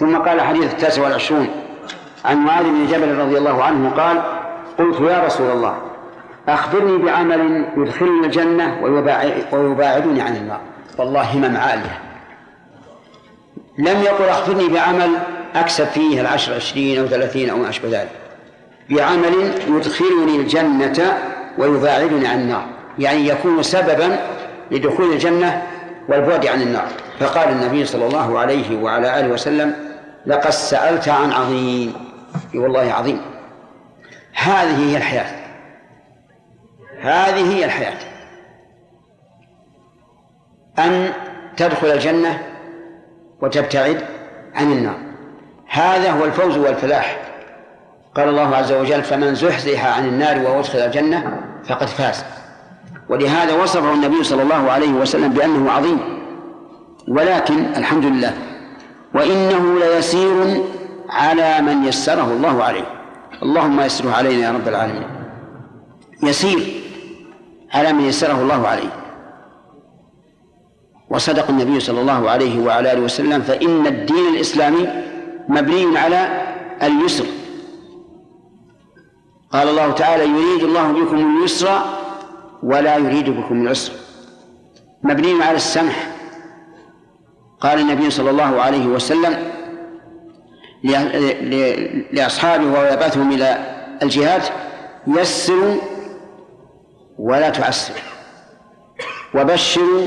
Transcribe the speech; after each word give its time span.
ثم 0.00 0.16
قال 0.16 0.40
حديث 0.40 0.72
التاسع 0.72 1.02
والعشرون 1.02 1.48
عن 2.24 2.36
معاذ 2.36 2.64
بن 2.64 2.86
جبل 2.86 3.18
رضي 3.18 3.38
الله 3.38 3.64
عنه 3.64 3.90
قال 3.90 4.22
قلت 4.78 5.00
يا 5.00 5.24
رسول 5.26 5.50
الله 5.50 5.78
أخبرني 6.48 6.98
بعمل 6.98 7.64
يدخلني 7.76 8.26
الجنة 8.26 8.78
ويباعدني 9.52 10.22
عن 10.22 10.36
النار. 10.36 10.60
والله 10.98 11.22
همم 11.22 11.56
عالية 11.56 11.98
لم 13.78 14.02
يقل 14.02 14.24
أخبرني 14.24 14.68
بعمل 14.68 15.10
أكسب 15.54 15.84
فيه 15.84 16.20
العشر 16.20 16.54
عشرين 16.54 17.00
أو 17.00 17.06
ثلاثين 17.06 17.50
أو 17.50 17.56
ما 17.56 17.68
أشبه 17.68 17.88
ذلك. 17.88 18.10
بعمل 18.90 19.52
يدخلني 19.68 20.36
الجنة 20.36 21.18
ويباعدني 21.58 22.26
عن 22.26 22.40
النار. 22.40 22.64
يعني 22.98 23.28
يكون 23.28 23.62
سببا 23.62 24.18
لدخول 24.70 25.12
الجنة 25.12 25.62
والبعد 26.08 26.46
عن 26.46 26.62
النار. 26.62 26.86
فقال 27.20 27.48
النبي 27.48 27.84
صلى 27.84 28.06
الله 28.06 28.38
عليه 28.38 28.82
وعلى 28.82 29.20
آله 29.20 29.28
وسلم 29.28 29.89
لقد 30.26 30.50
سألت 30.50 31.08
عن 31.08 31.32
عظيم. 31.32 31.94
والله 32.54 32.92
عظيم. 32.92 33.20
هذه 34.34 34.90
هي 34.90 34.96
الحياة. 34.96 35.40
هذه 37.00 37.54
هي 37.56 37.64
الحياة. 37.64 37.98
أن 40.78 41.12
تدخل 41.56 41.86
الجنة 41.86 42.42
وتبتعد 43.40 44.04
عن 44.54 44.72
النار. 44.72 44.98
هذا 45.68 46.10
هو 46.10 46.24
الفوز 46.24 46.56
والفلاح. 46.58 47.22
قال 48.14 48.28
الله 48.28 48.56
عز 48.56 48.72
وجل 48.72 49.02
فمن 49.02 49.34
زحزح 49.34 49.96
عن 49.96 50.08
النار 50.08 50.38
وأدخل 50.38 50.78
الجنة 50.78 51.40
فقد 51.64 51.86
فاز. 51.86 52.24
ولهذا 53.08 53.62
وصفه 53.62 53.94
النبي 53.94 54.24
صلى 54.24 54.42
الله 54.42 54.70
عليه 54.70 54.92
وسلم 54.92 55.32
بأنه 55.32 55.70
عظيم. 55.70 56.20
ولكن 57.08 57.64
الحمد 57.76 58.04
لله 58.04 58.49
وإنه 59.14 59.78
ليسير 59.78 60.64
على 61.08 61.60
من 61.60 61.84
يسره 61.84 62.32
الله 62.32 62.64
عليه. 62.64 62.84
اللهم 63.42 63.80
يسره 63.80 64.10
علينا 64.10 64.46
يا 64.46 64.52
رب 64.52 64.68
العالمين. 64.68 65.06
يسير 66.22 66.82
على 67.74 67.92
من 67.92 68.04
يسره 68.04 68.42
الله 68.42 68.68
عليه. 68.68 68.90
وصدق 71.10 71.48
النبي 71.48 71.80
صلى 71.80 72.00
الله 72.00 72.30
عليه 72.30 72.60
وعلى 72.66 72.92
آله 72.92 73.00
وسلم 73.00 73.42
فإن 73.42 73.86
الدين 73.86 74.34
الإسلامي 74.34 74.88
مبني 75.48 75.98
على 75.98 76.46
اليسر. 76.82 77.24
قال 79.52 79.68
الله 79.68 79.92
تعالى 79.92 80.24
يريد 80.24 80.62
الله 80.62 80.92
بكم 80.92 81.16
اليسر 81.16 81.80
ولا 82.62 82.96
يريد 82.96 83.30
بكم 83.30 83.62
العسر. 83.62 83.92
مبني 85.02 85.42
على 85.42 85.56
السمح. 85.56 86.09
قال 87.60 87.80
النبي 87.80 88.10
صلى 88.10 88.30
الله 88.30 88.62
عليه 88.62 88.86
وسلم 88.86 89.36
لأصحابه 92.12 92.64
وهو 92.64 92.84
يبعثهم 92.84 93.32
إلى 93.32 93.58
الجهاد 94.02 94.42
يسروا 95.06 95.76
ولا 97.18 97.50
تعسروا 97.50 97.98
وبشروا 99.34 100.06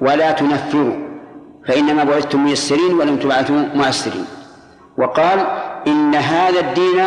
ولا 0.00 0.32
تنفروا 0.32 1.10
فإنما 1.68 2.04
بعثتم 2.04 2.44
ميسرين 2.44 2.92
ولم 2.94 3.16
تبعثوا 3.16 3.64
معسرين. 3.74 4.24
وقال 4.98 5.38
إن 5.86 6.14
هذا 6.14 6.60
الدين 6.60 7.04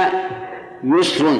يسر 0.83 1.39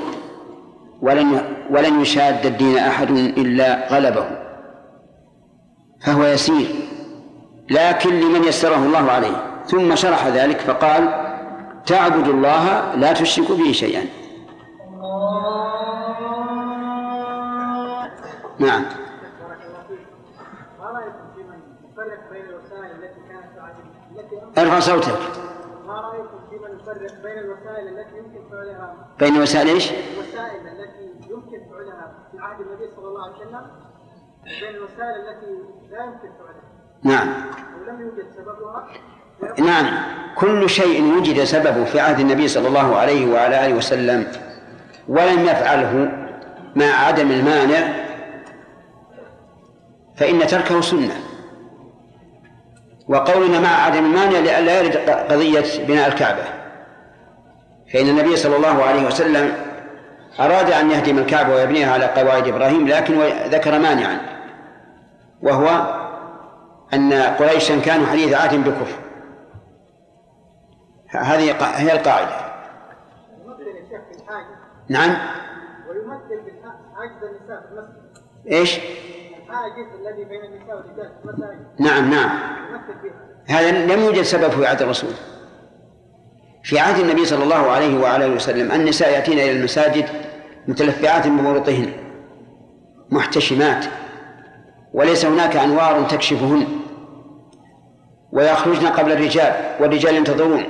ولن 1.01 1.41
ولن 1.69 2.01
يشاد 2.01 2.45
الدين 2.45 2.77
أحد 2.77 3.11
إلا 3.11 3.87
غلبه 3.91 4.25
فهو 6.05 6.25
يسير. 6.25 6.67
لكن 7.73 8.19
لمن 8.19 8.43
يسره 8.43 8.75
الله 8.75 9.11
عليه. 9.11 9.63
ثم 9.65 9.95
شرح 9.95 10.27
ذلك 10.27 10.59
فقال 10.59 11.03
تعبد 11.85 12.27
الله 12.27 12.95
لا 12.95 13.13
تشرك 13.13 13.51
به 13.51 13.71
شيئا. 13.71 14.05
نعم. 18.59 18.85
ارفع 24.57 24.79
صوتك. 24.79 25.19
ما 25.87 26.01
رايكم 26.01 26.39
في 26.49 26.55
من 26.55 26.79
يفرق 26.79 27.21
بين 27.23 27.37
الوسائل 27.37 27.87
التي 27.87 28.17
يمكن 28.17 28.49
فعلها 28.51 28.95
بين 29.19 29.41
وسائل 29.41 29.67
إيش؟ 29.67 29.91
الوسائل 29.91 30.67
التي 30.67 31.31
يمكن 31.31 31.59
فعلها 31.71 32.13
في 32.31 32.39
عهد 32.39 32.61
النبي 32.61 32.89
صلى 32.95 33.07
الله 33.07 33.23
عليه 33.23 33.35
وسلم 33.35 33.65
بين 34.43 34.75
الوسائل 34.75 35.27
التي 35.27 35.51
لا 35.91 36.03
يمكن 36.03 36.29
فعلها. 36.39 36.72
نعم. 37.03 37.27
ولم 37.81 38.01
يوجد 38.01 38.25
سببها 38.37 38.87
نعم. 39.59 40.13
كل 40.35 40.69
شيء 40.69 41.17
وجد 41.17 41.43
سببه 41.43 41.83
في 41.83 41.99
عهد 41.99 42.19
النبي 42.19 42.47
صلى 42.47 42.67
الله 42.67 42.95
عليه 42.95 43.33
وعلى 43.33 43.65
آله 43.65 43.75
وسلم 43.75 44.27
ولم 45.07 45.43
يفعله 45.45 46.11
مع 46.75 46.85
عدم 46.85 47.31
المانع 47.31 47.93
فإن 50.15 50.47
تركه 50.47 50.81
سنة. 50.81 51.15
وقولنا 53.07 53.59
مع 53.59 53.69
عدم 53.69 54.05
المانع 54.05 54.39
لئلا 54.39 54.81
يرد 54.81 54.97
قضية 55.09 55.85
بناء 55.87 56.07
الكعبة. 56.07 56.43
فإن 57.93 58.09
النبي 58.09 58.35
صلى 58.35 58.55
الله 58.55 58.83
عليه 58.83 59.07
وسلم 59.07 59.53
أراد 60.39 60.71
أن 60.71 60.91
يهدم 60.91 61.17
الكعبة 61.17 61.55
ويبنيها 61.55 61.93
على 61.93 62.05
قواعد 62.05 62.47
إبراهيم 62.47 62.87
لكن 62.87 63.19
ذكر 63.49 63.79
مانعا 63.79 64.17
وهو 65.41 66.02
أن 66.93 67.13
قريشا 67.13 67.79
كانوا 67.79 68.07
حديث 68.07 68.33
عهد 68.33 68.69
بكفر. 68.69 68.99
هذه 71.09 71.55
هي 71.77 71.93
القاعدة. 71.93 72.53
نعم؟ 74.89 75.09
ويمثل 75.89 76.33
النساء 77.23 77.61
في 77.61 77.71
المسجد. 77.71 78.03
إيش؟ 78.51 78.77
الحاجز 78.77 79.87
الذي 80.01 80.23
بين 80.23 80.43
النساء 80.43 80.75
والرجال 80.75 81.11
في 81.21 81.29
المساجد. 81.29 81.65
نعم 81.79 82.11
نعم. 82.11 82.29
هذا 83.47 83.71
لم 83.71 84.03
يوجد 84.03 84.21
سبب 84.21 84.49
في 84.49 84.65
عهد 84.65 84.81
الرسول. 84.81 85.13
في 86.63 86.79
عهد 86.79 86.99
النبي 86.99 87.25
صلى 87.25 87.43
الله 87.43 87.71
عليه 87.71 87.99
وعلى 87.99 88.25
آله 88.25 88.35
وسلم 88.35 88.71
النساء 88.71 89.11
يأتين 89.11 89.39
إلى 89.39 89.51
المساجد 89.51 90.09
متلفعات 90.67 91.27
بمروطهن 91.27 91.93
محتشمات. 93.09 93.85
وليس 94.93 95.25
هناك 95.25 95.55
أنوار 95.55 96.03
تكشفهن. 96.03 96.67
ويخرجن 98.31 98.87
قبل 98.87 99.11
الرجال 99.11 99.53
والرجال 99.79 100.15
ينتظرون 100.15 100.65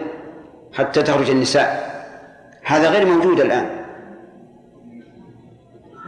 حتى 0.73 1.01
تخرج 1.01 1.29
النساء. 1.29 1.93
هذا 2.63 2.89
غير 2.89 3.05
موجود 3.05 3.39
الآن. 3.39 3.85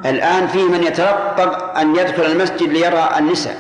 الآن 0.06 0.48
فيه 0.48 0.64
من 0.64 0.84
يترقب 0.84 1.50
أن 1.78 1.96
يدخل 1.96 2.26
المسجد 2.26 2.70
ليرى 2.70 3.10
النساء. 3.18 3.58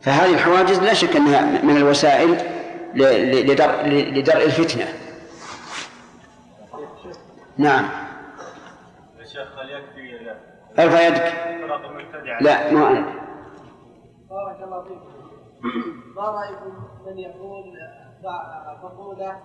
فهذه 0.00 0.34
الحواجز 0.34 0.78
لا 0.78 0.94
شك 0.94 1.16
أنها 1.16 1.62
من 1.62 1.76
الوسائل 1.76 2.36
لدرء, 2.94 3.86
لدرء 3.86 4.44
الفتنة. 4.44 4.88
نعم. 7.58 7.88
يا 9.20 9.24
شيخ 9.24 9.58
هل 9.58 9.70
يكفي 9.70 10.34
ارفع 10.78 11.06
يدك؟ 11.06 11.59
لا 12.40 12.72
ما 12.72 12.90
أنت 12.90 13.08
بارك 14.30 14.62
الله 14.62 14.82
فيكم 14.82 15.10
ما 16.16 16.22
رأيكم 16.22 16.72
من 17.06 17.18
يقول 17.18 17.64
فقوله 18.82 19.36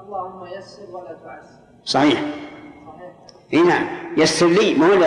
اللهم 0.00 0.46
يسر 0.46 0.96
ولا 0.96 1.12
تعسر 1.24 1.62
صحيح. 1.84 2.20
صحيح. 2.86 3.12
إي 3.52 3.62
نعم. 3.62 3.86
يسر 4.16 4.46
لي 4.46 4.74
ما 4.74 4.86
هو 4.86 5.04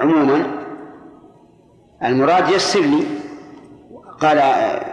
عموما. 0.00 0.64
المراد 2.04 2.48
يسر 2.48 2.80
لي. 2.80 3.04
قال 4.20 4.38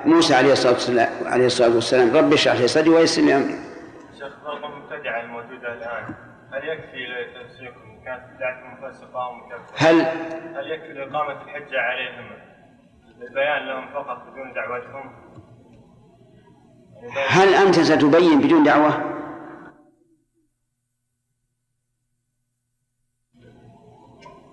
موسى 0.06 0.36
عليه 0.36 0.52
الصلاة 0.52 0.74
والسلام 0.74 1.10
عليه 1.26 1.46
الصلاة 1.46 1.76
والسلام 1.76 2.18
رب 2.18 2.34
اشرح 2.34 2.56
لي 2.56 2.68
صدري 2.68 2.90
ويسر 2.90 3.22
لي 3.22 3.36
أمري. 3.36 3.60
شيخ 4.20 4.34
فرق 4.44 4.66
المبتدعه 4.66 5.22
الموجوده 5.22 5.74
الآن. 5.74 6.14
هل 6.54 6.70
يكفي 6.70 7.06
كانت 8.06 8.24
بدعتهم؟ 8.36 8.74
هل 9.76 10.02
هل 10.56 10.72
يكفي 10.72 10.94
لإقامة 10.94 11.42
الحجه 11.42 11.80
عليهم 11.80 12.32
البيان 13.22 13.68
لهم 13.68 13.94
فقط 13.94 14.18
بدون 14.32 14.54
دعوتهم؟ 14.54 15.16
هل 17.30 17.54
أنت 17.54 17.80
ستبين 17.80 18.40
بدون 18.42 18.64
دعوة؟ 18.64 19.14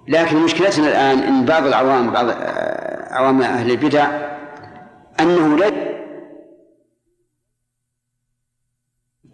لكن 0.09 0.37
مشكلتنا 0.37 0.89
الآن 0.89 1.19
أن 1.19 1.45
بعض 1.45 1.67
العوام 1.67 2.11
بعض 2.11 2.27
عوام 3.11 3.43
أهل 3.43 3.71
البدع 3.71 4.07
أنه 5.21 5.57
لا 5.57 5.91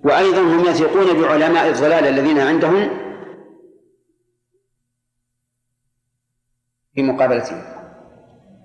وأيضا 0.04 0.40
هم 0.40 0.60
يثقون 0.60 1.22
بعلماء 1.22 1.68
الضلال 1.68 2.06
الذين 2.06 2.38
عندهم 2.38 3.05
في 6.96 7.02
مقابلتهم. 7.02 7.62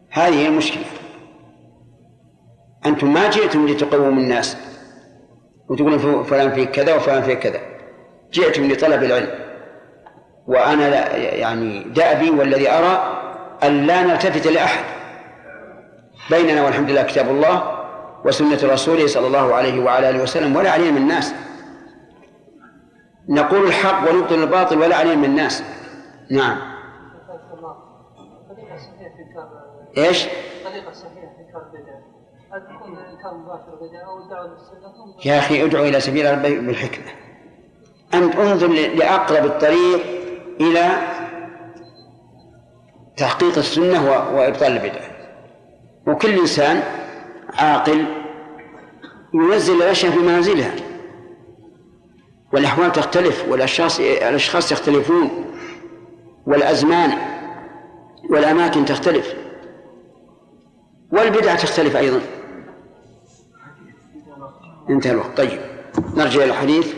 هذه 0.10 0.33
هي 0.33 0.48
المشكلة. 0.48 0.83
أنتم 2.86 3.13
ما 3.13 3.30
جئتم 3.30 3.68
لتقوموا 3.68 4.22
الناس 4.22 4.57
وتقول 5.69 6.25
فلان 6.25 6.51
فيه 6.51 6.66
كذا 6.66 6.95
وفلان 6.95 7.22
فيه 7.22 7.33
كذا. 7.33 7.60
جئتم 8.31 8.72
لطلب 8.72 9.04
العلم. 9.04 9.30
وأنا 10.48 10.89
لا 10.89 11.18
يعني 11.18 11.83
دأبي 11.83 12.30
والذي 12.30 12.69
أرى 12.69 13.22
أن 13.63 13.88
لا 13.88 14.04
نلتفت 14.04 14.48
لأحد. 14.48 14.83
بيننا 16.30 16.63
والحمد 16.63 16.92
لله 16.92 17.04
كتاب 17.04 17.30
الله 17.30 17.81
وسنة 18.25 18.60
رسوله 18.63 19.07
صلى 19.07 19.28
الله 19.28 19.56
عليه 19.56 19.83
وعلى 19.83 20.10
آله 20.10 20.24
وسلم 20.24 20.56
ولا 20.56 20.72
علينا 20.72 20.92
من 20.92 20.98
الناس. 20.98 21.33
نقول 23.30 23.68
الحق 23.68 24.10
ونبطل 24.10 24.44
الباطل 24.44 24.78
ولا 24.78 24.95
علينا 24.95 25.16
من 25.16 25.25
الناس. 25.25 25.63
نعم. 26.31 26.70
للسنة 34.48 35.26
يا 35.26 35.40
أخي 35.40 35.66
ادعو 35.66 35.84
إلى 35.84 36.00
سبيل 36.00 36.32
ربك 36.32 36.58
بالحكمة. 36.58 37.12
أنت 38.14 38.36
انظر 38.36 38.68
لأقرب 38.68 39.46
الطريق 39.46 40.02
إلى 40.62 40.90
تحقيق 43.18 43.58
السنة 43.58 44.06
وإبطال 44.36 44.72
البدعة 44.72 45.12
وكل 46.08 46.40
إنسان 46.40 46.84
عاقل 47.54 48.06
ينزل 49.34 49.76
الأشياء 49.76 50.12
في 50.12 50.20
منازلها. 50.20 50.76
والأحوال 52.54 52.92
تختلف 52.92 53.46
والأشخاص 53.50 54.00
الأشخاص 54.00 54.72
يختلفون 54.72 55.46
والأزمان 56.48 57.18
والأماكن 58.30 58.86
تختلف. 58.86 59.36
والبدعة 61.12 61.56
تختلف 61.56 61.96
أيضا. 61.96 62.22
انتهى 64.90 65.12
الوقت. 65.12 65.38
طيب 65.38 65.60
نرجع 66.16 66.44
إلى 66.44 66.52
الحديث. 66.52 66.94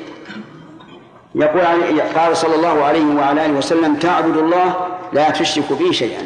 يقول 1.35 2.01
قال 2.01 2.37
صلى 2.37 2.55
الله 2.55 2.83
عليه 2.83 3.15
وعلى 3.15 3.45
آله 3.45 3.53
وسلم 3.53 3.95
تعبد 3.95 4.37
الله 4.37 4.97
لا 5.13 5.29
تشرك 5.29 5.73
به 5.73 5.91
شيئا. 5.91 6.25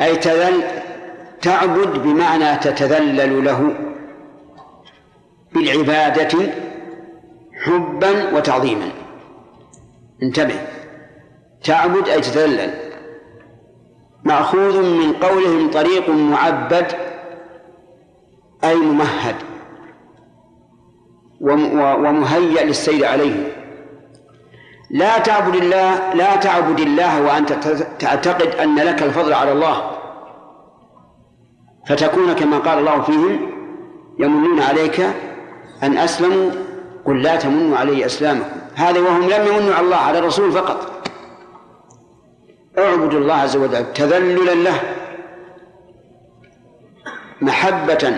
أي 0.00 0.16
تذل 0.16 0.64
تعبد 1.42 2.02
بمعنى 2.02 2.56
تتذلل 2.56 3.44
له. 3.44 3.74
بالعبادة 5.52 6.52
حبا 7.64 8.36
وتعظيما. 8.36 8.88
انتبه. 10.22 10.66
تعبد 11.64 12.08
أي 12.08 12.20
تتذلل 12.20 12.85
مأخوذ 14.26 14.82
من 14.82 15.12
قولهم 15.12 15.70
طريق 15.70 16.08
معبد 16.08 16.86
أي 18.64 18.74
ممهد 18.74 19.34
ومهيأ 21.40 22.64
للسير 22.64 23.06
عليه. 23.06 23.52
لا 24.90 25.18
تعبد 25.18 25.54
الله 25.54 26.14
لا 26.14 26.36
تعبد 26.36 26.80
الله 26.80 27.22
وأنت 27.22 27.52
تعتقد 27.98 28.54
أن 28.54 28.76
لك 28.76 29.02
الفضل 29.02 29.32
على 29.32 29.52
الله. 29.52 29.90
فتكون 31.88 32.32
كما 32.32 32.58
قال 32.58 32.78
الله 32.78 33.02
فيهم 33.02 33.50
يمنون 34.18 34.60
عليك 34.60 35.00
أن 35.82 35.98
أسلموا 35.98 36.50
قل 37.04 37.22
لا 37.22 37.36
تمنوا 37.36 37.76
علي 37.76 38.06
إسلامكم. 38.06 38.56
هذا 38.74 39.00
وهم 39.00 39.22
لم 39.22 39.46
يمنوا 39.46 39.74
على 39.74 39.84
الله 39.84 39.96
على 39.96 40.18
الرسول 40.18 40.52
فقط. 40.52 40.95
اعبدوا 42.78 43.20
الله 43.20 43.34
عز 43.34 43.56
وجل 43.56 43.92
تذللا 43.92 44.54
له 44.54 44.80
محبة 47.40 48.16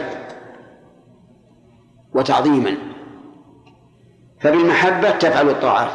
وتعظيما. 2.14 2.76
فبالمحبة 4.40 5.10
تفعل 5.10 5.48
الطاعات 5.48 5.90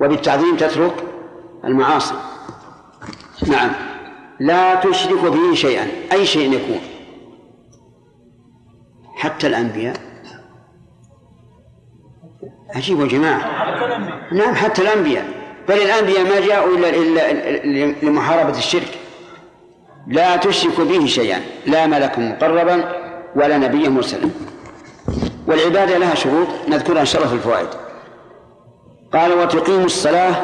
وبالتعظيم 0.00 0.56
تترك 0.56 1.04
المعاصي. 1.64 2.14
نعم. 3.48 3.70
لا 4.40 4.74
تشرك 4.74 5.24
به 5.24 5.54
شيئا 5.54 5.86
أي 6.12 6.26
شيء 6.26 6.52
يكون. 6.52 6.80
حتى 9.14 9.46
الأنبياء. 9.46 9.96
عجيب 12.74 13.00
يا 13.00 13.06
جماعة. 13.06 13.40
نعم 14.32 14.54
حتى 14.54 14.82
الأنبياء. 14.82 15.41
بل 15.68 15.74
الأنبياء 15.74 16.24
ما 16.24 16.46
جاءوا 16.46 16.76
إلا 16.76 17.32
لمحاربة 18.02 18.58
الشرك. 18.58 18.98
لا 20.06 20.36
تشرك 20.36 20.80
به 20.80 21.06
شيئا 21.06 21.40
لا 21.66 21.86
ملك 21.86 22.18
مقربا 22.18 22.92
ولا 23.36 23.58
نبيا 23.58 23.88
مرسلا. 23.88 24.28
والعبادة 25.46 25.98
لها 25.98 26.14
شروط 26.14 26.48
نذكرها 26.68 27.00
إن 27.00 27.06
شاء 27.06 27.22
الله 27.22 27.30
في 27.32 27.38
الفوائد. 27.38 27.68
قال 29.12 29.32
وتقيم 29.32 29.84
الصلاة 29.84 30.34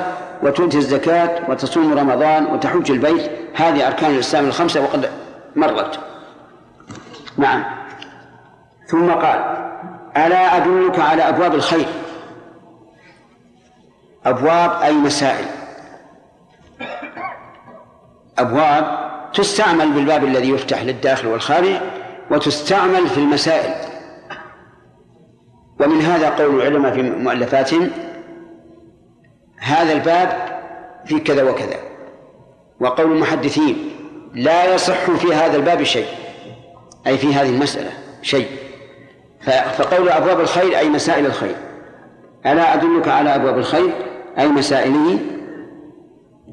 وتؤتي 0.43 0.79
الزكاة 0.79 1.51
وتصوم 1.51 1.99
رمضان 1.99 2.47
وتحج 2.47 2.91
البيت. 2.91 3.31
هذه 3.55 3.87
أركان 3.87 4.11
الإسلام 4.11 4.47
الخمسة 4.47 4.81
وقد 4.81 5.11
مرت. 5.57 5.99
نعم. 7.37 7.65
ثم 8.87 9.11
قال 9.11 9.57
ألا 10.17 10.57
أدلك 10.57 10.99
على 10.99 11.29
أبواب 11.29 11.55
الخير؟ 11.55 11.87
أبواب 14.29 14.83
أي 14.83 14.93
مسائل. 14.93 15.45
أبواب 18.39 19.11
تستعمل 19.35 19.93
بالباب 19.93 20.25
الذي 20.25 20.51
يفتح 20.51 20.83
للداخل 20.83 21.29
والخارج 21.29 21.75
وتستعمل 22.31 23.07
في 23.09 23.19
المسائل. 23.19 23.75
ومن 25.81 26.01
هذا 26.01 26.31
قول 26.31 26.55
العلماء 26.55 26.95
في 26.95 27.03
مؤلفاتهم 27.03 27.91
هذا 29.59 29.93
الباب 29.93 30.59
في 31.07 31.21
كذا 31.21 31.43
وكذا. 31.43 31.77
وقول 32.81 33.13
المحدثين 33.13 33.91
لا 34.35 34.75
يصح 34.75 35.11
في 35.11 35.35
هذا 35.35 35.57
الباب 35.57 35.83
شيء. 35.83 36.09
أي 37.07 37.19
في 37.19 37.35
هذه 37.35 37.49
المسألة 37.49 37.91
شيء. 38.23 38.49
فقول 39.79 40.09
أبواب 40.09 40.41
الخير 40.41 40.79
أي 40.79 40.89
مسائل 40.89 41.27
الخير. 41.27 41.57
ألا 42.47 42.75
أدلك 42.75 43.09
على 43.09 43.35
أبواب 43.35 43.59
الخير؟ 43.59 43.93
أي 44.39 44.49
مسائله 44.49 45.19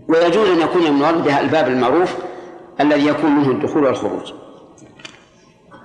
ويجوز 0.08 0.50
أن 0.50 0.60
يكون 0.60 0.86
المراد 0.86 1.24
بها 1.24 1.42
الباب 1.42 1.68
المعروف 1.68 2.16
الذي 2.82 3.08
يكون 3.08 3.32
منه 3.32 3.52
الدخول 3.52 3.84
والخروج. 3.84 4.34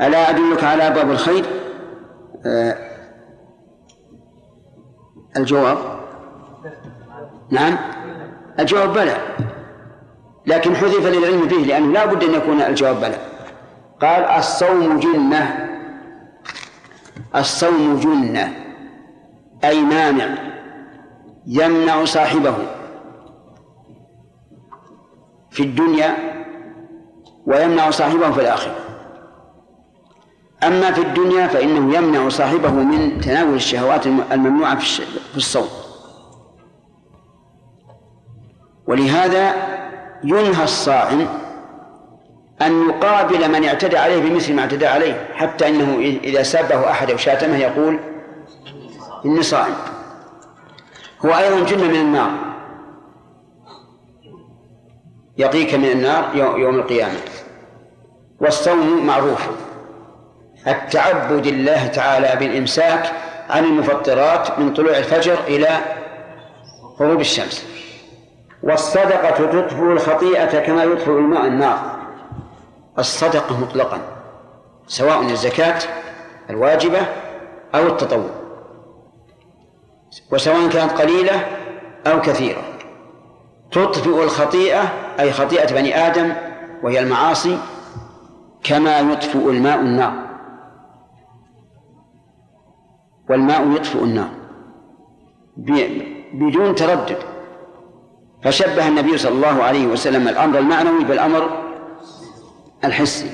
ألا 0.01 0.31
أدلك 0.31 0.65
على 0.65 0.87
أبواب 0.87 1.11
الخير؟ 1.11 1.45
آه 2.47 2.77
الجواب؟ 5.37 5.79
نعم. 7.51 7.77
الجواب 8.59 8.93
بلى. 8.93 9.17
لكن 10.47 10.77
حذف 10.77 11.07
للعلم 11.07 11.47
به 11.47 11.57
لأنه 11.57 11.93
لا 11.93 12.07
بد 12.07 12.25
أن 12.25 12.35
يكون 12.35 12.61
الجواب 12.61 13.01
بلى. 13.01 13.19
قال 14.01 14.25
الصوم 14.25 14.99
جنة. 14.99 15.69
الصوم 17.37 17.97
جنة. 17.97 18.55
أي 19.65 19.81
مانع. 19.81 20.50
يمنع 21.51 22.05
صاحبه 22.05 22.55
في 25.51 25.63
الدنيا 25.63 26.17
ويمنع 27.47 27.91
صاحبه 27.91 28.31
في 28.31 28.41
الآخرة. 28.41 28.75
أما 30.63 30.93
في 30.93 31.01
الدنيا 31.01 31.47
فإنه 31.47 31.97
يمنع 31.97 32.29
صاحبه 32.29 32.71
من 32.71 33.21
تناول 33.21 33.55
الشهوات 33.55 34.07
الممنوعة 34.07 34.79
في 34.79 35.37
الصوم. 35.37 35.69
ولهذا 38.87 39.55
ينهى 40.25 40.65
الصائم 40.65 41.29
أن 42.63 42.89
يقابل 42.89 43.49
من 43.49 43.65
اعتدى 43.65 43.99
عليه 43.99 44.23
بمثل 44.23 44.55
ما 44.55 44.63
اعتدى 44.63 44.87
عليه 44.87 45.29
حتى 45.35 45.69
إنه 45.69 45.99
إذا 46.25 46.43
سابه 46.43 46.91
أحد 46.91 47.11
أو 47.11 47.17
شاتمه 47.17 47.57
يقول 47.57 47.99
إني 49.25 49.43
صائم 49.43 49.75
هو 51.25 51.31
أيضا 51.31 51.65
جنة 51.65 51.89
من 51.89 51.95
النار. 51.95 52.31
يقيك 55.37 55.75
من 55.75 55.85
النار 55.85 56.37
يوم 56.37 56.75
القيامة. 56.75 57.21
والصوم 58.41 59.07
معروف. 59.07 59.49
التعبد 60.67 61.47
الله 61.47 61.87
تعالى 61.87 62.37
بالإمساك 62.39 63.13
عن 63.51 63.65
المفطرات 63.65 64.59
من 64.59 64.75
طلوع 64.75 64.97
الفجر 64.97 65.39
إلى 65.49 65.69
غروب 67.01 67.21
الشمس. 67.21 67.67
والصدقة 68.63 69.31
تطفئ 69.31 69.83
الخطيئة 69.83 70.61
كما 70.61 70.85
يطفئ 70.85 71.11
الماء 71.11 71.47
النار. 71.47 72.01
الصدقة 72.99 73.61
مطلقا 73.61 74.01
سواء 74.87 75.23
الزكاة 75.23 75.79
الواجبة 76.51 77.01
أو 77.75 77.87
التطوع. 77.87 78.40
وسواء 80.33 80.69
كانت 80.69 80.93
قليلة 80.93 81.47
أو 82.07 82.21
كثيرة. 82.21 82.63
تطفئ 83.73 84.23
الخطيئة 84.25 84.83
أي 85.21 85.33
خطيئة 85.33 85.75
بني 85.75 86.07
آدم 86.07 86.33
وهي 86.83 87.01
المعاصي 87.01 87.59
كما 88.63 88.99
يطفئ 89.01 89.51
الماء 89.51 89.81
النار. 89.81 90.13
والماء 93.31 93.71
يطفئ 93.71 94.05
النار. 94.05 94.31
بدون 96.33 96.75
تردد. 96.75 97.19
فشبه 98.43 98.89
النبي 98.89 99.19
صلى 99.19 99.35
الله 99.35 99.63
عليه 99.63 99.87
وسلم 99.87 100.29
الأمر 100.29 100.59
المعنوي 100.59 101.05
بالأمر 101.05 101.63
الحسي. 102.85 103.31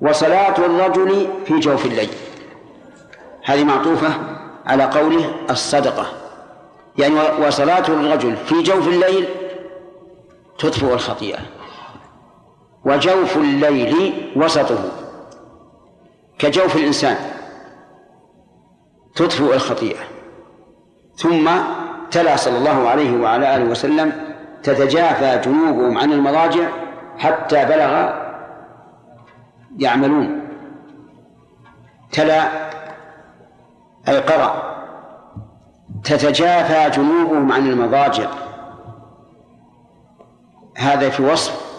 وصلاة 0.00 0.58
الرجل 0.58 1.28
في 1.44 1.58
جوف 1.58 1.86
الليل. 1.86 2.10
هذه 3.44 3.64
معطوفة 3.64 4.31
على 4.66 4.84
قوله 4.84 5.34
الصدقة. 5.50 6.06
يعني 6.98 7.14
وصلاة 7.46 7.88
الرجل 7.88 8.36
في 8.36 8.62
جوف 8.62 8.88
الليل 8.88 9.28
تطفئ 10.58 10.94
الخطيئة. 10.94 11.38
وجوف 12.84 13.36
الليل 13.36 14.32
وسطه 14.36 14.78
كجوف 16.38 16.76
الإنسان 16.76 17.16
تطفئ 19.14 19.54
الخطيئة. 19.54 20.00
ثم 21.16 21.50
تلا 22.10 22.36
صلى 22.36 22.58
الله 22.58 22.88
عليه 22.88 23.20
وعلى 23.20 23.56
آله 23.56 23.64
وسلم 23.64 24.34
تتجافى 24.62 25.50
جنوبهم 25.50 25.98
عن 25.98 26.12
المضاجع 26.12 26.68
حتى 27.18 27.64
بلغ 27.64 28.10
يعملون. 29.78 30.48
تلا 32.12 32.48
أي 34.08 34.18
قرأ 34.18 34.72
تتجافى 36.04 37.00
جنوبهم 37.00 37.52
عن 37.52 37.66
المضاجع. 37.66 38.30
هذا 40.76 41.10
في 41.10 41.22
وصف 41.22 41.72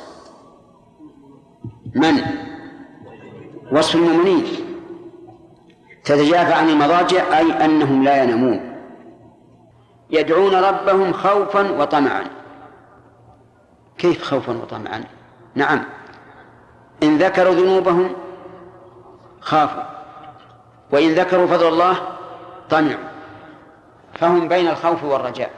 من؟ 1.96 2.22
وصف 3.72 3.96
المؤمنين. 3.96 4.46
تتجافى 6.04 6.54
عن 6.54 6.70
المضاجع 6.70 7.38
أي 7.38 7.66
أنهم 7.66 8.04
لا 8.04 8.24
ينامون. 8.24 8.74
يدعون 10.10 10.56
ربهم 10.56 11.14
خوفا 11.14 11.72
وطمعا. 11.72 12.24
كيف 13.98 14.24
خوفا 14.24 14.54
وطمعا؟ 14.54 15.04
نعم. 15.56 15.84
إن 17.04 17.18
ذكروا 17.18 17.54
ذنوبهم 17.54 18.16
خافوا. 19.42 19.84
وإن 20.92 21.14
ذكروا 21.14 21.48
فضل 21.48 21.68
الله 21.68 22.13
طمعوا 22.70 23.04
فهم 24.20 24.48
بين 24.48 24.68
الخوف 24.68 25.04
والرجاء. 25.04 25.50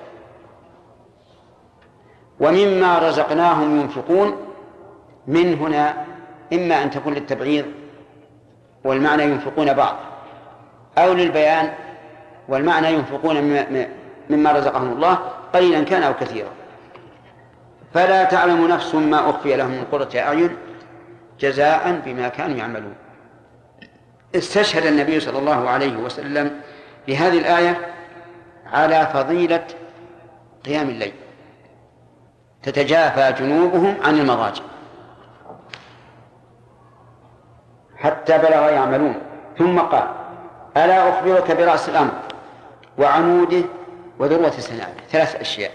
ومما 2.40 3.00
رزقناهم 3.00 3.82
ينفقون 3.82 4.38
من 5.28 5.54
هنا 5.54 6.06
إما 6.54 6.84
أن 6.84 6.92
تكون 6.92 7.14
للتبعيض 7.14 7.66
والمعنى 8.84 9.24
ينفقون 9.24 9.74
بعض 9.74 9.96
أو 10.98 11.14
للبيان 11.14 11.74
والمعنى 12.48 12.94
ينفقون 12.94 13.36
مما 14.30 14.52
رزقهم 14.52 14.92
الله 14.92 15.20
قليلا 15.54 15.84
كان 15.84 16.04
أو 16.04 16.14
كثيرا. 16.14 16.50
فلا 17.94 18.24
تعلم 18.24 18.68
نفس 18.68 18.96
ما 18.96 19.30
أخفي 19.30 19.56
لهم 19.56 19.72
من 19.72 19.86
قرة 19.92 20.10
أعين 20.16 20.58
جزاء 21.40 22.02
بما 22.06 22.28
كانوا 22.28 22.58
يعملون. 22.58 22.94
استشهد 24.36 24.86
النبي 24.86 25.20
صلى 25.20 25.40
الله 25.40 25.70
عليه 25.70 25.98
وسلم 25.98 26.62
بهذه 27.08 27.38
الآية 27.38 27.94
على 28.74 29.08
فضيلة 29.14 29.68
قيام 30.66 30.90
الليل. 30.90 31.14
تتجافى 32.64 33.44
جنوبهم 33.44 33.96
عن 34.04 34.20
المضاجع. 34.20 34.64
حتى 37.98 38.38
بلغ 38.38 38.70
يعملون. 38.70 39.16
ثم 39.58 39.80
قال 39.80 40.08
ألا 40.78 41.10
أخبرك 41.10 41.52
برأس 41.52 41.90
الأمر 41.90 42.12
وعموده 42.98 43.62
وذروة 44.20 44.50
سنامه 44.50 44.94
ثلاث 45.10 45.36
أشياء. 45.36 45.72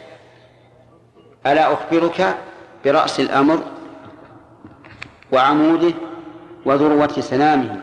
ألا 1.46 1.72
أخبرك 1.72 2.36
برأس 2.84 3.20
الأمر 3.20 3.58
وعموده 5.32 5.94
وذروة 6.66 7.20
سنامه 7.20 7.80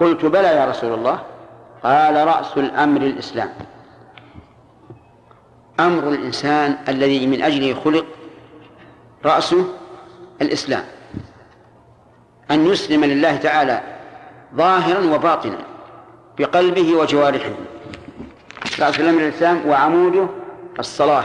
قلت 0.00 0.24
بلى 0.24 0.48
يا 0.48 0.64
رسول 0.64 0.94
الله. 0.94 1.29
قال 1.84 2.26
رأس 2.26 2.56
الأمر 2.56 3.00
الإسلام. 3.00 3.52
أمر 5.80 6.08
الإنسان 6.08 6.78
الذي 6.88 7.26
من 7.26 7.42
أجله 7.42 7.80
خلق 7.80 8.06
رأسه 9.24 9.64
الإسلام. 10.42 10.84
أن 12.50 12.66
يسلم 12.66 13.04
لله 13.04 13.36
تعالى 13.36 13.80
ظاهرا 14.54 15.14
وباطنا 15.14 15.58
بقلبه 16.38 16.94
وجوارحه. 16.94 17.50
رأس 18.80 19.00
الأمر 19.00 19.20
الإسلام 19.20 19.68
وعموده 19.68 20.26
الصلاة. 20.78 21.24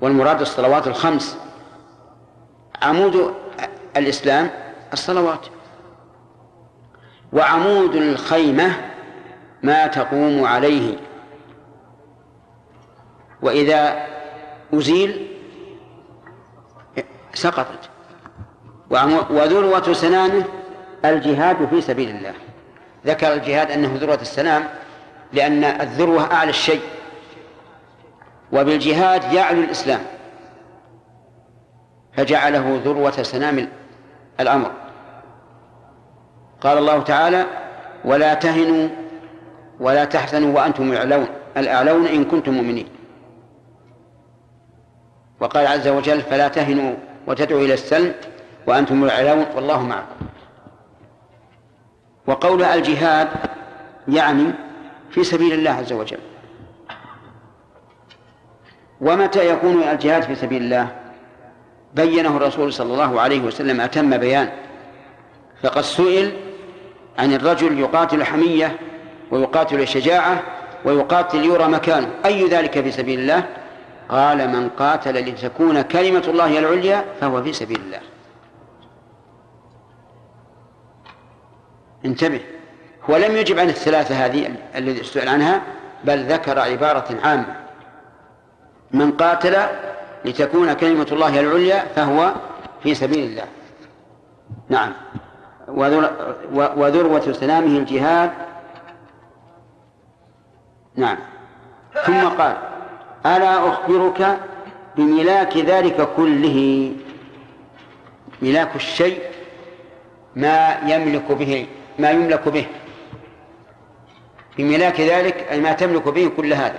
والمراد 0.00 0.40
الصلوات 0.40 0.86
الخمس. 0.86 1.38
عمود 2.82 3.34
الإسلام 3.96 4.50
الصلوات. 4.92 5.46
وعمود 7.32 7.96
الخيمة 7.96 8.76
ما 9.62 9.86
تقوم 9.86 10.44
عليه. 10.44 10.96
وإذا 13.42 14.06
أزيل 14.74 15.26
سقطت. 17.34 17.90
وذروة 19.30 19.92
سنامه 19.92 20.44
الجهاد 21.04 21.68
في 21.68 21.80
سبيل 21.80 22.10
الله. 22.10 22.34
ذكر 23.06 23.32
الجهاد 23.32 23.70
أنه 23.70 23.96
ذروة 23.96 24.18
السنام 24.22 24.64
لأن 25.32 25.64
الذروة 25.64 26.32
أعلى 26.32 26.50
الشيء. 26.50 26.82
وبالجهاد 28.52 29.32
يعلو 29.32 29.60
الإسلام. 29.60 30.00
فجعله 32.16 32.80
ذروة 32.84 33.22
سنام 33.22 33.68
الأمر. 34.40 34.85
قال 36.60 36.78
الله 36.78 37.02
تعالى 37.02 37.46
ولا 38.04 38.34
تهنوا 38.34 38.88
ولا 39.80 40.04
تحزنوا 40.04 40.56
وأنتم 40.56 40.92
الأعلون 40.92 41.26
الأعلون 41.56 42.06
إن 42.06 42.24
كنتم 42.24 42.52
مؤمنين. 42.52 42.88
وقال 45.40 45.66
عز 45.66 45.88
وجل 45.88 46.20
فلا 46.20 46.48
تهنوا 46.48 46.94
وتدعوا 47.26 47.60
إلى 47.60 47.74
السلم 47.74 48.14
وأنتم 48.66 49.04
الأعلون 49.04 49.46
والله 49.54 49.82
معكم. 49.82 50.26
وقول 52.26 52.62
الجهاد 52.62 53.28
يعني 54.08 54.52
في 55.10 55.24
سبيل 55.24 55.52
الله 55.52 55.70
عز 55.70 55.92
وجل. 55.92 56.18
ومتى 59.00 59.50
يكون 59.50 59.82
الجهاد 59.82 60.22
في 60.22 60.34
سبيل 60.34 60.62
الله؟ 60.62 60.88
بينه 61.94 62.36
الرسول 62.36 62.72
صلى 62.72 62.92
الله 62.92 63.20
عليه 63.20 63.40
وسلم 63.40 63.80
أتم 63.80 64.16
بيان. 64.16 64.52
فقد 65.62 65.82
سئل 65.82 66.45
عن 67.18 67.32
الرجل 67.32 67.78
يقاتل 67.78 68.24
حمية 68.24 68.78
ويقاتل 69.30 69.88
شجاعة 69.88 70.42
ويقاتل 70.84 71.44
يرى 71.44 71.68
مكانه 71.68 72.08
أي 72.24 72.48
ذلك 72.48 72.80
في 72.80 72.90
سبيل 72.90 73.20
الله؟ 73.20 73.44
قال 74.08 74.48
من 74.48 74.68
قاتل 74.68 75.14
لتكون 75.14 75.82
كلمة 75.82 76.22
الله 76.28 76.58
العليا 76.58 77.04
فهو 77.20 77.42
في 77.42 77.52
سبيل 77.52 77.80
الله. 77.80 78.00
انتبه. 82.04 82.40
هو 83.10 83.16
لم 83.16 83.36
يجب 83.36 83.58
عن 83.58 83.68
الثلاثة 83.68 84.26
هذه 84.26 84.54
الذي 84.76 85.04
سئل 85.04 85.28
عنها 85.28 85.62
بل 86.04 86.32
ذكر 86.32 86.58
عبارة 86.58 87.16
عامة. 87.24 87.56
من 88.90 89.12
قاتل 89.12 89.56
لتكون 90.24 90.72
كلمة 90.72 91.06
الله 91.12 91.40
العليا 91.40 91.84
فهو 91.96 92.32
في 92.82 92.94
سبيل 92.94 93.24
الله. 93.24 93.44
نعم. 94.68 94.92
وذروة 96.52 97.32
سلامه 97.32 97.78
الجهاد 97.78 98.30
نعم. 100.96 101.16
ثم 102.04 102.28
قال 102.28 102.56
ألا 103.26 103.68
أخبرك 103.68 104.38
بملاك 104.96 105.56
ذلك 105.56 106.08
كله؟ 106.16 106.92
ملاك 108.42 108.76
الشيء 108.76 109.20
ما 110.36 110.78
يملك 110.86 111.32
به 111.32 111.66
ما 111.98 112.10
يملك 112.10 112.48
به. 112.48 112.66
بملاك 114.58 115.00
ذلك 115.00 115.36
أي 115.50 115.60
ما 115.60 115.72
تملك 115.72 116.08
به 116.08 116.30
كل 116.36 116.52
هذا. 116.52 116.78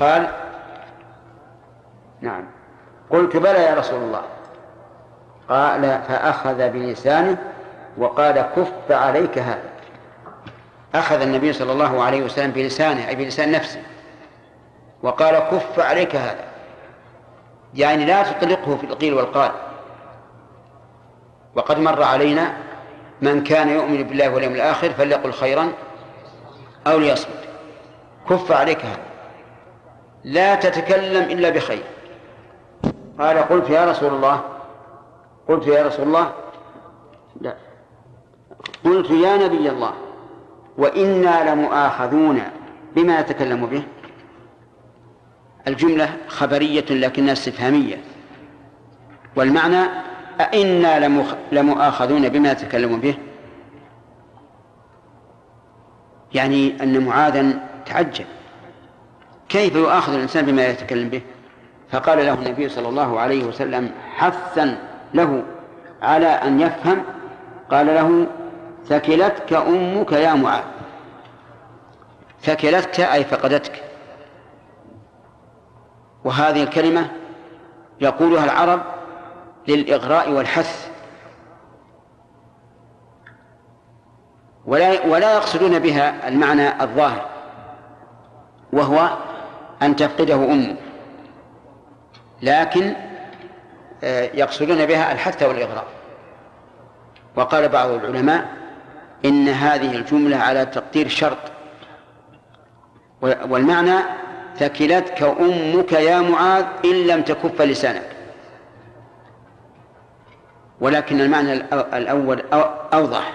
قال 0.00 0.28
نعم. 2.20 2.44
قلت 3.10 3.36
بلى 3.36 3.62
يا 3.62 3.74
رسول 3.74 4.02
الله. 4.02 4.22
قال 5.48 6.02
فأخذ 6.08 6.68
بلسانه 6.70 7.36
وقال 7.98 8.46
كف 8.56 8.92
عليك 8.92 9.38
هذا. 9.38 9.68
أخذ 10.94 11.20
النبي 11.20 11.52
صلى 11.52 11.72
الله 11.72 12.02
عليه 12.02 12.22
وسلم 12.22 12.50
بلسانه 12.50 13.08
أي 13.08 13.16
بلسان 13.16 13.52
نفسه 13.52 13.82
وقال 15.02 15.38
كف 15.38 15.80
عليك 15.80 16.16
هذا. 16.16 16.44
يعني 17.74 18.04
لا 18.04 18.22
تطلقه 18.22 18.76
في 18.76 18.84
القيل 18.84 19.14
والقال. 19.14 19.50
وقد 21.54 21.78
مر 21.78 22.02
علينا 22.02 22.52
من 23.22 23.44
كان 23.44 23.68
يؤمن 23.68 24.02
بالله 24.02 24.30
واليوم 24.30 24.52
الآخر 24.54 24.90
فليقل 24.90 25.32
خيرا 25.32 25.72
أو 26.86 26.98
ليصمت. 26.98 27.44
كف 28.30 28.52
عليك 28.52 28.84
هذا. 28.84 29.02
لا 30.24 30.54
تتكلم 30.54 31.22
إلا 31.22 31.50
بخير. 31.50 31.82
قال 33.18 33.38
قلت 33.38 33.70
يا 33.70 33.84
رسول 33.84 34.14
الله 34.14 34.40
قلت 35.48 35.66
يا 35.66 35.86
رسول 35.86 36.06
الله 36.06 36.32
لا. 37.40 37.56
قلت 38.84 39.10
يا 39.10 39.36
نبي 39.36 39.70
الله 39.70 39.92
وإنا 40.78 41.54
لمؤاخذون 41.54 42.42
بما 42.96 43.20
نتكلم 43.20 43.66
به. 43.66 43.82
الجملة 45.68 46.16
خبرية 46.28 46.84
لكنها 46.90 47.32
استفهامية. 47.32 48.00
والمعنى 49.36 49.84
أئنا 50.40 51.22
لمؤاخذون 51.52 52.28
بما 52.28 52.52
نتكلم 52.52 53.00
به. 53.00 53.14
يعني 56.34 56.82
أن 56.82 57.06
معاذا 57.06 57.68
تعجب. 57.86 58.26
كيف 59.48 59.76
يؤاخذ 59.76 60.14
الإنسان 60.14 60.46
بما 60.46 60.66
يتكلم 60.66 61.08
به؟ 61.08 61.22
فقال 61.90 62.18
له 62.18 62.34
النبي 62.34 62.68
صلى 62.68 62.88
الله 62.88 63.20
عليه 63.20 63.44
وسلم 63.44 63.90
حثا 64.16 64.87
له 65.14 65.42
على 66.02 66.26
أن 66.26 66.60
يفهم 66.60 67.04
قال 67.70 67.86
له 67.86 68.26
ثكلتك 68.84 69.52
أمك 69.52 70.12
يا 70.12 70.34
معاذ. 70.34 70.64
ثكلتك؟ 72.42 73.00
أي 73.00 73.24
فقدتك. 73.24 73.84
وهذه 76.24 76.62
الكلمة 76.62 77.10
يقولها 78.00 78.44
العرب 78.44 78.80
للإغراء 79.68 80.30
والحث. 80.30 80.88
ولا 84.66 85.06
ولا 85.06 85.34
يقصدون 85.34 85.78
بها 85.78 86.28
المعنى 86.28 86.82
الظاهر 86.82 87.28
وهو 88.72 89.16
أن 89.82 89.96
تفقده 89.96 90.34
أمه 90.34 90.76
لكن 92.42 92.94
يقصدون 94.34 94.86
بها 94.86 95.12
الحث 95.12 95.42
والإغراء. 95.42 95.86
وقال 97.36 97.68
بعض 97.68 97.90
العلماء 97.90 98.48
إن 99.24 99.48
هذه 99.48 99.94
الجملة 99.94 100.36
على 100.36 100.66
تقدير 100.66 101.08
شرط. 101.08 101.38
والمعنى 103.22 103.96
ثكلتك 104.56 105.22
أمك 105.22 105.92
يا 105.92 106.20
معاذ 106.20 106.64
إن 106.84 107.06
لم 107.06 107.22
تكف 107.22 107.62
لسانك. 107.62 108.16
ولكن 110.80 111.20
المعنى 111.20 111.52
الأول 111.72 112.42
أوضح 112.92 113.32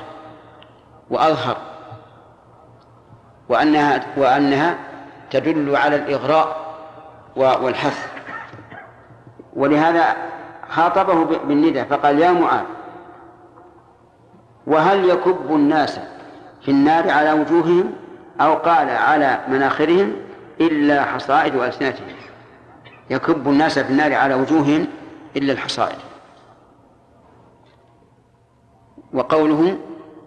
وأظهر. 1.09 1.57
وأنها 3.49 4.05
وأنها 4.17 4.77
تدل 5.31 5.75
على 5.75 5.95
الإغراء 5.95 6.57
والحث. 7.35 8.07
ولهذا 9.55 10.15
خاطبه 10.75 11.23
بالندى 11.23 11.85
فقال 11.85 12.19
يا 12.19 12.31
معاذ 12.31 12.63
وهل 14.67 15.09
يكب 15.09 15.55
الناس 15.55 15.99
في 16.61 16.71
النار 16.71 17.09
على 17.09 17.33
وجوههم 17.33 17.91
أو 18.41 18.53
قال 18.53 18.89
على 18.89 19.39
مناخرهم 19.47 20.13
إلا 20.61 21.03
حصائد 21.05 21.55
ألسنتهم 21.55 22.07
يكب 23.09 23.47
الناس 23.47 23.79
في 23.79 23.89
النار 23.89 24.13
على 24.13 24.33
وجوههم 24.33 24.87
إلا 25.35 25.53
الحصائد. 25.53 25.97
وقوله 29.13 29.77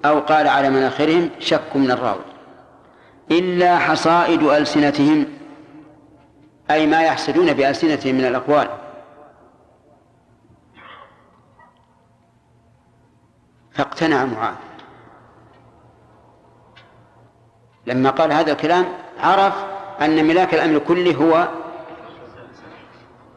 أو 0.04 0.20
قال 0.20 0.48
على 0.48 0.70
مناخرهم 0.70 1.30
شك 1.38 1.76
من 1.76 1.90
الراوي. 1.90 2.24
إلا 3.30 3.78
حصائد 3.78 4.42
ألسنتهم 4.42 5.26
أي 6.70 6.86
ما 6.86 7.02
يحسدون 7.02 7.52
بألسنتهم 7.52 8.14
من 8.14 8.24
الأقوال. 8.24 8.68
فاقتنع 13.76 14.24
معاذ. 14.24 14.54
لما 17.86 18.10
قال 18.10 18.32
هذا 18.32 18.52
الكلام 18.52 18.86
عرف 19.20 19.54
أن 20.00 20.24
ملاك 20.24 20.54
الأمر 20.54 20.78
كله 20.78 21.14
هو 21.14 21.48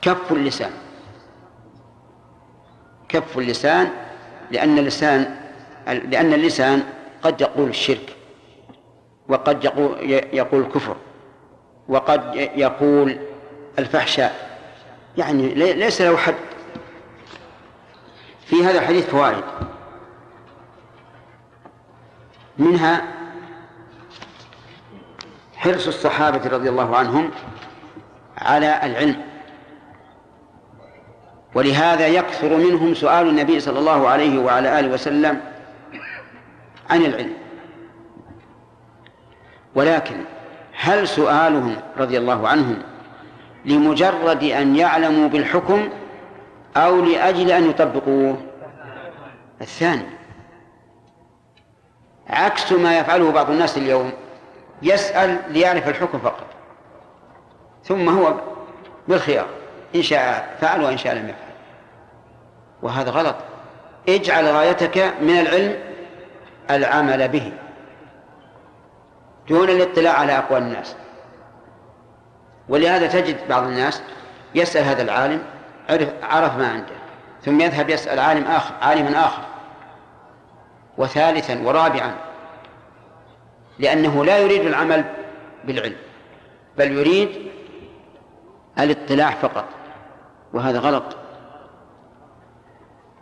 كف 0.02 0.32
اللسان. 0.32 0.72
كف 3.10 3.38
اللسان 3.38 3.92
لأن 4.52 4.78
اللسان 4.78 5.36
لأن 5.88 6.34
اللسان 6.34 6.84
قد 7.24 7.42
يقول 7.42 7.70
الشرك 7.70 8.16
وقد 9.28 9.64
يقول 10.34 10.62
الكفر 10.62 10.96
وقد 11.88 12.36
يقول 12.36 13.20
الفحشاء. 13.80 14.60
يعني 15.18 15.54
ليس 15.54 16.02
له 16.02 16.18
حد. 16.18 16.36
في 18.46 18.66
هذا 18.66 18.80
الحديث 18.80 19.10
فوائد. 19.10 19.44
منها 22.60 23.02
حرص 25.56 25.88
الصحابة 25.88 26.50
رضي 26.50 26.70
الله 26.70 26.98
عنهم 26.98 27.32
على 28.38 28.80
العلم. 28.84 29.22
ولهذا 31.56 32.08
يكثر 32.08 32.58
منهم 32.58 32.94
سؤال 32.94 33.30
النبي 33.30 33.60
صلى 33.60 33.80
الله 33.80 34.08
عليه 34.08 34.40
وعلى 34.40 34.80
آله 34.80 34.94
وسلم 34.94 35.42
عن 36.90 37.02
العلم. 37.02 37.34
ولكن 39.76 40.16
هل 40.80 41.08
سؤالهم 41.08 41.76
رضي 41.98 42.18
الله 42.18 42.48
عنهم 42.48 42.78
لمجرد 43.66 44.44
أن 44.44 44.76
يعلموا 44.76 45.30
بالحكم 45.30 45.90
أو 46.78 47.02
لأجل 47.06 47.52
أن 47.52 47.70
يطبقوه؟ 47.70 48.38
الثاني. 49.62 50.19
عكس 52.30 52.72
ما 52.72 53.00
يفعله 53.00 53.32
بعض 53.32 53.50
الناس 53.50 53.78
اليوم. 53.78 54.12
يسأل 54.82 55.40
ليعرف 55.48 55.90
الحكم 55.90 56.20
فقط. 56.20 56.46
ثم 57.84 58.10
هو 58.10 58.34
بالخيار 59.08 59.46
إن 59.96 60.02
شاء 60.02 60.56
فعل 60.62 60.84
وإن 60.84 60.98
شاء 60.98 61.14
لم 61.14 61.24
يفعل. 61.24 61.50
وهذا 62.82 63.12
غلط. 63.12 63.36
اجعل 64.10 64.46
غايتك 64.46 65.14
من 65.22 65.40
العلم 65.40 65.76
العمل 66.70 67.28
به. 67.28 67.54
دون 69.50 69.70
الاطلاع 69.70 70.14
على 70.14 70.38
أقوال 70.38 70.62
الناس. 70.62 70.96
ولهذا 72.70 73.08
تجد 73.08 73.38
بعض 73.50 73.64
الناس 73.64 74.02
يسأل 74.56 74.84
هذا 74.84 75.02
العالم 75.02 75.42
عرف, 75.90 76.10
عرف 76.24 76.58
ما 76.58 76.68
عنده. 76.68 76.96
ثم 77.46 77.62
يذهب 77.62 77.90
يسأل 77.90 78.20
عالم 78.20 78.44
آخر 78.44 78.74
عالما 78.82 79.26
آخر. 79.26 79.42
وثالثا 81.00 81.62
ورابعا 81.66 82.16
لأنه 83.80 84.26
لا 84.26 84.38
يريد 84.38 84.62
العمل 84.62 85.06
بالعلم 85.66 85.96
بل 86.78 86.92
يريد 86.92 87.30
الاطلاع 88.80 89.32
فقط 89.32 89.66
وهذا 90.54 90.80
غلط. 90.80 91.04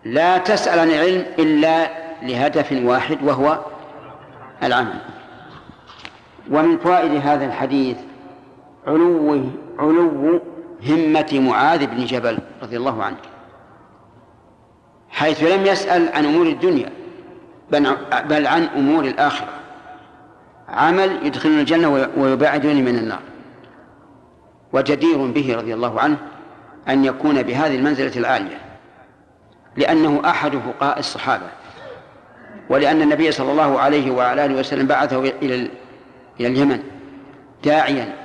لا 0.05 0.37
تسأل 0.37 0.79
عن 0.79 0.89
العلم 0.89 1.25
إلا 1.39 1.89
لهدف 2.21 2.71
واحد 2.71 3.23
وهو 3.23 3.59
العمل. 4.63 5.01
ومن 6.51 6.77
فوائد 6.77 7.11
هذا 7.11 7.45
الحديث 7.45 7.97
علو 8.87 9.41
علو 9.79 10.41
همة 10.87 11.27
معاذ 11.33 11.87
بن 11.87 12.05
جبل 12.05 12.39
رضي 12.61 12.77
الله 12.77 13.03
عنه 13.03 13.17
حيث 15.09 15.43
لم 15.43 15.65
يسأل 15.65 16.09
عن 16.13 16.25
أمور 16.25 16.45
الدنيا. 16.45 17.07
بل 17.71 18.47
عن 18.47 18.63
أمور 18.63 19.03
الآخرة. 19.03 19.53
عمل 20.69 21.25
يدخلون 21.25 21.60
الجنة 21.60 22.10
ويبعدون 22.17 22.75
من 22.75 22.97
النار. 22.97 23.21
وجدير 24.73 25.32
به 25.32 25.56
رضي 25.56 25.73
الله 25.73 25.99
عنه 25.99 26.17
أن 26.89 27.06
يكون 27.06 27.43
بهذه 27.43 27.75
المنزلة 27.75 28.17
العالية 28.17 28.58
لأنه 29.75 30.21
أحد 30.25 30.51
فقهاء 30.51 30.99
الصحابة 30.99 31.45
ولأن 32.69 33.01
النبي 33.01 33.32
صلى 33.32 33.51
الله 33.51 33.80
عليه 33.80 34.12
وعلى 34.12 34.45
آله 34.45 34.60
وسلم 34.60 34.88
بعثه 34.88 35.19
إلى 35.19 35.69
إلى 36.39 36.47
اليمن 36.47 36.84
داعيا 37.63 38.15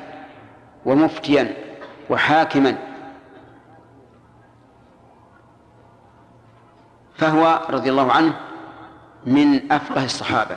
ومفتيا 0.85 1.57
وحاكما. 2.11 2.79
فهو 7.17 7.61
رضي 7.71 7.91
الله 7.91 8.13
عنه 8.13 8.35
من 9.27 9.73
أفقه 9.73 10.05
الصحابة. 10.05 10.57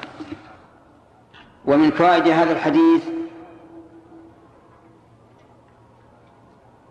ومن 1.65 1.91
فوائد 1.91 2.27
هذا 2.27 2.51
الحديث 2.51 3.03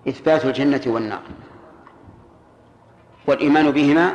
إثبات 0.09 0.45
الجنة 0.45 0.81
والنار. 0.87 1.23
والإيمان 3.27 3.71
بهما 3.71 4.15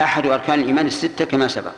أحد 0.00 0.26
أركان 0.26 0.60
الإيمان 0.60 0.86
الستة 0.86 1.24
كما 1.24 1.48
سبق. 1.48 1.72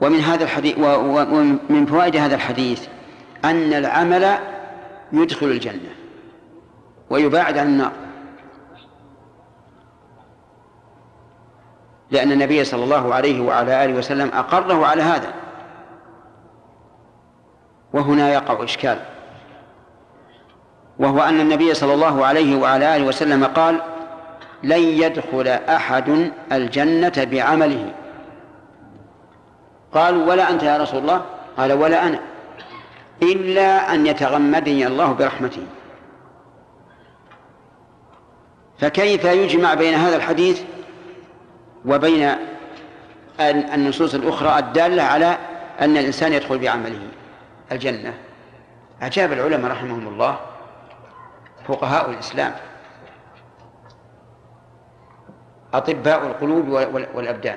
ومن 0.00 0.18
هذا 0.18 0.44
الحديث 0.44 0.78
ومن 0.78 1.86
فوائد 1.86 2.16
هذا 2.16 2.34
الحديث 2.34 2.88
أن 3.44 3.72
العمل 3.72 4.38
يدخل 5.12 5.46
الجنة 5.46 5.90
ويباعد 7.10 7.58
عن 7.58 7.66
النار. 7.66 7.92
لأن 12.10 12.32
النبي 12.32 12.64
صلى 12.64 12.84
الله 12.84 13.14
عليه 13.14 13.40
وعلى 13.40 13.84
آله 13.84 13.94
وسلم 13.94 14.28
أقره 14.34 14.86
على 14.86 15.02
هذا. 15.02 15.32
وهنا 17.92 18.32
يقع 18.32 18.64
إشكال. 18.64 18.98
وهو 20.98 21.20
أن 21.20 21.40
النبي 21.40 21.74
صلى 21.74 21.94
الله 21.94 22.26
عليه 22.26 22.56
وعلى 22.56 22.96
آله 22.96 23.04
وسلم 23.04 23.44
قال 23.44 23.80
لن 24.62 24.80
يدخل 24.80 25.48
أحد 25.48 26.32
الجنة 26.52 27.28
بعمله. 27.30 27.94
قالوا 29.94 30.30
ولا 30.30 30.50
أنت 30.50 30.62
يا 30.62 30.76
رسول 30.76 31.00
الله؟ 31.00 31.24
قال 31.56 31.72
ولا 31.72 32.06
أنا. 32.06 32.20
إلا 33.22 33.94
أن 33.94 34.06
يتغمدني 34.06 34.86
الله 34.86 35.12
برحمته. 35.12 35.66
فكيف 38.78 39.24
يجمع 39.24 39.74
بين 39.74 39.94
هذا 39.94 40.16
الحديث؟ 40.16 40.62
وبين 41.86 42.34
النصوص 43.40 44.14
الأخرى 44.14 44.58
الدالة 44.58 45.02
على 45.02 45.38
أن 45.80 45.96
الإنسان 45.96 46.32
يدخل 46.32 46.58
بعمله 46.58 47.08
الجنة. 47.72 48.14
أجاب 49.02 49.32
العلماء 49.32 49.70
رحمهم 49.70 50.08
الله 50.08 50.40
فقهاء 51.68 52.10
الإسلام. 52.10 52.54
أطباء 55.74 56.26
القلوب 56.26 56.68
والأبدان. 57.14 57.56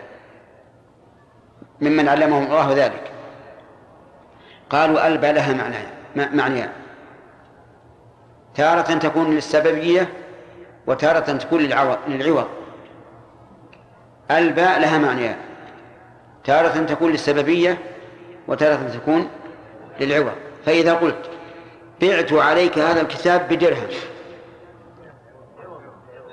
ممن 1.81 2.09
علمهم 2.09 2.43
الله 2.43 2.73
ذلك. 2.73 3.11
قالوا 4.69 5.07
ألبى 5.07 5.31
لها 5.31 5.53
معنى 6.15 6.69
تارة 8.55 8.97
تكون 8.97 9.35
للسببية 9.35 10.13
وتارة 10.87 11.19
تكون 11.19 11.61
للعوض. 11.61 12.47
الباء 14.37 14.79
لها 14.79 14.97
معنيان. 14.97 15.35
تارة 16.43 16.85
تكون 16.85 17.11
للسببية 17.11 17.77
وتارة 18.47 18.89
تكون 18.93 19.29
للعوض. 19.99 20.35
فإذا 20.65 20.93
قلت 20.93 21.29
بعت 22.01 22.33
عليك 22.33 22.77
هذا 22.79 23.01
الكتاب 23.01 23.47
بدرهم 23.49 23.87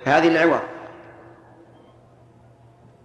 فهذه 0.05 0.29
العوض. 0.29 0.61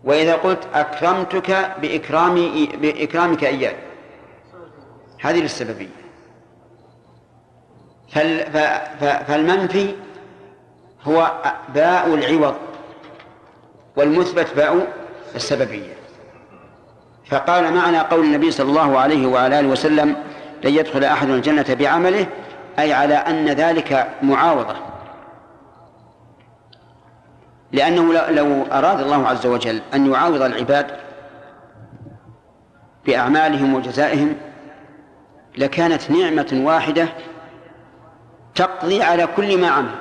وإذا 0.03 0.35
قلت 0.35 0.67
أكرمتك 0.73 1.71
بإكرامي 1.81 2.69
بإكرامك 2.81 3.43
إياي 3.43 3.75
هذه 5.21 5.41
للسببية. 5.41 5.87
فالمنفي 9.27 9.95
هو 11.03 11.31
باء 11.75 12.13
العوض. 12.13 12.55
والمثبت 13.95 14.47
باء 14.55 14.87
السببية. 15.35 15.93
فقال 17.25 17.73
معنى 17.73 17.99
قول 17.99 18.25
النبي 18.25 18.51
صلى 18.51 18.69
الله 18.69 18.99
عليه 18.99 19.27
وعلى 19.27 19.59
آله 19.59 19.67
وسلم 19.67 20.15
لن 20.63 20.73
يدخل 20.73 21.03
أحد 21.03 21.29
الجنة 21.29 21.65
بعمله 21.69 22.27
أي 22.79 22.93
على 22.93 23.15
أن 23.15 23.45
ذلك 23.45 24.09
معاوضة 24.21 24.75
لأنه 27.71 28.13
لو 28.13 28.63
أراد 28.71 28.99
الله 28.99 29.27
عز 29.27 29.45
وجل 29.45 29.81
أن 29.93 30.11
يعاوض 30.11 30.41
العباد 30.41 30.87
بأعمالهم 33.05 33.73
وجزائهم 33.73 34.35
لكانت 35.57 36.11
نعمة 36.11 36.61
واحدة 36.65 37.07
تقضي 38.55 39.03
على 39.03 39.27
كل 39.27 39.61
ما 39.61 39.67
عمل 39.67 39.95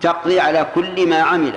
تقضي 0.00 0.40
على 0.40 0.66
كل 0.74 1.08
ما 1.08 1.22
عمل. 1.22 1.52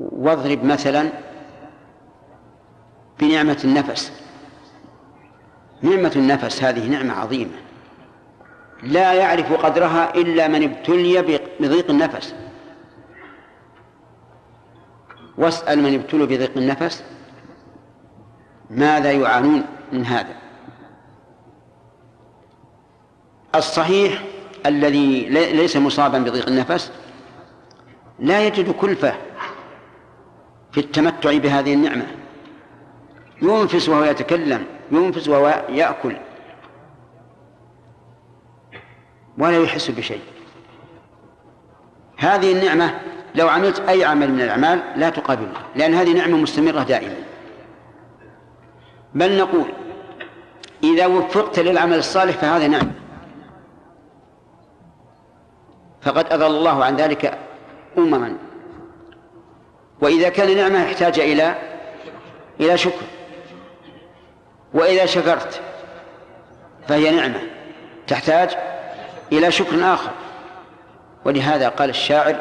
واضرب 0.00 0.64
مثلا 0.64 1.08
بنعمة 3.20 3.58
النفس. 3.64 4.12
نعمة 5.82 6.12
النفس 6.16 6.62
هذه 6.62 6.88
نعمة 6.88 7.12
عظيمة. 7.20 7.56
لا 8.82 9.12
يعرف 9.12 9.52
قدرها 9.52 10.14
إلا 10.14 10.48
من 10.48 10.62
ابتلي 10.62 11.40
بضيق 11.60 11.90
النفس. 11.90 12.34
واسأل 15.38 15.82
من 15.82 15.94
ابتلوا 15.94 16.26
بضيق 16.26 16.52
النفس 16.56 17.04
ماذا 18.70 19.12
يعانون 19.12 19.64
من 19.92 20.06
هذا. 20.06 20.36
الصحيح 23.54 24.22
الذي 24.66 25.28
ليس 25.28 25.76
مصابا 25.76 26.18
بضيق 26.18 26.48
النفس 26.48 26.92
لا 28.18 28.46
يجد 28.46 28.70
كلفة 28.70 29.14
في 30.74 30.80
التمتع 30.80 31.38
بهذه 31.38 31.74
النعمة. 31.74 32.06
ينفس 33.42 33.88
وهو 33.88 34.04
يتكلم 34.04 34.64
ينفس 34.90 35.28
وهو 35.28 35.64
يأكل. 35.68 36.16
ولا 39.38 39.58
يحس 39.58 39.90
بشيء. 39.90 40.20
هذه 42.16 42.52
النعمة 42.52 43.00
لو 43.34 43.48
عملت 43.48 43.80
أي 43.80 44.04
عمل 44.04 44.32
من 44.32 44.40
الأعمال 44.40 44.82
لا 44.96 45.10
تقابلها 45.10 45.62
لأن 45.76 45.94
هذه 45.94 46.12
نعمة 46.12 46.36
مستمرة 46.36 46.82
دائما. 46.82 47.16
بل 49.14 49.38
نقول 49.38 49.66
إذا 50.84 51.06
وفقت 51.06 51.58
للعمل 51.58 51.98
الصالح 51.98 52.36
فهذه 52.36 52.66
نعمة. 52.66 52.92
فقد 56.02 56.32
أضل 56.32 56.56
الله 56.56 56.84
عن 56.84 56.96
ذلك 56.96 57.38
أمما. 57.98 58.36
وإذا 60.04 60.28
كان 60.28 60.56
نعمة 60.56 60.84
يحتاج 60.84 61.20
إلى 61.20 61.54
إلى 62.60 62.78
شكر. 62.78 63.04
وإذا 64.74 65.06
شكرت 65.06 65.60
فهي 66.88 67.10
نعمة 67.10 67.40
تحتاج 68.06 68.50
إلى 69.32 69.52
شكر 69.52 69.94
آخر. 69.94 70.10
ولهذا 71.24 71.68
قال 71.68 71.90
الشاعر 71.90 72.36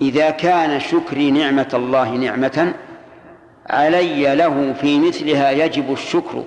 إذا 0.00 0.30
كان 0.30 0.80
شكري 0.80 1.30
نعمة 1.30 1.68
الله 1.74 2.10
نعمة 2.10 2.74
علي 3.66 4.34
له 4.34 4.74
في 4.80 4.98
مثلها 4.98 5.50
يجب 5.50 5.92
الشكر. 5.92 6.44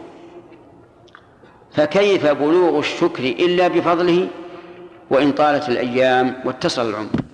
فكيف 1.74 2.26
بلوغ 2.26 2.80
الشكر 2.80 3.24
إلا 3.24 3.68
بفضله؟ 3.68 4.28
وإن 5.10 5.32
طالت 5.32 5.70
الأيام 5.70 6.42
واتصل 6.46 6.90
العمر. 6.90 7.29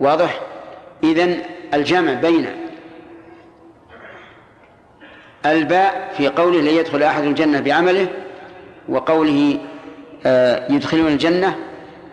واضح؟ 0.00 0.40
إذن 1.04 1.42
الجمع 1.74 2.12
بين 2.12 2.46
الباء 5.46 6.14
في 6.16 6.28
قوله 6.28 6.60
لن 6.60 6.66
يدخل 6.66 7.02
أحد 7.02 7.24
الجنة 7.24 7.60
بعمله 7.60 8.08
وقوله 8.88 9.58
آه، 10.26 10.72
يدخلون 10.72 11.06
الجنة 11.06 11.56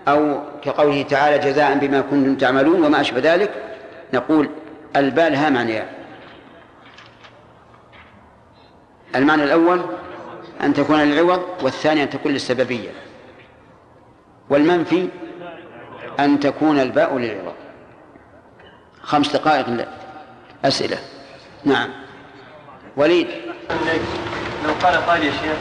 أو 0.07 0.39
كقوله 0.61 1.01
تعالى 1.01 1.51
جزاء 1.51 1.77
بما 1.77 2.01
كنتم 2.01 2.35
تعملون 2.35 2.85
وما 2.85 3.01
أشبه 3.01 3.33
ذلك 3.33 3.51
نقول 4.13 4.49
الباء 4.95 5.29
لها 5.29 5.49
معنيان. 5.49 5.85
المعنى 9.15 9.43
الأول 9.43 9.81
أن 10.63 10.73
تكون 10.73 10.99
للعوض 10.99 11.41
والثاني 11.61 12.03
أن 12.03 12.09
تكون 12.09 12.31
للسببية. 12.31 12.89
والمنفي 14.49 15.07
أن 16.19 16.39
تكون 16.39 16.79
الباء 16.79 17.17
للعوض. 17.17 17.53
خمس 19.03 19.31
دقائق 19.33 19.87
أسئلة. 20.65 20.97
نعم. 21.65 21.89
وليد. 22.97 23.27
لو 24.65 24.73
قال 24.83 24.95
قال 24.95 25.23
يا 25.23 25.31
شيخ 25.31 25.57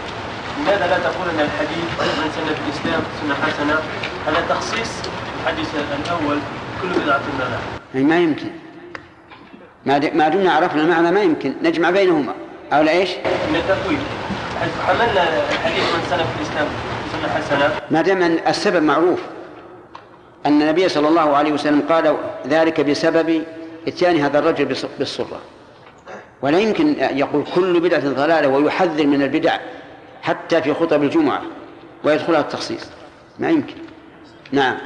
لماذا 0.58 0.86
لا 0.86 0.98
تقول 0.98 1.28
أن 1.28 1.40
الحديث 1.40 1.84
من 2.00 2.30
سن 2.36 2.54
في 2.54 2.60
الإسلام 2.68 3.02
سنة 3.22 3.34
حسنة؟ 3.34 3.78
على 4.26 4.46
تخصيص 4.48 4.90
الحديث 5.40 5.68
الأول 5.74 6.38
كل 6.82 6.88
بدعه 6.88 7.20
ضلالة؟ 7.38 7.58
يعني 7.94 8.06
ما 8.06 8.18
يمكن. 8.18 8.50
ما 9.86 9.98
ما 10.14 10.28
دمنا 10.28 10.52
عرفنا 10.52 10.82
المعنى 10.82 11.10
ما 11.10 11.22
يمكن. 11.22 11.54
نجمع 11.62 11.90
بينهما. 11.90 12.34
أو 12.72 12.82
لا 12.82 12.92
إيش؟ 12.92 13.10
من 13.50 13.56
التفويض 13.56 13.98
حيث 14.60 14.70
حملنا 14.86 15.22
الحديث 15.52 15.84
من 15.94 16.02
سن 16.10 16.16
في 16.16 16.22
الإسلام 16.40 16.68
سنة 17.12 17.34
حسنة. 17.34 17.80
ما 17.90 18.02
دام 18.02 18.22
السبب 18.22 18.82
معروف. 18.82 19.20
أن 20.46 20.62
النبي 20.62 20.88
صلى 20.88 21.08
الله 21.08 21.36
عليه 21.36 21.52
وسلم 21.52 21.82
قال 21.88 22.16
ذلك 22.46 22.80
بسبب 22.80 23.44
إتيان 23.88 24.16
هذا 24.16 24.38
الرجل 24.38 24.64
بالصرة. 24.98 25.40
ولا 26.42 26.58
يمكن 26.58 26.96
يقول 26.98 27.44
كل 27.54 27.80
بدعة 27.80 28.08
ضلالة 28.08 28.48
ويحذر 28.48 29.06
من 29.06 29.22
البدع 29.22 29.58
حتى 30.22 30.62
في 30.62 30.74
خطب 30.74 31.02
الجمعة 31.02 31.42
ويدخلها 32.04 32.40
التخصيص. 32.40 32.90
ما 33.38 33.50
يمكن. 33.50 33.74
نعم. 34.52 34.78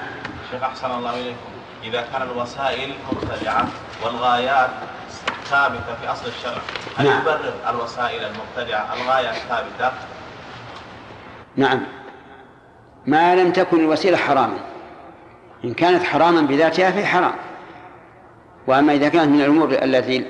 شيخ 0.50 0.62
أحسن 0.62 0.90
الله 0.90 1.14
إليكم. 1.14 1.36
إذا 1.84 2.04
كان 2.12 2.22
الوسائل 2.22 2.92
مبتدعة 3.12 3.68
والغايات 4.04 4.70
ثابتة 5.44 5.94
في 6.00 6.12
أصل 6.12 6.28
الشرع 6.28 6.62
هل 6.96 7.06
نعم. 7.06 7.20
يبرر 7.20 7.52
الوسائل 7.70 8.20
المبتدعة 8.24 8.94
الغاية 8.94 9.32
ثابتة؟ 9.32 9.96
نعم. 11.56 11.80
ما 13.06 13.34
لم 13.34 13.52
تكن 13.52 13.80
الوسيلة 13.80 14.16
حراما. 14.16 14.58
إن 15.64 15.74
كانت 15.74 16.02
حراما 16.02 16.40
بذاتها 16.40 16.90
فهي 16.90 17.06
حرام. 17.06 17.32
وأما 18.66 18.92
إذا 18.94 19.08
كانت 19.08 19.28
من 19.28 19.40
الأمور 19.40 19.68
التي 19.72 20.26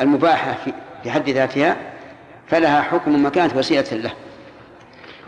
المباحة 0.00 0.54
في- 0.64 1.10
حد 1.10 1.28
ذاتها 1.30 1.76
فلها 2.48 2.82
حكم 2.82 3.22
ما 3.22 3.30
كانت 3.30 3.56
وسيلة 3.56 3.92
له. 3.92 4.10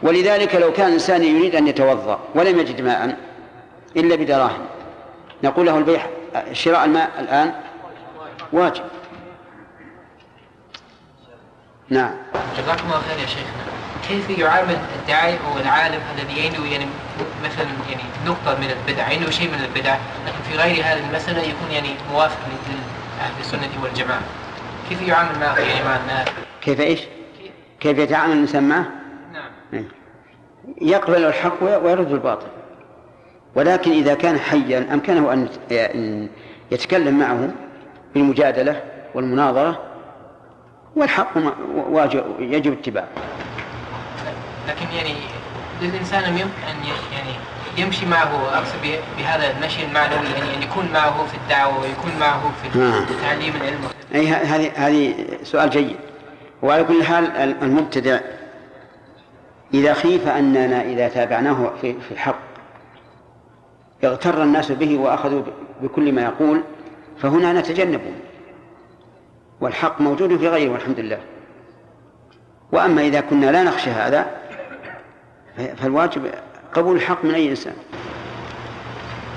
ولذلك 0.03 0.55
لو 0.55 0.73
كان 0.73 0.87
الإنسان 0.89 1.23
يريد 1.25 1.55
أن 1.55 1.67
يتوضأ 1.67 2.19
ولم 2.35 2.59
يجد 2.59 2.81
ماء 2.81 3.17
إلا 3.97 4.17
بدراهم 4.17 4.59
نقول 5.45 5.67
له 5.67 5.79
البيع 5.79 6.07
شراء 6.53 6.85
الماء 6.85 7.11
الآن 7.19 7.53
واجب. 8.53 8.83
نعم. 11.89 12.15
جزاكم 12.59 12.85
الله 12.87 13.01
خير 13.01 13.19
يا 13.19 13.27
شيخنا. 13.27 13.70
كيف 14.11 14.39
يعامل 14.39 14.77
الداعي 15.01 15.33
أو 15.33 15.59
العالم 15.61 16.01
الذي 16.15 16.47
عنده 16.47 16.65
يعني 16.71 16.87
مثلا 17.45 17.67
يعني 17.91 18.03
نقطة 18.27 18.59
من 18.61 18.71
البدع 18.71 19.05
عنده 19.05 19.31
شيء 19.31 19.49
من 19.49 19.65
البدع 19.65 19.97
لكن 20.27 20.43
في 20.51 20.57
غير 20.57 20.85
هذه 20.85 21.09
المسألة 21.11 21.43
يكون 21.43 21.71
يعني 21.71 21.89
موافق 22.13 22.39
لأهل 23.19 23.41
السنة 23.41 23.83
والجماعة. 23.83 24.21
كيف 24.89 25.09
يعامل 25.09 25.39
معه؟ 25.41 25.59
يعني 25.59 25.85
مع 25.85 25.97
الناس؟ 25.97 26.29
كيف 26.61 26.81
إيش؟ 26.81 27.01
كيف 27.81 27.99
يتعامل 27.99 28.33
الإنسان 28.33 28.69
معه؟ 28.69 28.87
نعم. 29.33 29.85
يقبل 30.81 31.25
الحق 31.25 31.63
ويرد 31.63 32.13
الباطل. 32.13 32.47
ولكن 33.55 33.91
إذا 33.91 34.15
كان 34.15 34.39
حيا 34.39 34.95
أمكنه 34.95 35.33
أن 35.33 36.29
يتكلم 36.71 37.19
معه 37.19 37.49
بالمجادلة 38.15 38.83
والمناظرة 39.15 39.83
والحق 40.97 41.39
يجب 42.39 42.73
اتباعه. 42.73 43.09
لكن 44.69 44.87
يعني 44.97 45.15
للإنسان 45.83 46.25
أن 46.25 46.39
يم- 46.39 46.53
أن 46.71 46.77
يعني 47.13 47.31
يمشي 47.79 48.07
معه 48.07 48.49
أقصد 48.59 48.83
به- 48.83 48.99
بهذا 49.19 49.51
المشي 49.51 49.85
المعنوي 49.85 50.27
يعني 50.39 50.57
أن 50.57 50.63
يكون 50.63 50.89
معه 50.95 51.27
في 51.27 51.37
الدعوة 51.37 51.81
ويكون 51.81 52.13
معه 52.21 52.43
في 52.63 52.79
نعم. 52.79 53.05
تعليم 53.23 53.57
العلم 53.57 53.79
أي 54.15 54.29
هذه 54.29 54.73
هذه 54.77 55.15
سؤال 55.43 55.71
جيد. 55.71 55.97
وعلى 56.63 56.85
كل 56.85 57.05
حال 57.05 57.25
ال- 57.37 57.63
المبتدع 57.63 58.21
إذا 59.75 59.95
خيف 59.95 60.29
أننا 60.29 60.83
إذا 60.83 61.09
تابعناه 61.09 61.73
في 61.81 61.95
الحق 62.11 62.39
اغتر 64.05 64.43
الناس 64.43 64.73
به 64.73 64.99
وأخذوا 64.99 65.43
بكل 65.83 66.13
ما 66.13 66.23
يقول 66.23 66.63
فهنا 67.23 67.53
نتجنبه. 67.53 68.13
والحق 69.61 70.01
موجود 70.01 70.37
في 70.37 70.49
غيره 70.49 70.73
والحمد 70.73 71.01
لله. 71.01 71.19
وأما 72.73 73.03
إذا 73.03 73.21
كنا 73.21 73.47
لا 73.53 73.63
نخشى 73.63 73.91
هذا 73.91 74.27
فالواجب 75.67 76.31
قبول 76.75 76.97
الحق 76.97 77.25
من 77.25 77.35
أي 77.35 77.51
إنسان. 77.51 77.75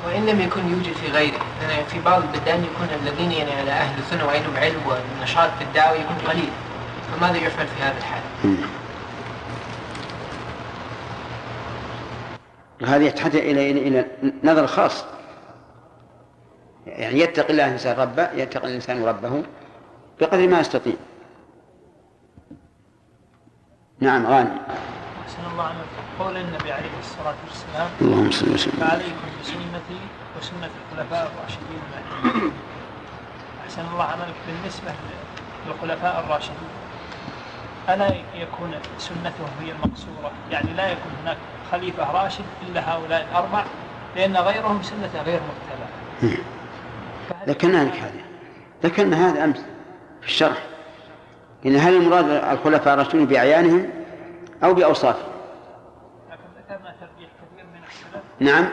وإن 0.05 0.25
لم 0.25 0.41
يكن 0.41 0.71
يوجد 0.71 0.93
في 0.93 1.11
غيره 1.11 1.39
لأن 1.61 1.85
في 1.85 2.01
بعض 2.01 2.21
البلدان 2.21 2.63
يكون 2.63 2.87
الذين 3.01 3.31
يعني 3.31 3.51
على 3.51 3.71
أهل 3.71 3.99
السنة 3.99 4.25
وعندهم 4.25 4.57
علم 4.57 4.81
ونشاط 5.19 5.49
في 5.59 5.63
الدعوة 5.63 5.97
يكون 5.97 6.15
قليل. 6.27 6.49
فماذا 7.11 7.37
يفعل 7.37 7.67
في 7.67 7.83
هذا 7.83 7.97
الحال؟ 7.97 8.21
هذه 12.85 13.09
تحتاج 13.09 13.35
إلى 13.35 13.71
إلى 13.71 14.05
نظر 14.43 14.67
خاص. 14.67 15.05
يعني 16.87 17.19
يتقي 17.19 17.49
الله 17.49 17.65
الإنسان 17.65 17.99
ربه 17.99 18.31
يتقي 18.31 18.67
الإنسان 18.67 19.05
ربه 19.05 19.43
بقدر 20.21 20.47
ما 20.47 20.59
يستطيع. 20.59 20.93
نعم 23.99 24.27
غانم. 24.27 24.57
أحسن 25.33 25.51
الله 25.51 25.63
عنك 25.63 25.85
قول 26.19 26.37
النبي 26.37 26.71
عليه 26.71 26.95
الصلاة 26.99 27.35
والسلام 27.47 27.89
اللهم 28.01 28.31
صل 28.31 28.53
وسلم. 28.53 28.73
فعليكم 28.79 29.27
بسنتي 29.41 29.99
وسنة 30.37 30.69
الخلفاء 30.91 31.31
الراشدين 31.31 31.79
المهديين 31.85 32.51
أحسن 33.65 33.81
الله 33.93 34.03
عملك 34.03 34.35
بالنسبة 34.47 34.91
للخلفاء 35.67 36.23
الراشدين. 36.25 36.73
ألا 37.89 38.07
يكون 38.35 38.71
سنتهم 38.97 39.49
هي 39.61 39.71
المقصورة؟ 39.71 40.31
يعني 40.51 40.73
لا 40.73 40.91
يكون 40.91 41.11
هناك 41.23 41.37
خليفة 41.71 42.11
راشد 42.23 42.45
إلا 42.67 42.93
هؤلاء 42.93 43.27
الأربع 43.31 43.65
لأن 44.15 44.37
غيرهم 44.37 44.83
سنة 44.83 45.21
غير 45.25 45.39
متبعة 45.49 46.37
فهل 47.29 47.49
ذكرنا 47.49 47.83
لك 47.83 47.95
هذا 47.95 48.21
ذكرنا 48.83 49.29
هذا 49.29 49.43
أمس 49.43 49.57
في 50.21 50.27
الشرح. 50.27 50.57
إن 51.65 51.75
هل 51.75 51.95
المراد 51.95 52.29
الخلفاء 52.29 52.93
الراشدون 52.93 53.25
بأعيانهم؟ 53.25 54.02
أو 54.63 54.73
بأوصافهم 54.73 55.33
لكن 56.31 56.43
ذكرنا 56.57 56.95
ترجيح 56.99 57.29
كثير 57.29 57.65
من 57.65 57.83
السلف. 57.87 58.23
نعم. 58.39 58.69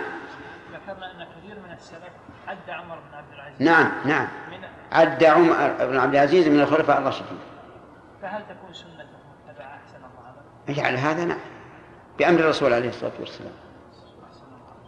ذكرنا 0.72 1.10
أن 1.10 1.26
كثير 1.36 1.58
من 1.66 1.72
السلف 1.72 2.12
عد 2.48 2.70
عمر 2.70 2.94
بن 2.94 3.16
عبد 3.16 3.32
العزيز. 3.32 3.62
نعم 3.62 3.92
نعم. 4.04 4.28
من 4.50 4.58
عد 4.92 5.24
عمر 5.24 5.86
بن 5.86 5.98
عبد 5.98 6.14
العزيز 6.14 6.48
من 6.48 6.60
الخلفاء 6.60 6.98
الراشدين. 6.98 7.38
فهل 8.22 8.42
تكون 8.42 8.74
سنته 8.74 9.04
متبعة 9.48 9.66
أحسن 9.66 9.96
الله 10.66 10.84
على 10.86 10.98
هذا؟ 10.98 11.24
نعم. 11.24 11.38
بأمر 12.18 12.40
الرسول 12.40 12.72
عليه 12.72 12.88
الصلاة 12.88 13.12
والسلام. 13.20 13.52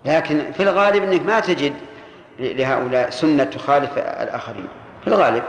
لكن 0.04 0.52
في 0.52 0.62
الغالب 0.62 1.02
أنك 1.02 1.26
ما 1.26 1.40
تجد 1.40 1.74
لهؤلاء 2.38 3.10
سنة 3.10 3.44
تخالف 3.44 3.98
الآخرين. 3.98 4.68
في 5.00 5.06
الغالب. 5.06 5.42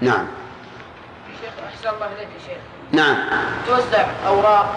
نعم. 0.00 0.26
شيخ 1.40 1.52
أحسن 1.66 1.88
الله 1.88 2.06
إليك 2.06 2.28
يا 2.28 2.38
شيخ. 2.38 2.58
نعم. 2.92 3.16
توزع 3.66 4.06
أوراق. 4.26 4.74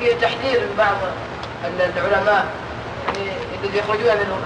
في 0.00 0.14
تحذير 0.14 0.60
من 0.60 0.74
بعض 0.78 0.96
ال- 1.64 1.90
العلماء 1.98 2.46
الذي 3.64 3.78
يخرجون 3.78 4.04
منهم 4.06 4.40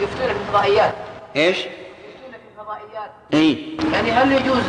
يفتون 0.00 0.26
في 0.26 0.32
الفضائيات. 0.32 0.94
إيش؟ 1.36 1.56
يفتون 1.58 2.32
في 2.32 2.60
الفضائيات. 2.60 3.10
إي. 3.34 3.76
يعني 3.92 4.10
هل 4.12 4.32
يجوز 4.32 4.62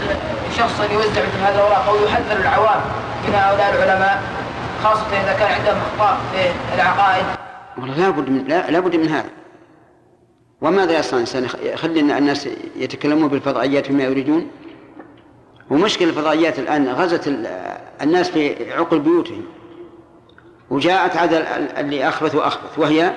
شخص 0.57 0.79
أن 0.81 0.91
يوزع 0.93 1.09
مثل 1.21 1.39
هذه 1.43 1.55
الأوراق 1.55 1.87
أو 1.89 1.95
يحذر 2.05 2.37
العوام 2.39 2.81
من 3.27 3.35
هؤلاء 3.35 3.75
العلماء 3.75 4.21
خاصة 4.83 5.07
إذا 5.23 5.33
كان 5.39 5.51
عندهم 5.51 5.77
أخطاء 5.77 6.17
في 6.33 6.75
العقائد؟ 6.75 7.25
والله 7.77 7.95
لا 7.97 8.09
بد 8.09 8.29
من 8.29 8.43
لا, 8.47 8.71
لا 8.71 8.79
بد 8.79 8.95
من 8.95 9.09
هذا. 9.09 9.29
وماذا 10.61 10.99
يصنع 10.99 11.13
الانسان 11.13 11.47
يخلي 11.63 11.99
الناس 11.99 12.49
يتكلمون 12.75 13.27
بالفضائيات 13.27 13.85
فيما 13.85 14.03
يريدون؟ 14.03 14.51
ومشكلة 15.69 16.09
الفضائيات 16.09 16.59
الآن 16.59 16.87
غزت 16.89 17.27
ال- 17.27 17.77
الناس 18.01 18.29
في 18.29 18.73
عقل 18.73 18.99
بيوتهم. 18.99 19.45
وجاءت 20.69 21.15
عاد 21.17 21.33
ال- 21.33 21.41
ال- 21.41 21.71
اللي 21.77 22.07
أخبث 22.07 22.35
وأخبث 22.35 22.79
وهي 22.79 23.13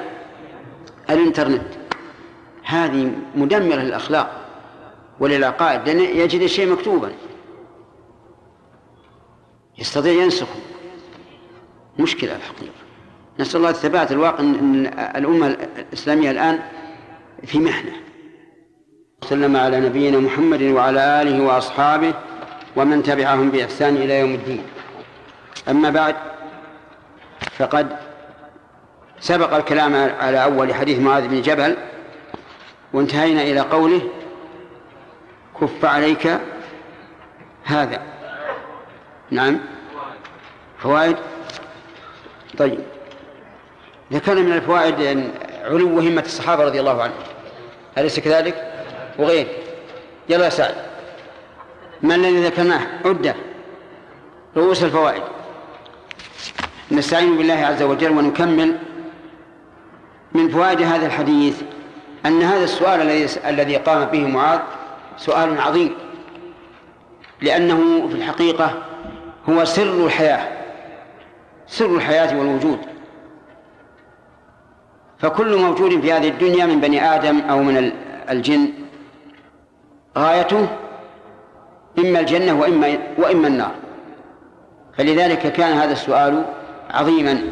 الإنترنت. 1.11 1.67
هذه 2.65 3.13
مدمرة 3.35 3.77
للأخلاق 3.77 4.41
وللعقائد 5.21 5.89
لأن 5.89 6.01
يجد 6.01 6.41
الشيء 6.41 6.73
مكتوبا. 6.73 7.13
يستطيع 9.79 10.13
ينسخه. 10.13 10.61
مشكلة 11.99 12.37
الحقيقة. 12.37 12.73
نسأل 13.41 13.57
الله 13.57 13.71
الثبات 13.71 14.13
الواقع 14.13 14.41
أن 14.41 14.87
الأمة 15.17 15.47
الإسلامية 15.79 16.31
الآن 16.31 16.59
في 17.47 17.59
محنة. 17.59 17.93
وسلم 19.23 19.57
على 19.57 19.81
نبينا 19.81 20.19
محمد 20.19 20.63
وعلى 20.63 21.23
آله 21.23 21.45
وأصحابه 21.45 22.15
ومن 22.77 23.03
تبعهم 23.03 23.51
بإحسان 23.51 23.97
إلى 23.97 24.21
يوم 24.21 24.35
الدين. 24.35 24.65
أما 25.69 25.91
بعد 25.91 26.17
فقد 27.59 27.97
سبق 29.21 29.55
الكلام 29.55 29.95
على 30.21 30.45
أول 30.45 30.75
حديث 30.75 30.99
معاذ 30.99 31.29
بن 31.29 31.43
جبل 31.43 31.77
وانتهينا 32.93 33.43
إلى 33.43 33.61
قوله 33.61 34.03
كف 35.61 35.85
عليك 35.85 36.39
هذا. 37.65 38.03
نعم. 39.31 39.59
فوائد؟ 40.79 41.17
طيب. 42.59 42.81
ذكرنا 44.13 44.41
من 44.41 44.53
الفوائد 44.53 45.31
علو 45.65 46.01
همة 46.01 46.23
الصحابة 46.23 46.65
رضي 46.65 46.81
الله 46.81 47.03
عنهم. 47.03 47.17
أليس 47.99 48.21
كذلك؟ 48.21 48.73
وغير. 49.19 49.47
يلا 50.29 50.45
يا 50.45 50.51
سعد. 50.51 50.92
ما 52.03 52.15
الذي 52.15 52.45
ذكرناه؟ 52.45 52.81
عدة. 53.05 53.35
رؤوس 54.57 54.83
الفوائد. 54.85 55.23
نستعين 56.91 57.37
بالله 57.37 57.55
عز 57.55 57.83
وجل 57.83 58.11
ونكمل. 58.11 58.79
من 60.33 60.49
فوائد 60.49 60.83
هذا 60.83 61.07
الحديث 61.07 61.63
أن 62.27 62.43
هذا 62.43 62.65
السؤال 62.65 63.01
الذي 63.01 63.27
الذي 63.47 63.77
قام 63.77 64.05
به 64.05 64.27
معاذ 64.27 64.61
سؤال 65.17 65.61
عظيم. 65.61 65.95
لأنه 67.41 68.09
في 68.09 68.15
الحقيقة 68.15 68.83
هو 69.49 69.65
سر 69.65 70.07
الحياة. 70.07 70.49
سر 71.67 71.97
الحياة 71.97 72.39
والوجود. 72.39 72.79
فكل 75.19 75.57
موجود 75.57 76.01
في 76.01 76.13
هذه 76.13 76.29
الدنيا 76.29 76.67
من 76.67 76.81
بني 76.81 77.15
آدم 77.15 77.41
أو 77.41 77.63
من 77.63 77.93
الجن 78.31 78.73
غايته 80.19 80.69
إما 81.99 82.21
الجنة 82.21 82.61
وإما 82.61 82.99
وإما 83.19 83.49
النار. 83.49 83.75
فلذلك 84.99 85.53
كان 85.53 85.73
هذا 85.73 85.93
السؤال 85.93 86.45
عظيما. 86.91 87.43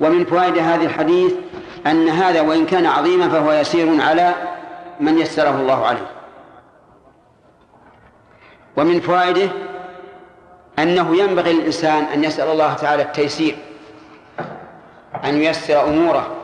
ومن 0.00 0.24
فوائد 0.24 0.58
هذا 0.58 0.84
الحديث 0.84 1.32
أن 1.86 2.08
هذا 2.08 2.40
وإن 2.40 2.66
كان 2.66 2.86
عظيما 2.86 3.28
فهو 3.28 3.52
يسير 3.52 4.02
على 4.02 4.34
من 5.00 5.18
يسره 5.18 5.60
الله 5.60 5.86
عليه. 5.86 6.10
ومن 8.76 9.00
فوائده 9.00 9.48
أنه 10.78 11.16
ينبغي 11.16 11.52
للإنسان 11.52 12.04
أن 12.04 12.24
يسأل 12.24 12.48
الله 12.48 12.74
تعالى 12.74 13.02
التيسير 13.02 13.56
أن 15.24 15.42
ييسر 15.42 15.84
أموره 15.88 16.36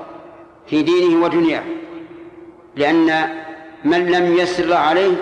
في 0.66 0.82
دينه 0.82 1.24
ودنياه. 1.24 1.62
لأن 2.76 3.28
من 3.84 4.06
لم 4.06 4.46
الله 4.58 4.76
عليه 4.76 5.16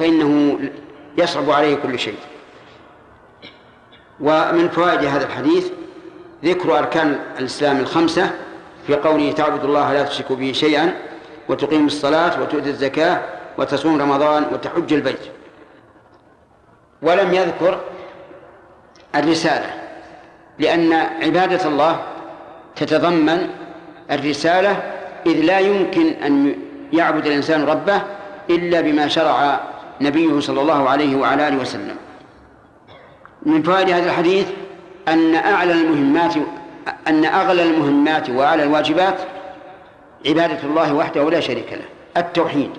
فإنه 0.00 0.58
يصعب 1.18 1.50
عليه 1.50 1.74
كل 1.74 1.98
شيء. 1.98 2.18
ومن 4.20 4.68
فوائد 4.68 5.04
هذا 5.04 5.26
الحديث 5.26 5.70
ذكر 6.44 6.78
أركان 6.78 7.18
الإسلام 7.38 7.80
الخمسة 7.80 8.30
في 8.86 8.94
قوله 8.94 9.32
تعبد 9.32 9.64
الله 9.64 9.92
لا 9.92 10.02
تشرك 10.02 10.32
به 10.32 10.52
شيئا 10.52 10.94
وتقيم 11.48 11.86
الصلاة 11.86 12.42
وتؤتي 12.42 12.68
الزكاة 12.68 13.20
وتصوم 13.58 14.00
رمضان 14.00 14.46
وتحج 14.52 14.92
البيت. 14.92 15.20
ولم 17.02 17.34
يذكر 17.34 17.80
الرسالة 19.14 19.74
لأن 20.58 20.92
عبادة 20.92 21.68
الله 21.68 22.02
تتضمن 22.76 23.48
الرسالة 24.10 24.82
إذ 25.26 25.40
لا 25.40 25.58
يمكن 25.58 26.06
أن 26.08 26.56
يعبد 26.92 27.26
الإنسان 27.26 27.64
ربه 27.64 28.02
إلا 28.50 28.80
بما 28.80 29.08
شرع 29.08 29.60
نبيه 30.00 30.40
صلى 30.40 30.60
الله 30.60 30.88
عليه 30.88 31.16
وعلى 31.16 31.48
آله 31.48 31.56
وسلم. 31.56 31.96
من 33.42 33.62
فوائد 33.62 33.90
هذا 33.90 34.06
الحديث 34.06 34.46
أن 35.08 35.34
أعلى 35.34 35.72
المهمات 35.72 36.34
أن 37.06 37.24
أغلى 37.24 37.62
المهمات 37.62 38.30
وأعلى 38.30 38.62
الواجبات 38.62 39.18
عبادة 40.26 40.62
الله 40.62 40.94
وحده 40.94 41.30
لا 41.30 41.40
شريك 41.40 41.72
له 41.72 41.88
التوحيد. 42.16 42.70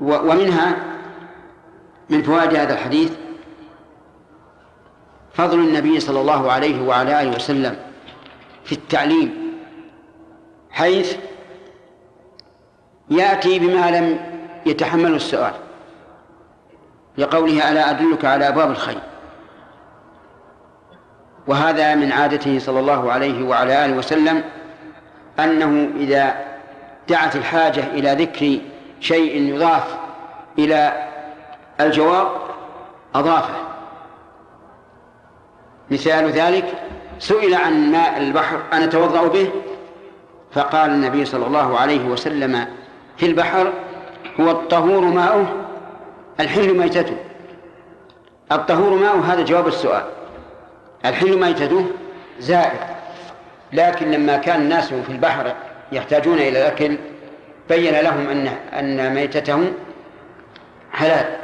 ومنها 0.00 0.76
من 2.10 2.22
فوائد 2.22 2.54
هذا 2.54 2.74
الحديث 2.74 3.12
فضل 5.34 5.58
النبي 5.58 6.00
صلى 6.00 6.20
الله 6.20 6.52
عليه 6.52 6.82
وعلى 6.82 7.22
آله 7.22 7.36
وسلم 7.36 7.76
في 8.64 8.72
التعليم 8.72 9.34
حيث 10.70 11.16
يأتي 13.10 13.58
بما 13.58 13.90
لم 13.90 14.27
يتحمله 14.66 15.16
السؤال 15.16 15.52
لقوله 17.18 17.70
ألا 17.70 17.90
أدلك 17.90 18.24
على 18.24 18.48
أبواب 18.48 18.70
الخير. 18.70 18.98
وهذا 21.46 21.94
من 21.94 22.12
عادته 22.12 22.58
صلى 22.58 22.80
الله 22.80 23.12
عليه 23.12 23.44
وعلى 23.44 23.84
آله 23.84 23.96
وسلم 23.96 24.44
أنه 25.38 25.90
إذا 25.96 26.34
دعت 27.08 27.36
الحاجة 27.36 27.84
إلى 27.86 28.24
ذكر 28.24 28.58
شيء 29.00 29.54
يضاف 29.54 29.96
إلى 30.58 31.08
الجواب 31.80 32.28
أضافه. 33.14 33.54
مثال 35.90 36.30
ذلك 36.30 36.64
سئل 37.18 37.54
عن 37.54 37.92
ماء 37.92 38.18
البحر 38.18 38.60
أنا 38.72 38.84
أتوضأ 38.84 39.28
به؟ 39.28 39.50
فقال 40.52 40.90
النبي 40.90 41.24
صلى 41.24 41.46
الله 41.46 41.78
عليه 41.78 42.04
وسلم 42.04 42.66
في 43.16 43.26
البحر 43.26 43.72
هو 44.40 44.50
الطهور 44.50 45.04
ماؤه؟ 45.04 45.46
الحل 46.40 46.78
ميتته. 46.78 47.16
الطهور 48.52 48.98
ماؤه؟ 48.98 49.32
هذا 49.32 49.42
جواب 49.42 49.66
السؤال. 49.66 50.04
الحل 51.04 51.40
ميتته؟ 51.40 51.86
زائد. 52.38 52.80
لكن 53.72 54.10
لما 54.10 54.36
كان 54.36 54.60
الناس 54.60 54.94
في 54.94 55.10
البحر 55.12 55.54
يحتاجون 55.92 56.34
إلى 56.34 56.48
الأكل 56.48 56.98
بين 57.68 57.94
لهم 57.94 58.28
أن 58.28 58.46
أن 58.78 59.14
ميتتهم 59.14 59.72
حلال. 60.92 61.36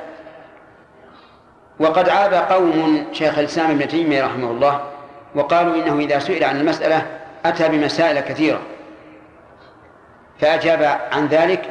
وقد 1.80 2.08
عاب 2.08 2.34
قوم 2.34 3.06
شيخ 3.12 3.38
الإسلام 3.38 3.70
ابن 3.70 3.88
تيمية 3.88 4.24
رحمه 4.24 4.50
الله 4.50 4.80
وقالوا 5.34 5.74
إنه 5.74 5.98
إذا 5.98 6.18
سئل 6.18 6.44
عن 6.44 6.60
المسألة 6.60 7.06
أتى 7.44 7.68
بمسائل 7.68 8.20
كثيرة. 8.20 8.60
فأجاب 10.40 11.00
عن 11.12 11.26
ذلك 11.26 11.70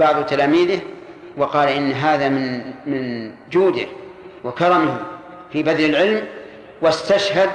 بعض 0.00 0.26
تلاميذه 0.26 0.80
وقال 1.36 1.68
إن 1.68 1.92
هذا 1.92 2.28
من 2.28 2.72
من 2.86 3.30
جوده 3.50 3.86
وكرمه 4.44 4.96
في 5.52 5.62
بذل 5.62 5.84
العلم 5.84 6.26
واستشهد 6.82 7.50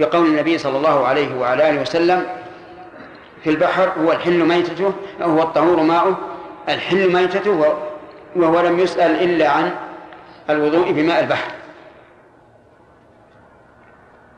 بقول 0.00 0.26
النبي 0.26 0.58
صلى 0.58 0.76
الله 0.76 1.06
عليه 1.06 1.38
وعلى 1.38 1.70
آله 1.70 1.80
وسلم 1.80 2.26
في 3.44 3.50
البحر 3.50 3.92
هو 4.00 4.12
الحل 4.12 4.44
ميتته 4.44 4.92
هو 5.22 5.42
الطهور 5.42 5.80
ماؤه 5.82 6.16
الحل 6.68 7.12
ميتته 7.12 7.76
وهو 8.36 8.60
لم 8.60 8.80
يسأل 8.80 9.22
إلا 9.22 9.48
عن 9.48 9.74
الوضوء 10.50 10.92
بماء 10.92 11.20
البحر. 11.20 11.50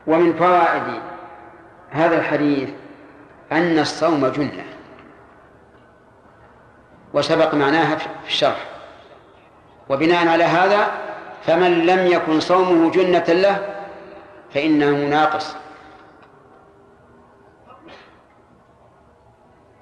ومن 0.07 0.33
فوائد 0.33 0.83
هذا 1.89 2.19
الحديث 2.19 2.69
أن 3.51 3.79
الصوم 3.79 4.27
جنة. 4.27 4.63
وسبق 7.13 7.53
معناها 7.53 7.95
في 7.95 8.07
الشرح. 8.27 8.65
وبناء 9.89 10.27
على 10.27 10.43
هذا 10.43 10.91
فمن 11.45 11.85
لم 11.85 12.07
يكن 12.07 12.39
صومه 12.39 12.91
جنة 12.91 13.23
له 13.27 13.75
فإنه 14.53 14.91
ناقص. 14.91 15.55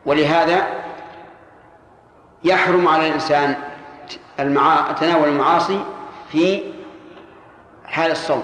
ولهذا 0.05 0.67
يحرم 2.43 2.87
على 2.87 3.07
الإنسان. 3.07 3.55
تناول 4.99 5.29
المعاصي 5.29 5.85
في 6.31 6.63
حال 7.85 8.11
الصوم. 8.11 8.43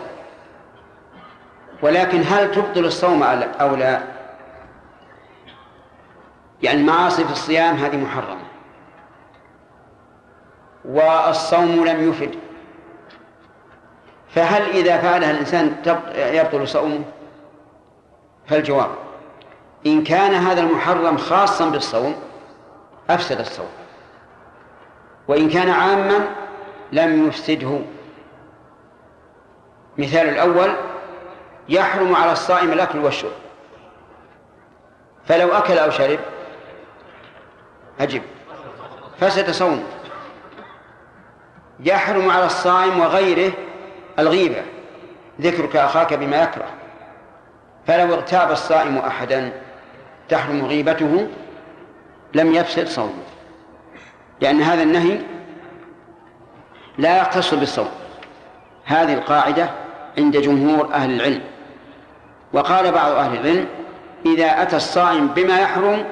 ولكن 1.81 2.23
هل 2.23 2.51
تبطل 2.51 2.85
الصوم 2.85 3.23
أو 3.23 3.75
لا؟ 3.75 4.01
يعني 6.63 6.79
المعاصي 6.79 7.25
في 7.25 7.31
الصيام 7.31 7.75
هذه 7.75 7.97
محرمة. 7.97 8.42
والصوم 10.85 11.85
لم 11.85 12.09
يفد. 12.09 12.35
فهل 14.29 14.61
إذا 14.61 14.97
فعلها 14.97 15.31
الإنسان 15.31 15.75
يبطل 16.15 16.67
صومه؟ 16.67 17.03
فالجواب 18.47 18.89
إن 19.85 20.03
كان 20.03 20.33
هذا 20.33 20.61
المحرم 20.61 21.17
خاصا 21.17 21.69
بالصوم 21.69 22.15
أفسد 23.09 23.39
الصوم. 23.39 23.69
وإن 25.27 25.49
كان 25.49 25.69
عاما 25.69 26.27
لم 26.91 27.27
يفسده. 27.27 27.79
مثال 29.97 30.29
الأول 30.29 30.75
يحرم 31.69 32.15
على 32.15 32.31
الصائم 32.31 32.71
الأكل 32.71 32.99
والشرب. 32.99 33.31
فلو 35.25 35.51
أكل 35.51 35.77
أو 35.77 35.89
شرب 35.89 36.19
أجب. 37.99 38.21
فسد 39.19 39.51
صومه. 39.51 39.83
يحرم 41.83 42.29
على 42.29 42.45
الصائم 42.45 42.99
وغيره 42.99 43.51
الغيبة. 44.19 44.61
ذكرك 45.41 45.75
أخاك 45.75 46.13
بما 46.13 46.43
يكره. 46.43 46.69
فلو 47.87 48.13
اغتاب 48.13 48.51
الصائم 48.51 48.97
أحدا 48.97 49.51
تحرم 50.29 50.65
غيبته 50.65 51.27
لم 52.33 52.53
يفسد 52.53 52.87
صومه. 52.87 53.23
لأن 54.41 54.61
هذا 54.61 54.83
النهي 54.83 55.19
لا 56.97 57.21
يختص 57.21 57.53
بالصوم. 57.53 57.89
هذه 58.85 59.13
القاعدة 59.13 59.69
عند 60.17 60.37
جمهور 60.37 60.93
أهل 60.93 61.15
العلم. 61.15 61.41
وقال 62.53 62.91
بعض 62.91 63.11
أهل 63.11 63.39
العلم 63.39 63.67
إذا 64.25 64.61
أتى 64.61 64.75
الصائم 64.75 65.27
بما 65.27 65.59
يحرم 65.59 66.05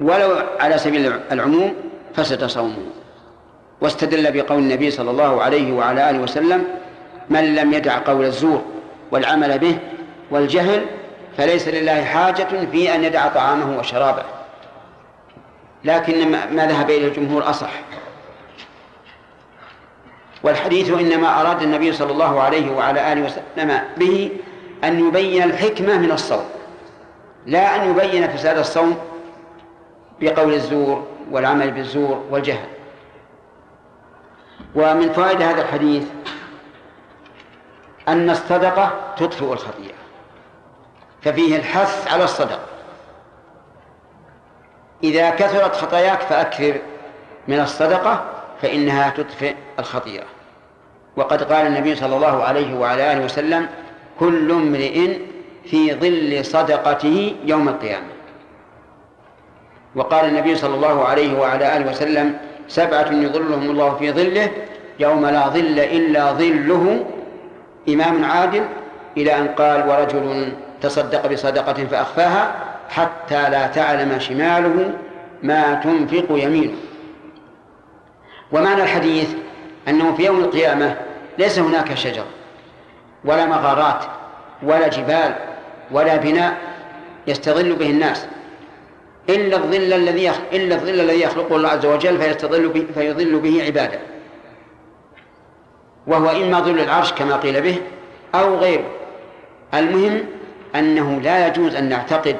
ولو 0.00 0.36
على 0.60 0.78
سبيل 0.78 1.20
العموم 1.32 1.74
فسد 2.14 2.44
صومه. 2.44 2.97
واستدل 3.80 4.32
بقول 4.32 4.58
النبي 4.58 4.90
صلى 4.90 5.10
الله 5.10 5.42
عليه 5.42 5.72
وعلى 5.72 6.10
آله 6.10 6.18
وسلم 6.18 6.64
من 7.30 7.54
لم 7.54 7.72
يدع 7.72 7.98
قول 7.98 8.24
الزور 8.24 8.62
والعمل 9.10 9.58
به 9.58 9.78
والجهل 10.30 10.86
فليس 11.36 11.68
لله 11.68 12.04
حاجة 12.04 12.46
في 12.72 12.94
أن 12.94 13.04
يدع 13.04 13.28
طعامه 13.28 13.78
وشرابه. 13.78 14.22
لكن 15.84 16.30
ما 16.30 16.66
ذهب 16.66 16.90
إليه 16.90 17.08
الجمهور 17.08 17.50
أصح. 17.50 17.70
والحديث 20.42 20.90
إنما 20.90 21.40
أراد 21.40 21.62
النبي 21.62 21.92
صلى 21.92 22.12
الله 22.12 22.40
عليه 22.40 22.70
وعلى 22.70 23.12
آله 23.12 23.22
وسلم 23.22 23.80
به 23.96 24.30
أن 24.84 25.08
يبين 25.08 25.42
الحكمة 25.42 25.98
من 25.98 26.12
الصوم. 26.12 26.44
لا 27.46 27.76
أن 27.76 27.90
يبين 27.90 28.28
فساد 28.28 28.58
الصوم 28.58 28.98
بقول 30.20 30.54
الزور 30.54 31.06
والعمل 31.30 31.70
بالزور 31.70 32.24
والجهل. 32.30 32.77
ومن 34.74 35.12
فوائد 35.12 35.42
هذا 35.42 35.62
الحديث 35.62 36.04
أن 38.08 38.30
الصدقة 38.30 39.14
تطفئ 39.16 39.52
الخطيئة 39.52 39.94
ففيه 41.22 41.56
الحث 41.56 42.12
على 42.12 42.24
الصدقة 42.24 42.66
إذا 45.04 45.30
كثرت 45.30 45.76
خطاياك 45.76 46.20
فأكثر 46.20 46.80
من 47.48 47.60
الصدقة 47.60 48.24
فإنها 48.62 49.10
تطفئ 49.10 49.54
الخطيئة. 49.78 50.24
وقد 51.16 51.52
قال 51.52 51.66
النبي 51.66 51.94
صلى 51.94 52.16
الله 52.16 52.44
عليه 52.44 52.78
وعلى 52.78 53.12
آله 53.12 53.24
وسلم 53.24 53.68
كل 54.20 54.50
امرئ 54.50 55.18
في 55.64 55.94
ظل 55.94 56.44
صدقته 56.44 57.36
يوم 57.44 57.68
القيامة. 57.68 58.06
وقال 59.94 60.24
النبي 60.24 60.56
صلى 60.56 60.74
الله 60.74 61.04
عليه 61.04 61.38
وعلى 61.38 61.76
آله 61.76 61.90
وسلم 61.90 62.38
سبعة 62.68 63.12
يظلهم 63.12 63.70
الله 63.70 63.94
في 63.94 64.12
ظله 64.12 64.50
يوم 64.98 65.26
لا 65.26 65.48
ظل 65.48 65.78
إلا 65.78 66.32
ظله. 66.32 67.04
إمام 67.88 68.24
عادل 68.24 68.64
إلى 69.16 69.38
أن 69.38 69.48
قال 69.48 69.88
ورجل 69.88 70.52
تصدق 70.80 71.26
بصدقة 71.26 71.86
فأخفاها 71.86 72.54
حتى 72.90 73.50
لا 73.50 73.66
تعلم 73.66 74.18
شماله 74.18 74.90
ما 75.42 75.74
تنفق 75.74 76.26
يمينه. 76.30 76.76
ومعنى 78.52 78.82
الحديث 78.82 79.34
أنه 79.88 80.14
في 80.14 80.24
يوم 80.24 80.40
القيامة 80.40 80.96
ليس 81.38 81.58
هناك 81.58 81.94
شجر 81.94 82.24
ولا 83.24 83.46
مغارات 83.46 84.04
ولا 84.62 84.88
جبال 84.88 85.34
ولا 85.90 86.16
بناء 86.16 86.56
يستظل 87.26 87.72
به 87.72 87.90
الناس. 87.90 88.26
إلا 89.28 89.56
الظل 89.56 89.92
الذي 89.92 90.30
إلا 90.52 90.74
الظل 90.74 91.00
الذي 91.00 91.20
يخلقه 91.20 91.56
الله 91.56 91.68
عز 91.68 91.86
وجل 91.86 92.18
فيستظل 92.18 92.68
به 92.68 92.86
فيظل 92.94 93.38
به 93.38 93.64
عباده. 93.64 93.98
وهو 96.06 96.30
إما 96.30 96.60
ظل 96.60 96.80
العرش 96.80 97.12
كما 97.12 97.36
قيل 97.36 97.60
به 97.60 97.78
أو 98.34 98.56
غيره. 98.56 98.90
المهم 99.74 100.24
أنه 100.74 101.20
لا 101.20 101.46
يجوز 101.46 101.74
أن 101.74 101.88
نعتقد 101.88 102.36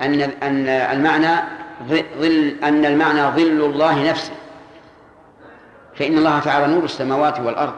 أن 0.00 0.20
أن 0.20 0.68
المعنى 0.68 1.42
ظل 1.88 2.56
أن 2.62 2.84
المعنى 2.84 3.22
ظل 3.22 3.64
الله 3.64 4.10
نفسه. 4.10 4.32
فإن 5.94 6.18
الله 6.18 6.38
تعالى 6.38 6.74
نور 6.74 6.84
السماوات 6.84 7.40
والأرض 7.40 7.74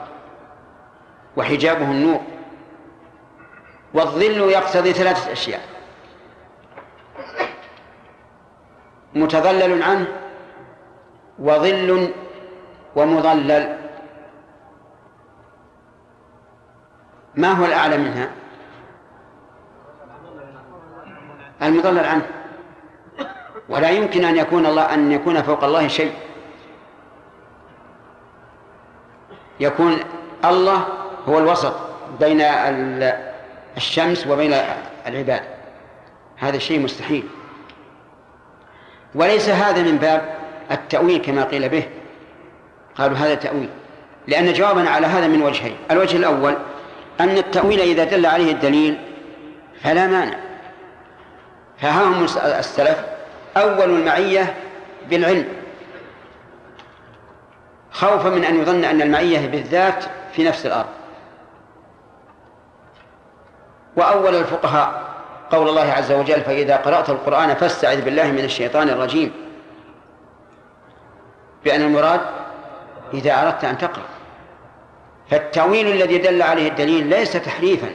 وحجابه 1.36 1.84
النور. 1.84 2.20
والظل 3.94 4.50
يقتضي 4.50 4.92
ثلاثة 4.92 5.32
أشياء. 5.32 5.60
متظلل 9.14 9.82
عنه 9.82 10.06
وظل 11.38 12.12
ومظلل 12.96 13.78
ما 17.34 17.52
هو 17.52 17.64
الأعلى 17.64 17.98
منها؟ 17.98 18.30
المضلل 21.62 22.04
عنه. 22.04 22.26
ولا 23.68 23.90
يمكن 23.90 24.24
أن 24.24 24.36
يكون 24.36 24.66
الله 24.66 24.94
أن 24.94 25.12
يكون 25.12 25.42
فوق 25.42 25.64
الله 25.64 25.88
شيء. 25.88 26.12
يكون 29.60 29.98
الله 30.44 30.86
هو 31.28 31.38
الوسط 31.38 31.74
بين 32.20 32.40
الشمس 33.76 34.26
وبين 34.26 34.54
العباد. 35.06 35.42
هذا 36.36 36.58
شيء 36.58 36.80
مستحيل. 36.80 37.28
وليس 39.14 39.48
هذا 39.48 39.82
من 39.82 39.98
باب 39.98 40.34
التأويل 40.70 41.22
كما 41.22 41.44
قيل 41.44 41.68
به. 41.68 41.88
قالوا 42.98 43.16
هذا 43.16 43.34
تأويل. 43.34 43.68
لأن 44.26 44.52
جوابنا 44.52 44.90
على 44.90 45.06
هذا 45.06 45.26
من 45.26 45.42
وجهين. 45.42 45.76
الوجه 45.90 46.16
الأول 46.16 46.54
أن 47.20 47.38
التأويل 47.38 47.80
إذا 47.80 48.04
دل 48.04 48.26
عليه 48.26 48.52
الدليل 48.52 48.98
فلا 49.82 50.06
مانع. 50.06 50.36
فها 51.78 52.04
هم 52.04 52.24
السلف 52.58 53.04
أول 53.56 53.90
المعية 53.90 54.54
بالعلم. 55.10 55.48
خوفا 57.92 58.28
من 58.28 58.44
أن 58.44 58.60
يظن 58.60 58.84
أن 58.84 59.02
المعية 59.02 59.46
بالذات 59.46 60.04
في 60.32 60.44
نفس 60.44 60.66
الأرض. 60.66 60.88
وأول 63.96 64.34
الفقهاء 64.34 65.07
قول 65.50 65.68
الله 65.68 65.92
عز 65.92 66.12
وجل 66.12 66.40
فإذا 66.40 66.76
قرأت 66.76 67.10
القرآن 67.10 67.54
فاستعذ 67.54 68.02
بالله 68.02 68.32
من 68.32 68.44
الشيطان 68.44 68.88
الرجيم. 68.88 69.32
بأن 71.64 71.82
المراد 71.82 72.20
إذا 73.14 73.42
أردت 73.42 73.64
أن 73.64 73.78
تقرأ. 73.78 74.06
فالتأويل 75.30 75.86
الذي 75.86 76.18
دل 76.18 76.42
عليه 76.42 76.68
الدليل 76.68 77.06
ليس 77.06 77.32
تحريفا 77.32 77.88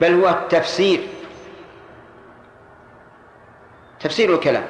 بل 0.00 0.24
هو 0.24 0.28
التفسير. 0.28 1.00
تفسير 4.00 4.34
الكلام. 4.34 4.64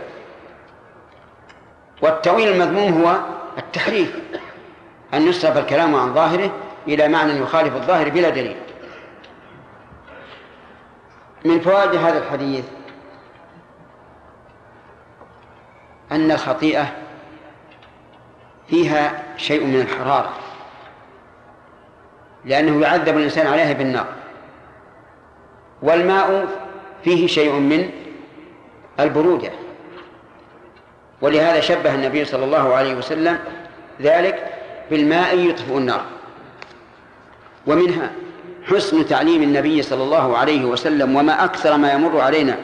والتأويل 2.02 2.48
المذموم 2.48 3.02
هو 3.02 3.18
التحريف. 3.58 4.16
أن 5.14 5.28
يصرف 5.28 5.58
الكلام 5.58 5.94
عن 5.94 6.14
ظاهره 6.14 6.50
إلى 6.88 7.08
معنى 7.08 7.38
يخالف 7.38 7.76
الظاهر 7.76 8.08
بلا 8.08 8.28
دليل. 8.28 8.56
من 11.44 11.60
فوائد 11.60 11.94
هذا 11.94 12.18
الحديث 12.18 12.64
أن 16.12 16.30
الخطيئة 16.30 16.86
فيها 18.68 19.22
شيء 19.36 19.64
من 19.66 19.80
الحرارة 19.80 20.32
لأنه 22.44 22.80
يعذب 22.80 23.16
الإنسان 23.16 23.46
عليها 23.46 23.72
بالنار 23.72 24.06
والماء 25.82 26.48
فيه 27.04 27.26
شيء 27.26 27.52
من 27.52 27.90
البرودة 29.00 29.50
ولهذا 31.20 31.60
شبه 31.60 31.94
النبي 31.94 32.24
صلى 32.24 32.44
الله 32.44 32.74
عليه 32.74 32.94
وسلم 32.94 33.38
ذلك 34.00 34.52
بالماء 34.90 35.38
يطفئ 35.38 35.76
النار 35.76 36.04
ومنها 37.66 38.10
حسن 38.70 39.06
تعليم 39.06 39.42
النبي 39.42 39.82
صلى 39.82 40.02
الله 40.02 40.36
عليه 40.36 40.64
وسلم 40.64 41.16
وما 41.16 41.44
أكثر 41.44 41.76
ما 41.76 41.92
يمر 41.92 42.20
علينا. 42.20 42.56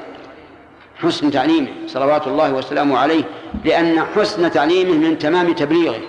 حسن 1.02 1.30
تعليمه 1.30 1.68
صلوات 1.86 2.26
الله 2.26 2.52
وسلامه 2.52 2.98
عليه 2.98 3.24
لأن 3.64 4.04
حسن 4.16 4.50
تعليمه 4.50 5.08
من 5.08 5.18
تمام 5.18 5.52
تبليغه. 5.52 6.00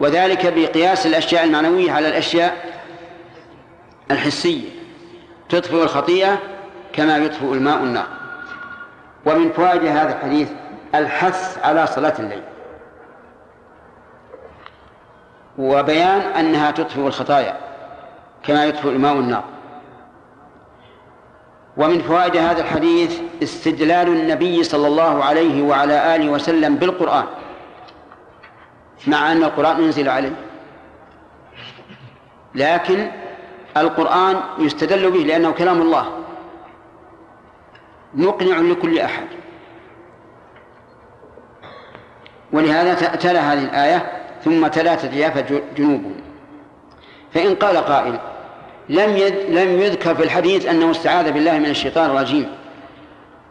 وذلك 0.00 0.52
بقياس 0.56 1.06
الأشياء 1.06 1.44
المعنوية 1.44 1.92
على 1.92 2.08
الأشياء 2.08 2.80
الحسية. 4.10 4.68
تطفئ 5.48 5.82
الخطيئة 5.82 6.38
كما 6.92 7.16
يطفئ 7.18 7.52
الماء 7.52 7.78
النار. 7.78 8.06
ومن 9.26 9.52
فوائد 9.52 9.84
هذا 9.84 10.16
الحديث 10.16 10.48
الحث 10.94 11.58
على 11.64 11.86
صلاة 11.86 12.14
الليل. 12.18 12.42
وبيان 15.58 16.20
أنها 16.20 16.70
تطفئ 16.70 17.00
الخطايا. 17.00 17.69
كما 18.42 18.64
يطفئ 18.64 18.88
الماء 18.88 19.14
النار 19.14 19.44
ومن 21.76 21.98
فوائد 22.02 22.36
هذا 22.36 22.60
الحديث 22.60 23.20
استدلال 23.42 24.08
النبي 24.08 24.62
صلى 24.62 24.86
الله 24.86 25.24
عليه 25.24 25.62
وعلى 25.62 26.16
آله 26.16 26.30
وسلم 26.30 26.76
بالقرآن 26.76 27.24
مع 29.06 29.32
أن 29.32 29.44
القرآن 29.44 29.84
أنزل 29.84 30.08
عليه. 30.08 30.32
لكن 32.54 33.10
القرآن 33.76 34.40
يستدل 34.58 35.10
به 35.10 35.18
لأنه 35.18 35.50
كلام 35.50 35.82
الله. 35.82 36.06
مقنع 38.14 38.58
لكل 38.58 38.98
أحد. 38.98 39.26
ولهذا 42.52 42.94
تلا 42.94 43.52
هذه 43.52 43.64
الآية 43.64 44.12
ثم 44.44 44.66
تلا 44.66 44.94
تتجافى 44.94 45.60
جنوبهم. 45.76 46.20
فإن 47.34 47.54
قال 47.54 47.76
قائل 47.76 48.18
لم 48.88 49.16
لم 49.48 49.80
يذكر 49.80 50.14
في 50.14 50.22
الحديث 50.22 50.66
أنه 50.66 50.90
استعاذ 50.90 51.32
بالله 51.32 51.58
من 51.58 51.70
الشيطان 51.70 52.10
الرجيم. 52.10 52.54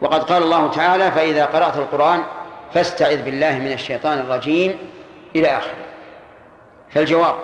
وقد 0.02 0.24
قال 0.24 0.44
الله 0.44 0.72
تعالى 0.72 1.12
فإذا 1.12 1.46
قرأت 1.46 1.78
القرآن 1.78 2.24
فاستعذ 2.74 3.22
بالله 3.24 3.60
من 3.60 3.72
الشيطان 3.72 4.20
الرجيم. 4.20 4.78
إلى 5.36 5.48
آخره. 5.48 5.86
فالجواب 6.90 7.36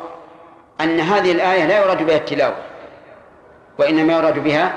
أن 0.82 1.00
هذه 1.00 1.32
الآية 1.32 1.66
لا 1.66 1.78
يراد 1.78 2.04
بها 2.04 2.16
التلاوة 2.16 2.56
وإنما 3.78 4.14
يراد 4.14 4.40
بها 4.40 4.74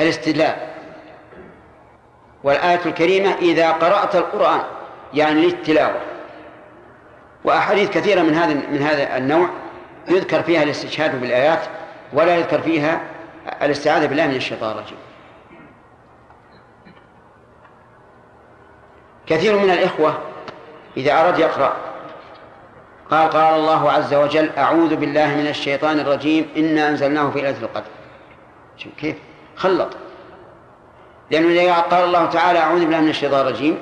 الاستدلال. 0.00 0.56
والآية 2.44 2.80
الكريمة 2.86 3.34
إذا 3.34 3.70
قرأت 3.70 4.16
القرآن 4.16 4.60
يعني 5.14 5.42
للتلاوة. 5.46 6.00
وأحاديث 7.44 7.90
كثيرة 7.90 8.22
من 8.22 8.34
هذا 8.34 8.54
من 8.54 8.82
هذا 8.82 9.16
النوع 9.16 9.48
يذكر 10.08 10.42
فيها 10.42 10.62
الاستشهاد 10.62 11.20
بالآيات 11.20 11.60
ولا 12.12 12.36
يذكر 12.36 12.60
فيها 12.60 13.00
الاستعاذة 13.62 14.06
بالله 14.06 14.26
من 14.26 14.36
الشيطان 14.36 14.70
الرجيم. 14.70 14.98
كثير 19.26 19.58
من 19.58 19.70
الإخوة 19.70 20.18
إذا 20.96 21.20
أراد 21.20 21.38
يقرأ 21.38 21.76
قال 23.10 23.30
قال 23.30 23.54
الله 23.54 23.92
عز 23.92 24.14
وجل 24.14 24.50
أعوذ 24.58 24.96
بالله 24.96 25.26
من 25.36 25.46
الشيطان 25.46 26.00
الرجيم 26.00 26.48
إنا 26.56 26.88
أنزلناه 26.88 27.30
في 27.30 27.40
ليلة 27.40 27.62
القدر. 27.62 27.90
شوف 28.76 28.92
كيف 28.94 29.16
خلط. 29.56 29.96
لأنه 31.30 31.48
إذا 31.48 31.74
قال 31.74 32.04
الله 32.04 32.26
تعالى 32.26 32.58
أعوذ 32.58 32.80
بالله 32.80 33.00
من 33.00 33.08
الشيطان 33.08 33.40
الرجيم 33.40 33.78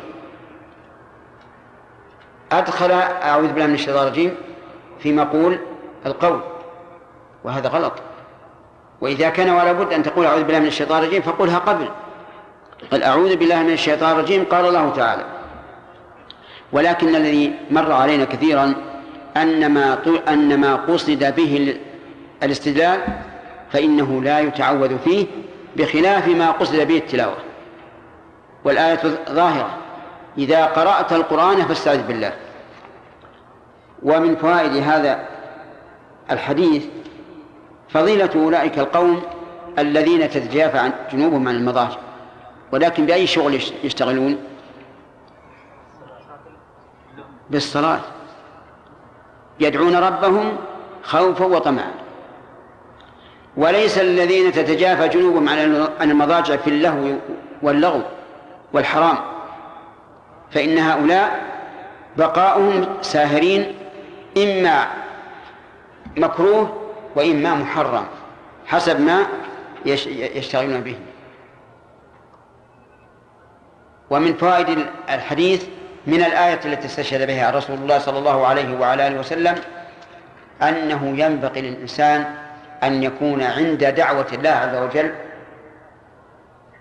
أدخل 2.52 2.90
أعوذ 2.90 3.48
بالله 3.52 3.66
من 3.66 3.74
الشيطان 3.74 4.06
الرجيم 4.06 4.36
في 4.98 5.12
مقول 5.12 5.58
القول 6.06 6.40
وهذا 7.44 7.68
غلط. 7.68 7.92
وإذا 9.00 9.28
كان 9.28 9.50
ولا 9.50 9.72
بد 9.72 9.92
أن 9.92 10.02
تقول 10.02 10.26
أعوذ 10.26 10.44
بالله 10.44 10.58
من 10.58 10.66
الشيطان 10.66 11.02
الرجيم 11.02 11.22
فقلها 11.22 11.58
قبل. 11.58 11.88
قال 12.90 13.02
أعوذ 13.02 13.36
بالله 13.36 13.62
من 13.62 13.72
الشيطان 13.72 14.12
الرجيم 14.12 14.44
قال 14.44 14.66
الله 14.66 14.90
تعالى 14.90 15.24
ولكن 16.72 17.16
الذي 17.16 17.54
مر 17.70 17.92
علينا 17.92 18.24
كثيرا 18.24 18.74
أن 19.36 19.74
ما 19.74 19.98
أن 20.28 20.60
ما 20.60 20.76
قصد 20.76 21.34
به 21.36 21.78
الاستدلال 22.42 23.00
فإنه 23.72 24.22
لا 24.22 24.40
يتعوذ 24.40 24.98
فيه 24.98 25.26
بخلاف 25.76 26.28
ما 26.28 26.50
قصد 26.50 26.76
به 26.76 26.96
التلاوة. 26.96 27.36
والآية 28.64 29.00
ظاهرة 29.30 29.70
إذا 30.38 30.66
قرأت 30.66 31.12
القرآن 31.12 31.64
فاستعذ 31.64 32.06
بالله. 32.06 32.32
ومن 34.02 34.36
فوائد 34.36 34.76
هذا 34.76 35.28
الحديث 36.30 36.84
فضيلة 37.88 38.30
أولئك 38.34 38.78
القوم 38.78 39.22
الذين 39.78 40.30
تتجافى 40.30 40.78
عن 40.78 40.92
جنوبهم 41.12 41.48
عن 41.48 41.54
المضاجع 41.54 41.96
ولكن 42.72 43.06
بأي 43.06 43.26
شغل 43.26 43.60
يشتغلون؟ 43.84 44.38
بالصلاة. 47.50 48.00
يدعون 49.60 49.96
ربهم 49.96 50.56
خوفا 51.02 51.44
وطمعا. 51.44 51.92
وليس 53.56 53.98
الذين 53.98 54.52
تتجافى 54.52 55.08
جنوبهم 55.08 55.48
عن 56.00 56.10
المضاجع 56.10 56.56
في 56.56 56.70
اللهو 56.70 57.14
واللغو 57.62 58.02
والحرام 58.72 59.16
فإن 60.50 60.78
هؤلاء 60.78 61.46
بقاؤهم 62.16 62.86
ساهرين 63.02 63.74
إما 64.36 64.86
مكروه 66.16 66.85
وإما 67.16 67.54
محرم 67.54 68.06
حسب 68.66 69.00
ما 69.00 69.26
يشتغلون 69.86 70.80
به. 70.80 70.96
ومن 74.10 74.34
فوائد 74.34 74.86
الحديث 75.10 75.66
من 76.06 76.22
الآية 76.22 76.60
التي 76.64 76.86
استشهد 76.86 77.26
بها 77.26 77.50
رسول 77.50 77.76
الله 77.78 77.98
صلى 77.98 78.18
الله 78.18 78.46
عليه 78.46 78.80
وعلى 78.80 79.06
آله 79.06 79.20
وسلم 79.20 79.54
أنه 80.62 81.14
ينبغي 81.16 81.60
للإنسان 81.60 82.34
أن 82.82 83.02
يكون 83.02 83.42
عند 83.42 83.84
دعوة 83.84 84.26
الله 84.32 84.50
عز 84.50 84.74
وجل 84.74 85.14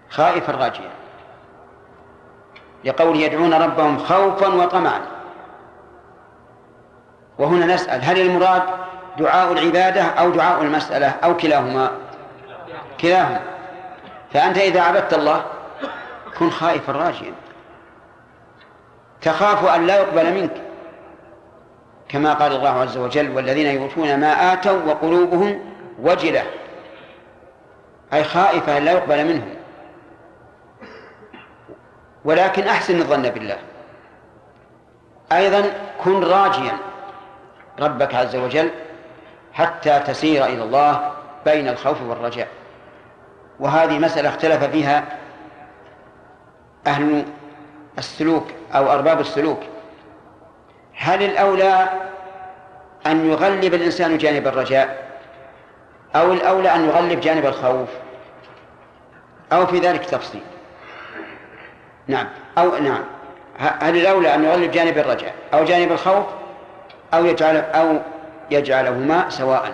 خائفا 0.09 0.51
راجيا. 0.53 0.91
لقول 2.85 3.21
يدعون 3.21 3.53
ربهم 3.53 3.97
خوفا 3.97 4.47
وطمعا. 4.47 5.01
وهنا 7.39 7.65
نسأل 7.65 8.01
هل 8.03 8.21
المراد 8.21 8.63
دعاء 9.17 9.51
العبادة 9.51 10.03
أو 10.03 10.29
دعاء 10.29 10.61
المسألة 10.61 11.07
أو 11.07 11.37
كلاهما. 11.37 11.91
كلاهما. 13.01 13.41
فأنت 14.33 14.57
إذا 14.57 14.81
عبدت 14.81 15.13
الله 15.13 15.45
كن 16.39 16.49
خائفا 16.49 16.93
راجيا. 16.93 17.33
تخاف 19.21 19.65
أن 19.65 19.87
لا 19.87 19.97
يقبل 19.97 20.33
منك. 20.33 20.61
كما 22.09 22.33
قال 22.33 22.55
الله 22.55 22.69
عز 22.69 22.97
وجل 22.97 23.35
والذين 23.35 23.81
يؤتون 23.81 24.19
ما 24.19 24.53
آتوا 24.53 24.83
وقلوبهم 24.85 25.59
وجلة. 26.01 26.43
أي 28.13 28.23
خائفة 28.23 28.77
أن 28.77 28.85
لا 28.85 28.91
يقبل 28.91 29.25
منهم. 29.25 29.55
ولكن 32.25 32.67
أحسن 32.67 32.95
الظن 32.95 33.29
بالله. 33.29 33.57
أيضا 35.31 35.63
كن 36.03 36.23
راجيا. 36.23 36.77
ربك 37.79 38.15
عز 38.15 38.35
وجل 38.35 38.69
حتى 39.55 39.99
تسير 39.99 40.45
إلى 40.45 40.63
الله 40.63 41.11
بين 41.45 41.67
الخوف 41.67 42.01
والرجاء. 42.01 42.47
وهذه 43.59 43.99
مسألة 43.99 44.29
اختلف 44.29 44.63
فيها 44.63 45.03
أهل 46.87 47.25
السلوك 47.97 48.47
أو 48.75 48.91
أرباب 48.91 49.19
السلوك. 49.19 49.59
هل 50.97 51.23
الأولى 51.23 51.89
أن 53.07 53.31
يغلب 53.31 53.73
الإنسان 53.73 54.17
جانب 54.17 54.47
الرجاء 54.47 55.05
أو 56.15 56.33
الأولى 56.33 56.75
أن 56.75 56.85
يغلب 56.85 57.19
جانب 57.19 57.45
الخوف؟ 57.45 57.89
أو 59.53 59.65
في 59.65 59.79
ذلك 59.79 60.05
تفصيل. 60.05 60.43
نعم. 62.07 62.27
أو 62.57 62.77
نعم. 62.77 63.03
هل 63.57 63.97
الأولى 63.97 64.35
أن 64.35 64.43
يغلب 64.43 64.71
جانب 64.71 64.97
الرجاء 64.97 65.33
أو 65.53 65.63
جانب 65.63 65.91
الخوف 65.91 66.25
أو 67.13 67.25
يجعل 67.25 67.57
أو 67.57 67.99
يجعلهما 68.51 69.29
سواء. 69.29 69.73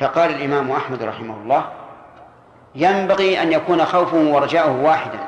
فقال 0.00 0.30
الإمام 0.30 0.72
أحمد 0.72 1.02
رحمه 1.02 1.34
الله 1.34 1.70
ينبغي 2.74 3.42
أن 3.42 3.52
يكون 3.52 3.84
خوفه 3.84 4.16
ورجاؤه 4.16 4.82
واحدا 4.82 5.18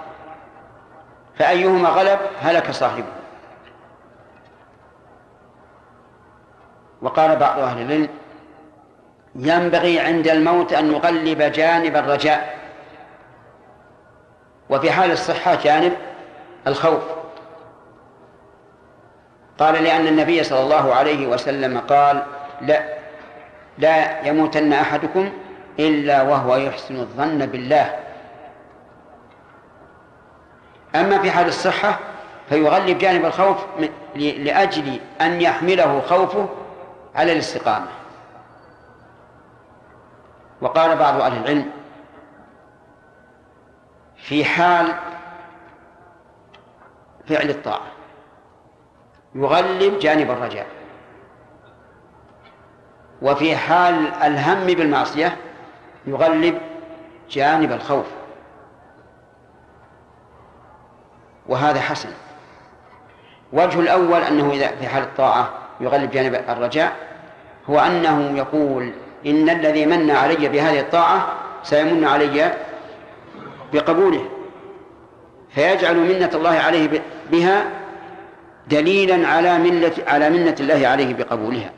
فأيهما 1.38 1.88
غلب 1.88 2.18
هلك 2.40 2.70
صاحبه. 2.70 3.12
وقال 7.02 7.36
بعض 7.36 7.58
أهل 7.58 7.82
العلم 7.82 8.08
ينبغي 9.34 10.00
عند 10.00 10.28
الموت 10.28 10.72
أن 10.72 10.92
نغلب 10.92 11.42
جانب 11.42 11.96
الرجاء. 11.96 12.58
وفي 14.70 14.90
حال 14.92 15.10
الصحة 15.10 15.54
جانب 15.54 15.96
الخوف. 16.66 17.02
قال 19.60 19.84
لأن 19.84 20.06
النبي 20.06 20.44
صلى 20.44 20.62
الله 20.62 20.94
عليه 20.94 21.26
وسلم 21.26 21.78
قال 21.78 22.26
لا 22.60 23.00
لا 23.78 24.26
يموتن 24.26 24.72
أحدكم 24.72 25.32
إلا 25.78 26.22
وهو 26.22 26.56
يحسن 26.56 26.96
الظن 26.96 27.46
بالله. 27.46 27.96
أما 30.94 31.18
في 31.18 31.30
حال 31.30 31.46
الصحة 31.46 31.98
فيغلب 32.48 32.98
جانب 32.98 33.24
الخوف 33.24 33.56
لأجل 34.16 35.00
أن 35.20 35.40
يحمله 35.40 36.00
خوفه 36.00 36.48
على 37.14 37.32
الاستقامة. 37.32 37.88
وقال 40.60 40.96
بعض 40.96 41.20
أهل 41.20 41.36
العلم 41.42 41.70
في 44.16 44.44
حال 44.44 44.94
فعل 47.28 47.50
الطاعة. 47.50 47.99
يغلب 49.34 49.98
جانب 49.98 50.30
الرجاء. 50.30 50.66
وفي 53.22 53.56
حال 53.56 54.14
الهم 54.14 54.66
بالمعصية 54.66 55.36
يغلب 56.06 56.58
جانب 57.30 57.72
الخوف. 57.72 58.06
وهذا 61.46 61.80
حسن. 61.80 62.08
وجه 63.52 63.80
الأول 63.80 64.22
أنه 64.22 64.50
إذا 64.50 64.66
في 64.66 64.88
حال 64.88 65.02
الطاعة 65.02 65.50
يغلب 65.80 66.10
جانب 66.10 66.34
الرجاء 66.34 66.96
هو 67.70 67.78
أنه 67.78 68.38
يقول 68.38 68.92
إن 69.26 69.50
الذي 69.50 69.86
من 69.86 70.10
علي 70.10 70.48
بهذه 70.48 70.80
الطاعة 70.80 71.32
سيمن 71.62 72.04
علي 72.04 72.52
بقبوله 73.72 74.24
فيجعل 75.54 75.96
منة 75.96 76.30
الله 76.34 76.50
عليه 76.50 77.02
بها 77.30 77.64
دليلا 78.70 79.28
على 79.28 79.58
ملة 79.58 79.92
على 80.06 80.30
منة 80.30 80.56
الله 80.60 80.88
عليه 80.88 81.14
بقبولها. 81.14 81.70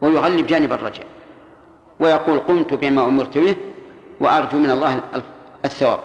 ويغلب 0.00 0.46
جانب 0.46 0.72
الرجاء. 0.72 1.06
ويقول 2.00 2.38
قمت 2.38 2.74
بما 2.74 3.04
أمرت 3.04 3.38
به 3.38 3.56
وأرجو 4.20 4.58
من 4.58 4.70
الله 4.70 5.00
الثواب. 5.64 6.00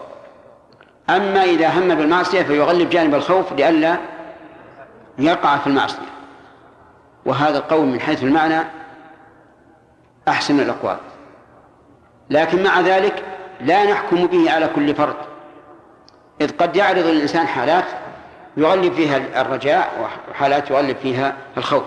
أما 1.10 1.44
إذا 1.44 1.68
هم 1.68 1.94
بالمعصية 1.94 2.42
فيغلب 2.42 2.90
جانب 2.90 3.14
الخوف 3.14 3.52
لئلا 3.52 3.96
يقع 5.18 5.56
في 5.56 5.66
المعصية. 5.66 6.12
وهذا 7.26 7.58
القول 7.58 7.86
من 7.86 8.00
حيث 8.00 8.22
المعنى 8.22 8.64
أحسن 10.28 10.60
الأقوال. 10.60 10.96
لكن 12.30 12.62
مع 12.62 12.80
ذلك 12.80 13.24
لا 13.60 13.84
نحكم 13.84 14.26
به 14.26 14.52
على 14.52 14.68
كل 14.74 14.94
فرد. 14.94 15.16
إذ 16.40 16.56
قد 16.56 16.76
يعرض 16.76 17.06
الإنسان 17.06 17.46
حالات 17.46 17.84
يغلب 18.56 18.92
فيها 18.92 19.40
الرجاء 19.40 20.10
وحالات 20.30 20.70
يغلب 20.70 20.96
فيها 20.96 21.36
الخوف. 21.56 21.84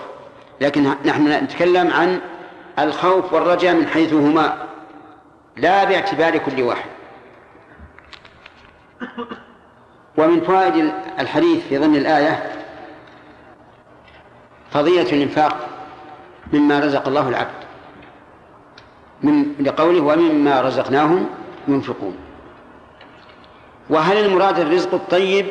لكن 0.62 0.84
نحن 1.06 1.28
نتكلم 1.28 1.94
عن 1.94 2.20
الخوف 2.80 3.34
والرجاء 3.34 3.74
من 3.74 3.88
حيث 3.88 4.14
هما 4.14 4.68
لا 5.58 5.84
باعتبار 5.84 6.38
كل 6.38 6.62
واحد. 6.62 6.90
ومن 10.18 10.42
فوائد 10.42 10.94
الحديث 11.20 11.68
في 11.68 11.78
ضمن 11.78 11.96
الآية 11.96 12.52
فضيلة 14.72 15.10
الإنفاق 15.10 15.70
مما 16.54 16.80
رزق 16.80 17.08
الله 17.08 17.30
العبد. 17.30 17.66
من 19.24 19.54
لقوله 19.60 20.02
ومما 20.02 20.62
رزقناهم 20.62 21.30
ينفقون. 21.68 22.18
وهل 23.90 24.18
المراد 24.18 24.60
الرزق 24.60 24.94
الطيب 24.94 25.46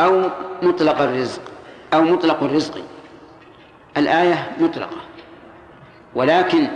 أو 0.00 0.30
مطلق 0.62 1.00
الرزق 1.00 1.42
أو 1.94 2.02
مطلق 2.02 2.42
الرزق. 2.42 2.78
الآية 3.96 4.52
مطلقة. 4.60 4.96
ولكن 6.14 6.68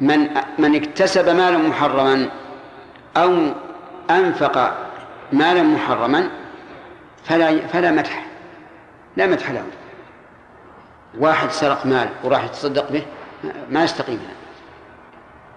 من 0.00 0.28
من 0.58 0.74
اكتسب 0.74 1.28
مالا 1.28 1.58
محرما 1.58 2.28
أو 3.16 3.46
أنفق 4.10 4.86
مالا 5.32 5.62
محرما 5.62 6.30
فلا 7.24 7.66
فلا 7.66 7.90
مدح 7.90 8.26
لا 9.16 9.26
مدح 9.26 9.50
له. 9.50 9.64
واحد 11.18 11.50
سرق 11.50 11.86
مال 11.86 12.08
وراح 12.24 12.44
يتصدق 12.44 12.92
به 12.92 13.02
ما 13.70 13.84
يستقيم 13.84 14.18
هذا 14.18 14.36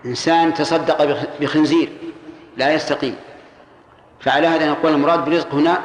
إنسان 0.06 0.54
تصدق 0.54 1.28
بخنزير 1.42 1.90
لا 2.58 2.74
يستقيم. 2.74 3.16
فعلى 4.20 4.48
هذا 4.48 4.72
نقول 4.72 4.94
المراد 4.94 5.26
بالرزق 5.26 5.54
هنا 5.54 5.82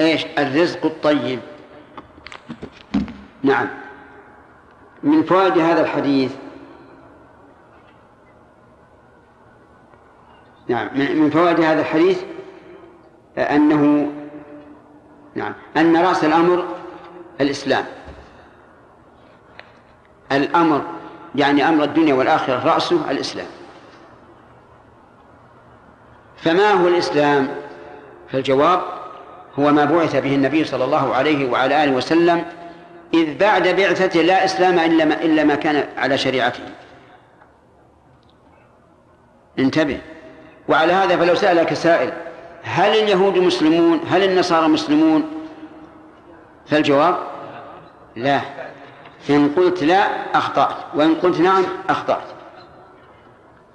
إيش؟ 0.00 0.26
الرزق 0.38 0.84
الطيب. 0.84 1.40
نعم. 3.42 3.68
من 5.02 5.22
فوائد 5.22 5.58
هذا 5.58 5.80
الحديث. 5.80 6.34
نعم. 10.68 10.88
من 10.94 11.30
فوائد 11.30 11.60
هذا 11.60 11.80
الحديث 11.80 12.22
أنه 13.38 14.12
نعم 15.34 15.52
أن 15.76 15.96
رأس 15.96 16.24
الأمر 16.24 16.64
الإسلام. 17.40 17.84
الأمر 20.32 20.84
يعني 21.34 21.68
أمر 21.68 21.84
الدنيا 21.84 22.14
والآخرة 22.14 22.74
رأسه 22.74 23.10
الإسلام. 23.10 23.46
فما 26.36 26.72
هو 26.72 26.88
الإسلام؟ 26.88 27.48
فالجواب 28.28 29.03
هو 29.58 29.72
ما 29.72 29.84
بعث 29.84 30.16
به 30.16 30.34
النبي 30.34 30.64
صلى 30.64 30.84
الله 30.84 31.14
عليه 31.14 31.50
وعلى 31.50 31.84
آله 31.84 31.92
وسلم 31.92 32.44
إذ 33.14 33.38
بعد 33.38 33.68
بعثته 33.68 34.22
لا 34.22 34.44
إسلام 34.44 34.78
إلا 34.78 35.04
ما, 35.04 35.14
إلا 35.14 35.44
ما 35.44 35.54
كان 35.54 35.88
على 35.96 36.18
شريعته. 36.18 36.62
انتبه. 39.58 40.00
وعلى 40.68 40.92
هذا 40.92 41.16
فلو 41.16 41.34
سألك 41.34 41.74
سائل 41.74 42.12
هل 42.62 42.90
اليهود 42.90 43.38
مسلمون؟ 43.38 44.00
هل 44.10 44.24
النصارى 44.24 44.68
مسلمون؟ 44.68 45.24
فالجواب 46.66 47.16
لا. 48.16 48.40
إن 49.30 49.48
قلت 49.56 49.84
لا 49.84 50.06
أخطأت. 50.34 50.76
وإن 50.94 51.14
قلت 51.14 51.40
نعم 51.40 51.64
أخطأت. 51.88 52.24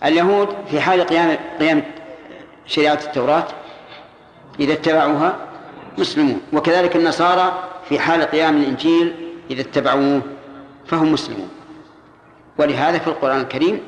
اليهود 0.03 0.55
في 0.71 0.81
حال 0.81 1.01
قيام 1.01 1.37
قيام 1.59 1.83
شريعة 2.65 2.99
التوراة 3.05 3.47
إذا 4.59 4.73
اتبعوها 4.73 5.48
مسلمون. 5.99 6.41
وكذلك 6.53 6.95
النصارى 6.95 7.63
في 7.89 7.99
حال 7.99 8.21
قيام 8.21 8.57
الإنجيل 8.57 9.15
إذا 9.51 9.61
اتبعوه 9.61 10.21
فهم 10.85 11.13
مسلمون. 11.13 11.49
ولهذا 12.57 12.97
في 12.97 13.07
القرآن 13.07 13.41
الكريم 13.41 13.79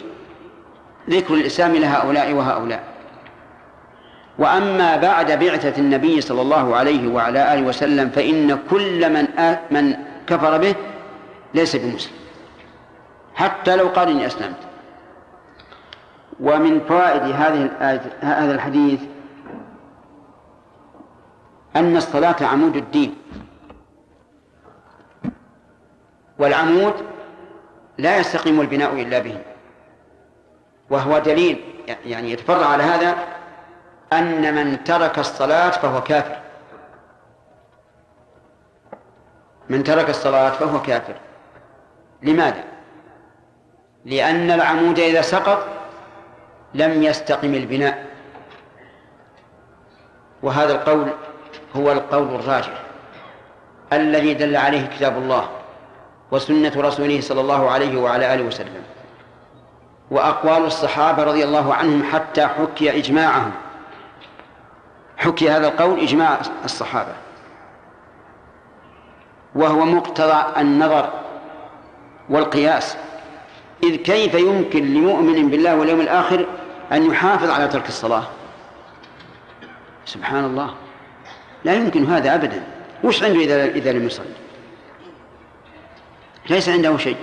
ذكر 1.10 1.34
الإسلام 1.34 1.76
لهؤلاء 1.76 2.34
وهؤلاء. 2.34 2.84
وأما 4.40 4.98
بعد 4.98 5.40
بعثة 5.40 5.80
النبي 5.80 6.22
صلى 6.22 6.42
الله 6.42 6.76
عليه 6.76 7.08
وعلى 7.08 7.54
آله 7.54 7.68
وسلم 7.68 8.10
فإن 8.10 8.60
كل 8.70 9.14
من 9.14 9.28
من 9.72 9.96
كفر 10.28 10.58
به 10.58 10.76
ليس 11.54 11.76
بمسلم. 11.76 12.14
حتى 13.36 13.76
لو 13.76 13.88
قال 13.88 14.10
إني 14.10 14.26
أسلمت. 14.26 14.56
ومن 16.40 16.80
فوائد 16.80 17.22
هذه 17.22 17.70
هذا 18.22 18.56
الحديث 18.56 19.00
أن 21.76 21.98
الصلاة 21.98 22.36
عمود 22.42 22.76
الدين. 22.76 23.16
والعمود 26.40 26.94
لا 27.98 28.18
يستقيم 28.18 28.62
البناء 28.62 29.02
إلا 29.02 29.20
به. 29.20 29.38
وهو 30.90 31.20
دليل 31.20 31.86
يعني 32.06 32.32
يتفرع 32.32 32.66
على 32.66 32.84
هذا 32.84 33.16
أن 34.14 34.56
من 34.56 34.84
ترك 34.84 35.20
الصلاة 35.20 35.70
فهو 35.70 36.04
كافر. 36.04 36.38
من 39.70 39.84
ترك 39.84 40.10
الصلاة 40.10 40.50
فهو 40.50 40.82
كافر. 40.82 41.16
لماذا؟ 42.22 42.64
لأن 44.06 44.52
العمود 44.52 45.00
إذا 45.00 45.22
سقط 45.22 45.66
لم 46.74 47.04
يستقم 47.04 47.54
البناء. 47.54 48.06
وهذا 50.44 50.74
القول 50.74 51.08
هو 51.76 51.92
القول 51.92 52.36
الراجح 52.36 52.82
الذي 53.94 54.34
دل 54.34 54.58
عليه 54.58 54.86
كتاب 54.86 55.18
الله 55.18 55.50
وسنة 56.32 56.72
رسوله 56.78 57.22
صلى 57.22 57.42
الله 57.42 57.72
عليه 57.72 58.02
وعلى 58.02 58.34
آله 58.34 58.44
وسلم. 58.44 58.84
وأقوال 60.12 60.66
الصحابة 60.66 61.24
رضي 61.24 61.44
الله 61.44 61.74
عنهم 61.74 62.04
حتى 62.04 62.48
حكي 62.48 62.98
إجماعهم. 62.98 63.52
حكي 65.18 65.50
هذا 65.50 65.68
القول 65.68 66.00
إجماع 66.00 66.40
الصحابة. 66.66 67.14
وهو 69.56 69.86
مقتضى 69.86 70.62
النظر 70.62 71.10
والقياس. 72.30 72.98
إذ 73.84 73.96
كيف 73.96 74.34
يمكن 74.34 74.94
لمؤمن 74.94 75.50
بالله 75.50 75.76
واليوم 75.76 76.02
الآخر 76.02 76.46
أن 76.92 77.12
يحافظ 77.12 77.50
على 77.50 77.68
ترك 77.68 77.88
الصلاة؟ 77.88 78.24
سبحان 80.06 80.46
الله. 80.46 80.74
لا 81.64 81.74
يمكن 81.74 82.06
هذا 82.06 82.36
أبدا. 82.36 82.64
وش 83.04 83.24
عنده 83.24 83.40
إذا 83.40 83.66
إذا 83.66 83.92
لم 83.92 84.06
يصلي؟ 84.06 84.26
ليس 86.50 86.70
عنده 86.70 86.98
شيء. 86.98 87.18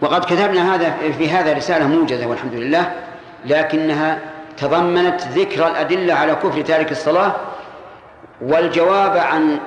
وقد 0.00 0.24
كتبنا 0.24 0.74
هذا 0.74 1.12
في 1.18 1.30
هذا 1.30 1.52
رسالة 1.52 1.86
موجزة 1.86 2.26
والحمد 2.26 2.54
لله 2.54 2.92
لكنها 3.44 4.18
تضمنت 4.56 5.20
ذكر 5.22 5.66
الأدلة 5.68 6.14
على 6.14 6.34
كفر 6.34 6.60
تارك 6.60 6.92
الصلاة 6.92 7.34
والجواب 8.40 9.16
عن 9.16 9.58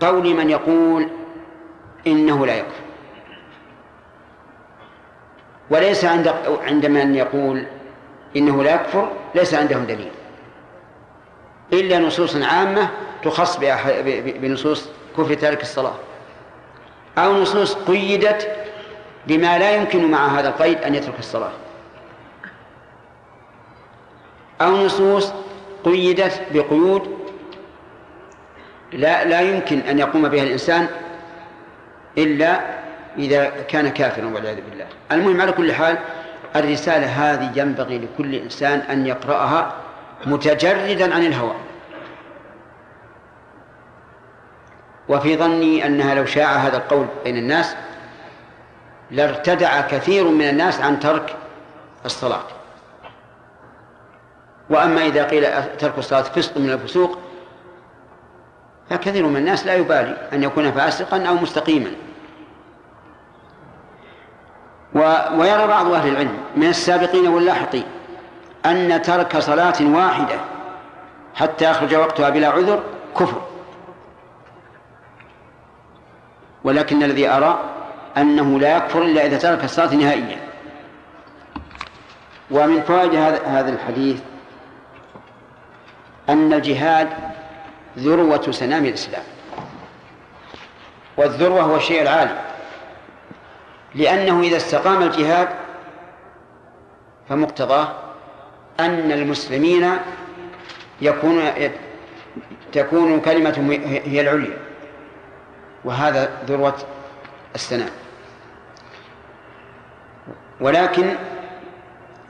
قول 0.00 0.34
من 0.34 0.50
يقول 0.50 1.08
إنه 2.06 2.46
لا 2.46 2.56
يكفر. 2.56 2.82
وليس 5.70 6.04
عند 6.04 6.34
عند 6.66 6.86
من 6.86 7.14
يقول 7.14 7.66
إنه 8.36 8.62
لا 8.62 8.74
يكفر 8.74 9.12
ليس 9.34 9.54
عندهم 9.54 9.84
دليل. 9.84 10.10
إلا 11.72 11.98
نصوص 11.98 12.36
عامة 12.36 12.88
تخص 13.24 13.56
بنصوص 14.16 14.88
كفر 15.18 15.34
تارك 15.34 15.62
الصلاة. 15.62 15.94
أو 17.18 17.42
نصوص 17.42 17.74
قيدت 17.74 18.66
بما 19.26 19.58
لا 19.58 19.76
يمكن 19.76 20.10
مع 20.10 20.26
هذا 20.26 20.48
القيد 20.48 20.78
أن 20.78 20.94
يترك 20.94 21.18
الصلاة. 21.18 21.52
أو 24.60 24.76
نصوص 24.86 25.32
قيدت 25.84 26.42
بقيود 26.54 27.18
لا 28.92 29.24
لا 29.24 29.40
يمكن 29.40 29.78
أن 29.78 29.98
يقوم 29.98 30.28
بها 30.28 30.42
الإنسان 30.42 30.88
إلا 32.18 32.60
إذا 33.18 33.52
كان 33.68 33.88
كافرا 33.88 34.26
والعياذ 34.26 34.60
بالله. 34.70 34.86
المهم 35.12 35.40
على 35.40 35.52
كل 35.52 35.72
حال 35.72 35.98
الرسالة 36.56 37.06
هذه 37.06 37.60
ينبغي 37.60 37.98
لكل 37.98 38.34
إنسان 38.34 38.78
أن 38.78 39.06
يقرأها 39.06 39.72
متجردا 40.26 41.14
عن 41.14 41.24
الهوى. 41.24 41.54
وفي 45.08 45.36
ظني 45.36 45.86
أنها 45.86 46.14
لو 46.14 46.24
شاع 46.24 46.52
هذا 46.52 46.76
القول 46.76 47.06
بين 47.24 47.36
الناس 47.36 47.76
لارتدع 49.10 49.80
كثير 49.80 50.28
من 50.28 50.48
الناس 50.48 50.80
عن 50.80 51.00
ترك 51.00 51.36
الصلاة. 52.04 52.44
وأما 54.70 55.06
إذا 55.06 55.24
قيل 55.24 55.46
ترك 55.78 55.98
الصلاة 55.98 56.22
فسق 56.22 56.58
من 56.58 56.70
الفسوق 56.70 57.18
فكثير 58.90 59.26
من 59.26 59.36
الناس 59.36 59.66
لا 59.66 59.74
يبالي 59.74 60.28
أن 60.32 60.42
يكون 60.42 60.72
فاسقا 60.72 61.26
أو 61.26 61.34
مستقيما. 61.34 61.90
و 64.94 64.98
ويرى 65.36 65.66
بعض 65.66 65.92
أهل 65.92 66.08
العلم 66.08 66.38
من 66.56 66.68
السابقين 66.68 67.28
واللاحقين 67.28 67.84
أن 68.66 69.02
ترك 69.02 69.38
صلاة 69.38 69.76
واحدة 69.80 70.40
حتى 71.34 71.70
يخرج 71.70 71.94
وقتها 71.94 72.30
بلا 72.30 72.48
عذر 72.48 72.82
كفر. 73.18 73.42
ولكن 76.64 77.02
الذي 77.02 77.28
أرى 77.28 77.60
أنه 78.16 78.58
لا 78.58 78.76
يكفر 78.76 79.02
إلا 79.02 79.26
إذا 79.26 79.38
ترك 79.38 79.64
الصلاة 79.64 79.94
نهائيا. 79.94 80.38
ومن 82.50 82.82
فوائد 82.82 83.14
هذا 83.46 83.70
الحديث 83.70 84.20
أن 86.28 86.52
الجهاد 86.52 87.08
ذروة 87.98 88.50
سنام 88.50 88.84
الإسلام. 88.84 89.22
والذروة 91.16 91.60
هو 91.60 91.76
الشيء 91.76 92.02
العالي. 92.02 92.38
لأنه 93.94 94.40
إذا 94.40 94.56
استقام 94.56 95.02
الجهاد 95.02 95.48
فمقتضاه 97.28 98.07
أن 98.80 99.12
المسلمين 99.12 99.90
يكون 101.00 101.42
تكون 102.72 103.20
كلمتهم 103.20 103.70
هي 104.04 104.20
العليا. 104.20 104.58
وهذا 105.84 106.30
ذروة 106.46 106.74
السنام 107.54 107.88
ولكن 110.60 111.14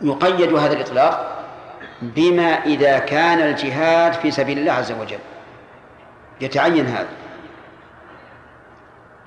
يقيد 0.00 0.54
هذا 0.54 0.72
الإطلاق 0.72 1.44
بما 2.02 2.64
إذا 2.64 2.98
كان 2.98 3.38
الجهاد 3.38 4.12
في 4.12 4.30
سبيل 4.30 4.58
الله 4.58 4.72
عز 4.72 4.92
وجل. 4.92 5.18
يتعين 6.40 6.86
هذا. 6.86 7.08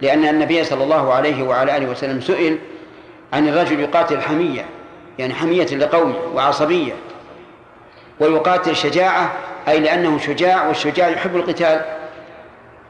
لأن 0.01 0.25
النبي 0.25 0.63
صلى 0.63 0.83
الله 0.83 1.13
عليه 1.13 1.43
وعلى 1.43 1.77
آله 1.77 1.89
وسلم 1.89 2.21
سئل 2.21 2.57
عن 3.33 3.47
الرجل 3.47 3.79
يقاتل 3.79 4.21
حمية 4.21 4.65
يعني 5.19 5.33
حمية 5.33 5.65
لقومه 5.65 6.15
وعصبية. 6.33 6.93
ويقاتل 8.21 8.75
شجاعة 8.75 9.31
أي 9.67 9.79
لأنه 9.79 10.17
شجاع 10.17 10.67
والشجاع 10.67 11.07
يحب 11.07 11.35
القتال 11.35 11.81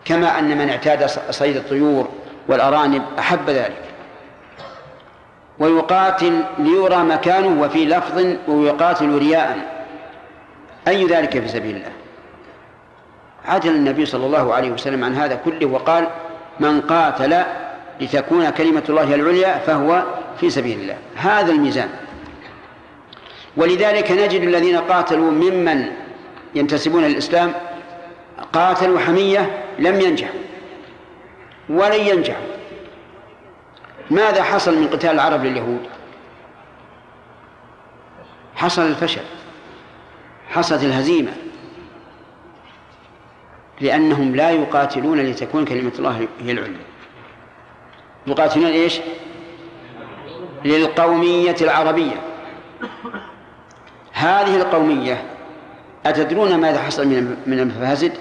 كما 0.05 0.39
أن 0.39 0.57
من 0.57 0.69
اعتاد 0.69 1.05
صيد 1.29 1.55
الطيور 1.55 2.07
والأرانب 2.47 3.03
أحب 3.19 3.49
ذلك. 3.49 3.81
ويقاتل 5.59 6.43
ليرى 6.59 6.97
مكانه 6.97 7.61
وفي 7.61 7.85
لفظ 7.85 8.25
ويقاتل 8.47 9.17
رياء. 9.17 9.57
أي 10.87 11.05
ذلك 11.05 11.39
في 11.39 11.47
سبيل 11.47 11.75
الله؟ 11.75 11.91
عدل 13.45 13.69
النبي 13.69 14.05
صلى 14.05 14.25
الله 14.25 14.53
عليه 14.53 14.71
وسلم 14.71 15.03
عن 15.03 15.15
هذا 15.15 15.35
كله 15.35 15.65
وقال 15.65 16.07
من 16.59 16.81
قاتل 16.81 17.43
لتكون 18.01 18.49
كلمة 18.49 18.83
الله 18.89 19.15
العليا 19.15 19.57
فهو 19.57 20.03
في 20.39 20.49
سبيل 20.49 20.79
الله. 20.79 20.97
هذا 21.15 21.51
الميزان. 21.51 21.89
ولذلك 23.57 24.11
نجد 24.11 24.41
الذين 24.41 24.77
قاتلوا 24.77 25.31
ممن 25.31 25.91
ينتسبون 26.55 27.03
للإسلام 27.03 27.53
قاتلوا 28.53 28.99
حمية 28.99 29.63
لم 29.79 30.01
ينجحوا 30.01 30.39
ولن 31.69 32.07
ينجحوا. 32.07 32.45
ماذا 34.11 34.43
حصل 34.43 34.77
من 34.77 34.87
قتال 34.87 35.09
العرب 35.09 35.45
لليهود؟ 35.45 35.87
حصل 38.55 38.81
الفشل 38.81 39.21
حصلت 40.49 40.83
الهزيمة 40.83 41.31
لأنهم 43.81 44.35
لا 44.35 44.51
يقاتلون 44.51 45.19
لتكون 45.19 45.65
كلمة 45.65 45.91
الله 45.99 46.27
هي 46.43 46.51
العليا. 46.51 46.85
يقاتلون 48.27 48.65
إيش؟ 48.67 48.99
للقومية 50.65 51.55
العربية. 51.61 52.30
هذه 54.21 54.55
القومية 54.55 55.23
أتدرون 56.05 56.55
ماذا 56.55 56.79
حصل 56.81 57.07
من 57.07 57.37
من 57.47 57.59
المفاسد؟ 57.59 58.11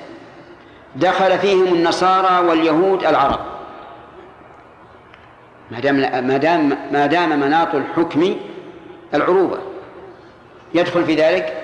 دخل 0.96 1.38
فيهم 1.38 1.74
النصارى 1.74 2.46
واليهود 2.46 3.04
العرب. 3.04 3.40
ما 5.70 5.80
دام 5.80 5.96
ما 6.26 6.36
دام 6.36 6.78
ما 6.92 7.06
دام 7.06 7.40
مناط 7.40 7.74
الحكم 7.74 8.36
العروبة. 9.14 9.58
يدخل 10.74 11.04
في 11.04 11.14
ذلك 11.14 11.62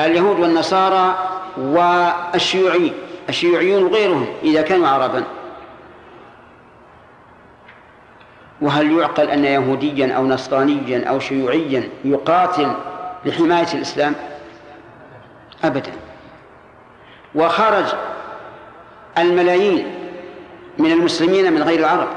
اليهود 0.00 0.40
والنصارى 0.40 1.28
والشيوعيين 1.58 2.92
الشيوعيون 3.28 3.82
وغيرهم 3.82 4.26
إذا 4.42 4.62
كانوا 4.62 4.88
عربا. 4.88 5.24
وهل 8.62 8.98
يعقل 8.98 9.30
أن 9.30 9.44
يهوديا 9.44 10.14
أو 10.14 10.26
نصرانيا 10.26 11.08
أو 11.08 11.18
شيوعيا 11.18 11.88
يقاتل 12.04 12.72
لحماية 13.24 13.74
الإسلام؟ 13.74 14.14
أبدا. 15.64 15.92
وخرج 17.34 17.84
الملايين 19.18 19.86
من 20.78 20.92
المسلمين 20.92 21.52
من 21.52 21.62
غير 21.62 21.78
العرب. 21.78 22.08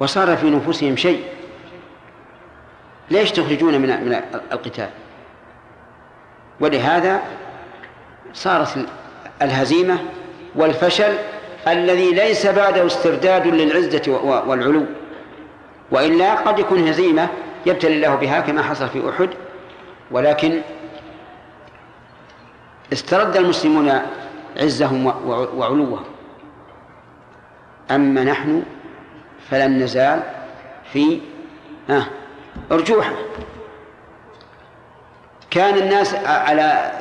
وصار 0.00 0.36
في 0.36 0.50
نفوسهم 0.50 0.96
شيء. 0.96 1.24
ليش 3.10 3.32
تخرجون 3.32 3.74
من 3.74 4.04
من 4.04 4.22
القتال؟ 4.52 4.90
ولهذا 6.60 7.22
صارت 8.34 8.86
الهزيمة 9.42 9.98
والفشل 10.54 11.18
الذي 11.72 12.10
ليس 12.10 12.46
بعده 12.46 12.86
استرداد 12.86 13.46
للعزة 13.46 14.20
والعلو. 14.46 14.84
وإلا 15.90 16.34
قد 16.34 16.58
يكون 16.58 16.88
هزيمة 16.88 17.28
يبتلي 17.66 17.94
الله 17.94 18.14
بها 18.14 18.40
كما 18.40 18.62
حصل 18.62 18.88
في 18.88 19.10
أحد. 19.10 19.28
ولكن 20.10 20.60
استرد 22.92 23.36
المسلمون 23.36 24.00
عزهم 24.56 25.06
وعلوهم. 25.56 26.04
أما 27.90 28.24
نحن 28.24 28.62
فلن 29.50 29.78
نزال 29.78 30.22
في 30.92 31.20
ها 31.88 32.06
أرجوحة 32.72 33.12
كان 35.50 35.74
الناس 35.74 36.14
على 36.24 36.92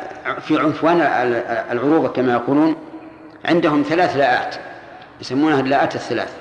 في 0.42 0.60
عنفوان 0.60 1.02
العروبة 1.72 2.08
كما 2.08 2.34
يقولون 2.34 2.76
عندهم 3.48 3.84
ثلاث 3.84 4.16
لاءات 4.16 4.56
يسمونها 5.22 5.60
اللاءات 5.60 5.96
الثلاث. 5.96 6.38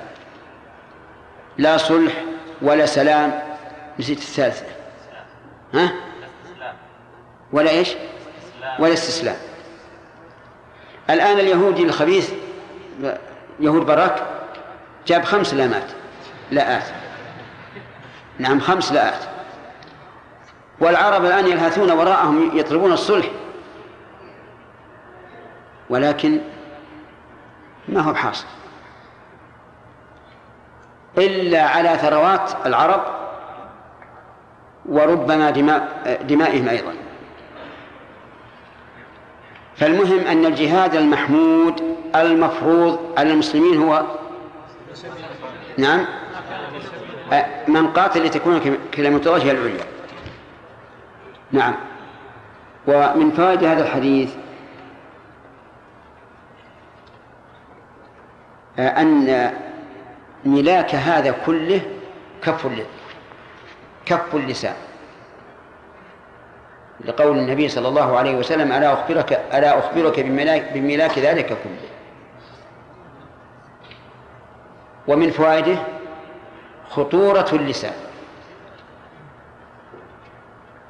لا 1.58 1.76
صلح 1.76 2.24
ولا 2.62 2.86
سلام 2.86 3.42
نسيت 3.98 4.18
الثالثة. 4.18 4.66
ها؟ 5.74 5.92
ولا 7.52 7.70
إيش؟ 7.70 7.94
ولا 8.78 8.92
استسلام. 8.92 9.36
الآن 11.10 11.38
اليهودي 11.38 11.82
الخبيث 11.82 12.32
يهود 13.60 13.86
براك 13.86 14.22
جاب 15.06 15.24
خمس 15.24 15.54
لامات 15.54 15.90
لاءات. 16.50 16.84
نعم 18.38 18.60
خمس 18.60 18.92
لاءات. 18.92 19.20
والعرب 20.80 21.24
الآن 21.24 21.46
يلهثون 21.46 21.90
وراءهم 21.90 22.58
يطلبون 22.58 22.92
الصلح. 22.92 23.26
ولكن 25.90 26.40
ما 27.88 28.00
هو 28.00 28.14
حاصل؟ 28.14 28.46
إلا 31.18 31.62
على 31.62 31.98
ثروات 31.98 32.52
العرب 32.66 33.02
وربما 34.86 35.50
دماء 35.50 36.22
دمائهم 36.28 36.68
أيضا. 36.68 36.92
فالمهم 39.76 40.20
أن 40.20 40.46
الجهاد 40.46 40.94
المحمود 40.94 41.96
المفروض 42.16 42.98
على 43.18 43.32
المسلمين 43.32 43.82
هو 43.82 44.02
نعم. 45.78 46.06
من 47.68 47.86
قاتل 47.86 48.24
لتكون 48.24 48.78
كلمة 48.94 49.20
الله 49.26 49.50
العليا. 49.50 49.84
نعم. 51.52 51.74
ومن 52.86 53.30
فوائد 53.30 53.64
هذا 53.64 53.82
الحديث 53.82 54.30
أن 58.78 59.52
ملاك 60.44 60.94
هذا 60.94 61.34
كله 61.46 61.80
كف 62.42 62.66
كف 64.06 64.34
اللسان. 64.34 64.74
لقول 67.04 67.38
النبي 67.38 67.68
صلى 67.68 67.88
الله 67.88 68.18
عليه 68.18 68.36
وسلم 68.36 68.72
ألا 68.72 68.92
أخبرك 68.92 69.32
ألا 69.32 69.78
أخبرك 69.78 70.20
بملاك, 70.20 70.72
بملاك 70.72 71.18
ذلك 71.18 71.46
كله؟ 71.46 71.88
ومن 75.08 75.30
فوائده 75.30 75.78
خطورة 76.90 77.48
اللسان. 77.52 77.92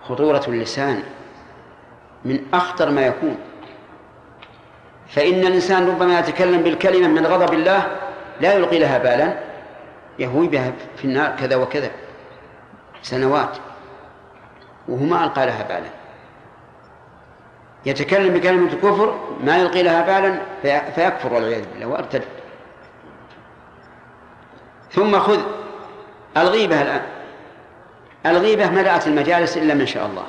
خطورة 0.08 0.44
اللسان 0.48 1.02
من 2.24 2.46
أخطر 2.54 2.90
ما 2.90 3.06
يكون. 3.06 3.36
فإن 5.08 5.46
الإنسان 5.46 5.88
ربما 5.88 6.18
يتكلم 6.18 6.62
بالكلمة 6.62 7.08
من 7.08 7.26
غضب 7.26 7.54
الله 7.54 7.96
لا 8.40 8.52
يلقي 8.52 8.78
لها 8.78 8.98
بالا 8.98 9.38
يهوي 10.18 10.48
بها 10.48 10.72
في 10.96 11.04
النار 11.04 11.36
كذا 11.36 11.56
وكذا 11.56 11.90
سنوات 13.02 13.56
وهو 14.88 15.04
ما 15.04 15.24
ألقى 15.24 15.46
لها 15.46 15.62
بالا. 15.62 15.88
يتكلم 17.86 18.34
بكلمة 18.34 18.72
الكفر 18.72 19.18
ما 19.44 19.56
يلقي 19.56 19.82
لها 19.82 20.02
بالا 20.02 20.38
فيكفر 20.94 21.32
والعياذ 21.32 21.64
بالله 21.72 21.86
وارتد 21.86 22.22
ثم 24.90 25.18
خذ 25.18 25.40
الغيبة 26.36 26.82
الآن. 26.82 27.02
الغيبة 28.26 28.70
ملأت 28.70 29.06
المجالس 29.06 29.56
إلا 29.56 29.74
من 29.74 29.86
شاء 29.86 30.06
الله 30.06 30.26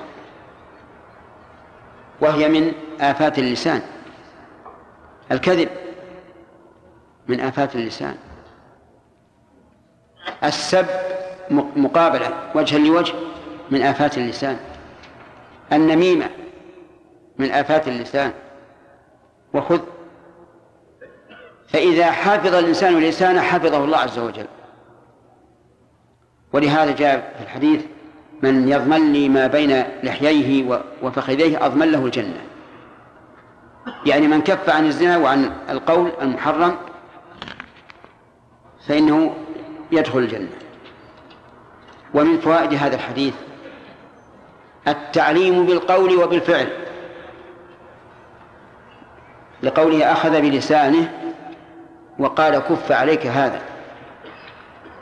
وهي 2.21 2.49
من 2.49 2.73
آفات 3.01 3.39
اللسان. 3.39 3.81
الكذب 5.31 5.69
من 7.27 7.39
آفات 7.39 7.75
اللسان. 7.75 8.15
السب 10.43 10.85
مقابلة 11.75 12.51
وجها 12.55 12.77
لوجه 12.77 13.13
من 13.71 13.81
آفات 13.81 14.17
اللسان. 14.17 14.57
النميمة 15.73 16.29
من 17.37 17.51
آفات 17.51 17.87
اللسان. 17.87 18.31
وخذ. 19.53 19.79
فإذا 21.67 22.11
حفظ 22.11 22.55
الإنسان 22.55 22.99
لسانه 22.99 23.41
حفظه 23.41 23.83
الله 23.83 23.97
عز 23.97 24.19
وجل. 24.19 24.47
ولهذا 26.53 26.95
جاء 26.95 27.33
في 27.37 27.43
الحديث 27.43 27.85
من 28.41 28.69
يضمن 28.69 29.13
لي 29.13 29.29
ما 29.29 29.47
بين 29.47 29.83
لحييه 30.03 30.81
وفخذيه 31.03 31.65
أضمن 31.65 31.91
له 31.91 32.05
الجنة. 32.05 32.41
يعني 34.07 34.27
من 34.27 34.41
كف 34.41 34.69
عن 34.69 34.85
الزنا 34.85 35.17
وعن 35.17 35.51
القول 35.69 36.11
المحرم 36.21 36.75
فإنه 38.87 39.35
يدخل 39.91 40.19
الجنة. 40.19 40.49
ومن 42.13 42.39
فوائد 42.39 42.73
هذا 42.73 42.95
الحديث 42.95 43.33
التعليم 44.87 45.65
بالقول 45.65 46.15
وبالفعل. 46.15 46.69
لقوله 49.63 50.11
أخذ 50.11 50.41
بلسانه 50.41 51.11
وقال 52.19 52.59
كف 52.59 52.91
عليك 52.91 53.27
هذا. 53.27 53.61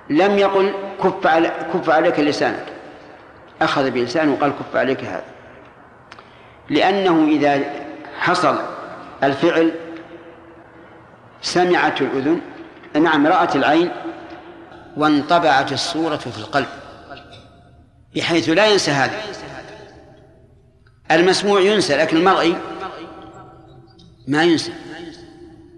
لم 0.10 0.38
يقل 0.38 0.74
كف, 1.04 1.28
على 1.28 1.52
كف 1.74 1.90
عليك 1.90 2.20
لسانك. 2.20 2.66
أخذ 3.62 3.92
بلسانه 3.92 4.34
وقال 4.34 4.52
كف 4.52 4.76
عليك 4.76 5.04
هذا. 5.04 5.26
لأنه 6.70 7.28
إذا 7.28 7.64
حصل 8.20 8.75
الفعل 9.26 9.72
سمعت 11.42 12.02
الأذن. 12.02 12.42
نعم 12.96 13.28
رأت 13.28 13.56
العين 13.56 13.92
وانطبعت 14.98 15.72
الصورة 15.72 16.18
في 16.18 16.38
القلب 16.38 16.68
بحيث 18.16 18.50
لا 18.50 18.68
ينسى 18.68 18.92
هذا. 18.92 19.22
المسموع 21.12 21.62
ينسى 21.62 21.98
لكن 21.98 22.18
المرئي 22.18 22.58
ما 24.28 24.44
ينسى. 24.44 24.74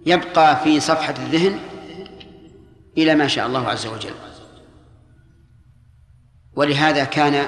يبقى 0.06 0.64
في 0.64 0.80
صفحة 0.80 1.14
الذهن 1.20 1.60
إلى 2.98 3.16
ما 3.16 3.28
شاء 3.28 3.48
الله 3.48 3.70
عز 3.70 3.88
وجل. 3.88 4.14
ولهذا 6.56 7.04
كان 7.04 7.46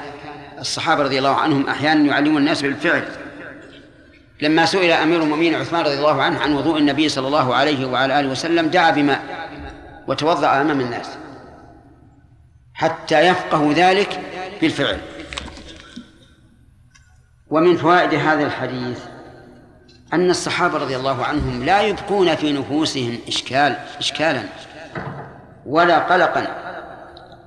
الصحابة 0.59 1.03
رضي 1.03 1.17
الله 1.17 1.35
عنهم 1.35 1.67
أحيانا 1.67 2.05
يعلمون 2.05 2.37
الناس 2.37 2.61
بالفعل. 2.61 3.28
لما 4.41 4.65
سئل 4.65 4.91
أمير 4.91 5.23
المؤمنين 5.23 5.55
عثمان 5.55 5.85
رضي 5.85 5.93
الله 5.93 6.21
عنه 6.21 6.39
عن 6.39 6.53
وضوء 6.53 6.77
النبي 6.77 7.09
صلى 7.09 7.27
الله 7.27 7.55
عليه 7.55 7.85
وعلى 7.85 8.19
آله 8.19 8.29
وسلم 8.29 8.67
دعا 8.67 8.91
بماء 8.91 9.21
وتوضأ 10.07 10.61
أمام 10.61 10.81
الناس 10.81 11.09
حتى 12.73 13.19
يفقهوا 13.19 13.73
ذلك 13.73 14.19
بالفعل. 14.61 14.97
ومن 17.49 17.77
فوائد 17.77 18.13
هذا 18.13 18.43
الحديث 18.45 18.99
أن 20.13 20.29
الصحابة 20.29 20.77
رضي 20.77 20.95
الله 20.95 21.25
عنهم 21.25 21.63
لا 21.63 21.81
يبقون 21.81 22.35
في 22.35 22.53
نفوسهم 22.53 23.17
إشكال 23.27 23.75
إشكالا 23.99 24.43
ولا 25.65 25.99
قلقا 25.99 26.47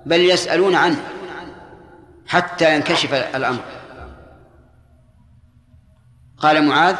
بل 0.06 0.20
يسألون 0.20 0.74
عنه 0.74 0.96
حتى 2.26 2.74
ينكشف 2.74 3.14
الأمر. 3.14 3.60
قال 6.42 6.64
معاذ 6.64 6.96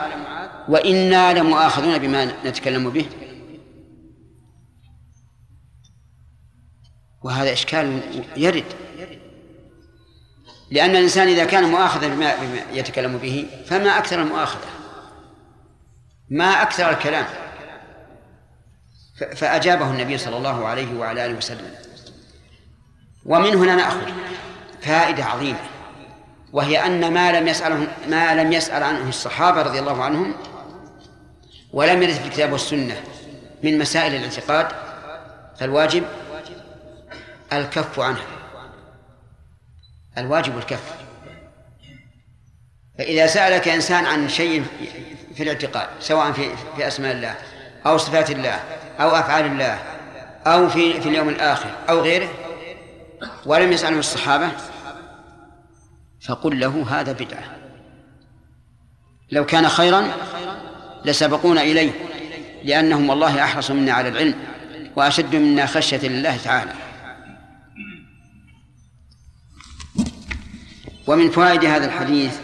وإنا 0.69 1.39
لمؤاخذون 1.39 1.99
بما 1.99 2.25
نتكلم 2.45 2.91
به. 2.91 3.07
وهذا 7.23 7.53
إشكال 7.53 8.01
يرد. 8.37 8.65
لأن 10.71 10.91
الإنسان 10.91 11.29
إذا 11.29 11.45
كان 11.45 11.65
مؤاخذا 11.65 12.09
بما 12.09 12.35
يتكلم 12.73 13.19
به 13.19 13.47
فما 13.67 13.99
أكثر 13.99 14.23
المؤاخذة؟ 14.23 14.69
ما 16.31 16.63
أكثر 16.63 16.91
الكلام. 16.91 17.27
فأجابه 19.37 19.91
النبي 19.91 20.19
صلى 20.19 20.37
الله 20.37 20.67
عليه 20.67 20.99
وعلى 20.99 21.27
آله 21.27 21.37
وسلم. 21.37 21.75
ومن 23.25 23.55
هنا 23.55 23.77
نأخذ. 23.77 24.13
فائدة 24.81 25.25
عظيمة. 25.25 25.72
وهي 26.53 26.87
أن 26.87 27.13
ما 27.13 27.33
لم 27.33 27.49
يسأل 27.49 27.89
ما 28.09 28.35
لم 28.35 28.53
يسأل 28.53 28.83
عنه 28.83 29.09
الصحابة 29.09 29.63
رضي 29.63 29.79
الله 29.79 30.05
عنهم 30.05 30.35
ولم 31.73 32.03
يرد 32.03 32.13
في 32.13 32.27
الكتاب 32.27 32.53
والسنة 32.53 33.01
من 33.63 33.79
مسائل 33.79 34.15
الاعتقاد 34.15 34.69
فالواجب 35.59 36.05
الكف 37.53 38.01
عنها. 38.01 38.27
الواجب 40.19 40.59
الكف. 40.59 40.95
فإذا 42.99 43.27
سألك 43.27 43.69
إنسان 43.69 44.07
عن 44.07 44.29
شيء 44.29 44.65
في 45.35 45.43
الاعتقاد 45.43 45.89
سواء 46.01 46.33
في 46.33 46.49
في 46.77 46.87
أسماء 46.87 47.13
الله 47.13 47.35
أو 47.87 47.99
صفات 47.99 48.31
الله 48.31 48.61
أو 49.01 49.11
أفعال 49.11 49.47
الله 49.47 49.79
أو 50.47 50.69
في 50.69 51.01
في 51.01 51.09
اليوم 51.09 51.29
الآخر 51.29 51.71
أو 51.89 52.01
غيره 52.01 52.29
ولم 53.47 53.73
يسأله 53.73 53.99
الصحابة 53.99 54.49
فقل 56.27 56.61
له 56.61 57.01
هذا 57.01 57.13
بدعة. 57.13 57.57
لو 59.33 59.47
كان 59.47 59.69
خيرا 59.69 60.13
لسبقونا 61.05 61.63
إليه 61.63 61.93
لأنهم 62.65 63.09
والله 63.09 63.45
أحرص 63.45 63.71
منا 63.71 63.93
على 63.93 64.09
العلم 64.09 64.35
وأشد 64.97 65.37
منا 65.37 65.67
خشية 65.67 66.09
لله 66.09 66.37
تعالى. 66.37 66.73
ومن 71.07 71.31
فوائد 71.31 71.65
هذا 71.65 71.87
الحديث 71.87 72.39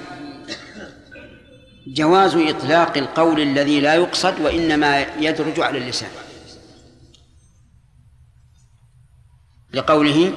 جواز 1.87 2.37
إطلاق 2.37 2.97
القول 2.97 3.41
الذي 3.41 3.81
لا 3.81 3.95
يقصد 3.95 4.41
وإنما 4.41 5.01
يدرج 5.01 5.61
على 5.61 5.79
اللسان. 5.79 6.11
لقوله 9.72 10.33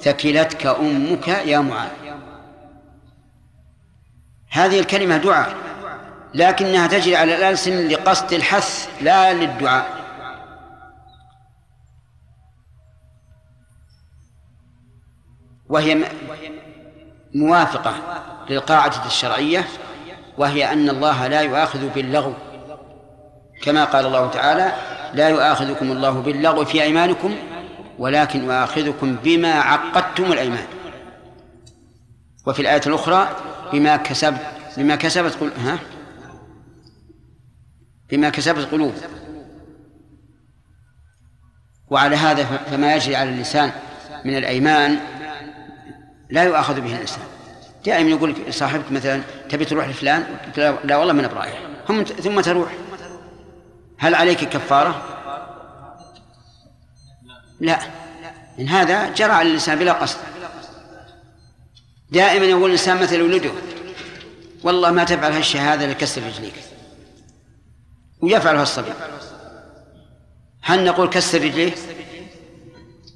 ثكلتك 0.00 0.66
أمك 0.66 1.28
يا 1.28 1.58
معاذ. 1.58 2.07
هذه 4.58 4.80
الكلمة 4.80 5.16
دعاء 5.16 5.54
لكنها 6.34 6.86
تجري 6.86 7.16
على 7.16 7.36
الألسن 7.36 7.88
لقصد 7.88 8.32
الحث 8.32 8.88
لا 9.00 9.32
للدعاء. 9.32 9.98
وهي 15.68 16.04
موافقة 17.34 17.94
للقاعدة 18.50 19.06
الشرعية 19.06 19.64
وهي 20.38 20.72
أن 20.72 20.88
الله 20.88 21.26
لا 21.26 21.40
يؤاخذ 21.40 21.88
باللغو. 21.88 22.34
كما 23.62 23.84
قال 23.84 24.06
الله 24.06 24.30
تعالى 24.30 24.72
لا 25.14 25.28
يؤاخذكم 25.28 25.92
الله 25.92 26.10
باللغو 26.10 26.64
في 26.64 26.82
أيمانكم 26.82 27.36
ولكن 27.98 28.44
يؤاخذكم 28.44 29.16
بما 29.16 29.52
عقدتم 29.52 30.32
الأيمان. 30.32 30.66
وفي 32.46 32.62
الآية 32.62 32.82
الأخرى 32.86 33.28
بما 33.72 33.96
كسب 33.96 34.36
بما 34.76 34.96
كسبت 34.96 35.34
قل... 35.34 35.52
ها؟ 35.52 35.78
بما 38.10 38.28
كسبت 38.28 38.72
قلوب. 38.72 38.94
وعلى 41.90 42.16
هذا 42.16 42.44
فما 42.44 42.94
يجري 42.94 43.16
على 43.16 43.30
اللسان 43.30 43.72
من 44.24 44.36
الأيمان 44.36 44.98
لا 46.30 46.44
يؤاخذ 46.44 46.80
به 46.80 46.94
الإنسان. 46.94 47.24
دائما 47.84 48.10
يقول 48.10 48.34
صاحبك 48.50 48.92
مثلا 48.92 49.22
تبي 49.48 49.64
تروح 49.64 49.88
لفلان؟ 49.88 50.36
لا 50.84 50.96
والله 50.96 51.12
من 51.12 51.28
برايح 51.28 51.58
ثم 52.22 52.40
تروح. 52.40 52.74
هل 53.98 54.14
عليك 54.14 54.44
كفارة؟ 54.44 55.02
لا. 57.60 57.78
إن 58.58 58.68
هذا 58.68 59.14
جرى 59.14 59.32
على 59.32 59.48
الإنسان 59.48 59.78
بلا 59.78 59.92
قصد. 59.92 60.18
دائما 62.10 62.44
يقول 62.44 62.64
الإنسان 62.64 63.02
مثل 63.02 63.22
ولده 63.22 63.50
والله 64.62 64.90
ما 64.90 65.04
تفعل 65.04 65.32
هالشهادة 65.32 65.86
لكسر 65.86 66.22
رجليك. 66.22 66.54
ويفعلها 68.20 68.62
الصبي 68.62 68.92
هل 70.62 70.84
نقول 70.84 71.08
كسر 71.08 71.42
رجليه؟ 71.42 71.72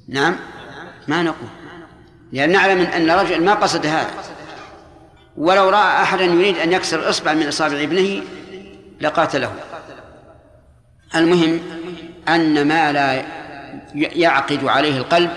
نعم. 0.07 0.35
ما 1.07 1.23
نقول. 1.23 1.49
لأن 2.31 2.51
نعلم 2.51 2.81
أن 2.81 3.11
رجل 3.11 3.43
ما 3.43 3.53
قصد 3.53 3.85
هذا. 3.85 4.11
ولو 5.37 5.69
رأى 5.69 6.03
أحدا 6.03 6.23
يريد 6.23 6.57
أن 6.57 6.73
يكسر 6.73 7.09
إصبع 7.09 7.33
من 7.33 7.47
إصابع 7.47 7.83
ابنه 7.83 8.23
لقاتله. 9.01 9.53
المهم 11.15 11.59
أن 12.27 12.67
ما 12.67 12.91
لا 12.91 13.25
يعقد 13.95 14.65
عليه 14.65 14.97
القلب 14.97 15.31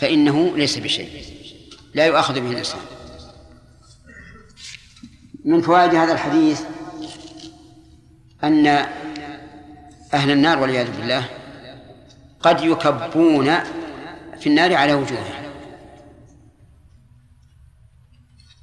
فإنه 0.00 0.52
ليس 0.56 0.78
بشيء. 0.78 1.35
لا 1.96 2.06
يؤاخذ 2.06 2.40
به 2.40 2.50
الإنسان 2.50 2.80
من 5.44 5.62
فوائد 5.62 5.94
هذا 5.94 6.12
الحديث 6.12 6.62
أن 8.44 8.66
أهل 10.14 10.30
النار 10.30 10.58
والعياذ 10.58 10.96
بالله 10.96 11.28
قد 12.40 12.60
يكبون 12.60 13.58
في 14.40 14.46
النار 14.46 14.74
على 14.74 14.94
وجوههم. 14.94 15.52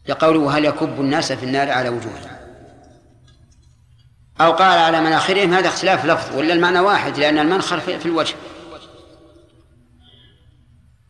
لقوله 0.08 0.58
هل 0.58 0.66
يكب 0.66 1.02
الناس 1.02 1.32
في 1.32 1.46
النار 1.46 1.72
على 1.72 1.90
وجوههم. 1.90 2.32
أو 4.42 4.52
قال 4.52 4.80
على 4.80 5.02
مناخرهم 5.02 5.54
هذا 5.54 5.68
اختلاف 5.68 6.06
لفظ 6.06 6.38
ولا 6.38 6.54
المعنى 6.54 6.80
واحد 6.80 7.18
لأن 7.18 7.40
المنخر 7.40 7.80
في 7.80 8.06
الوجه. 8.06 8.36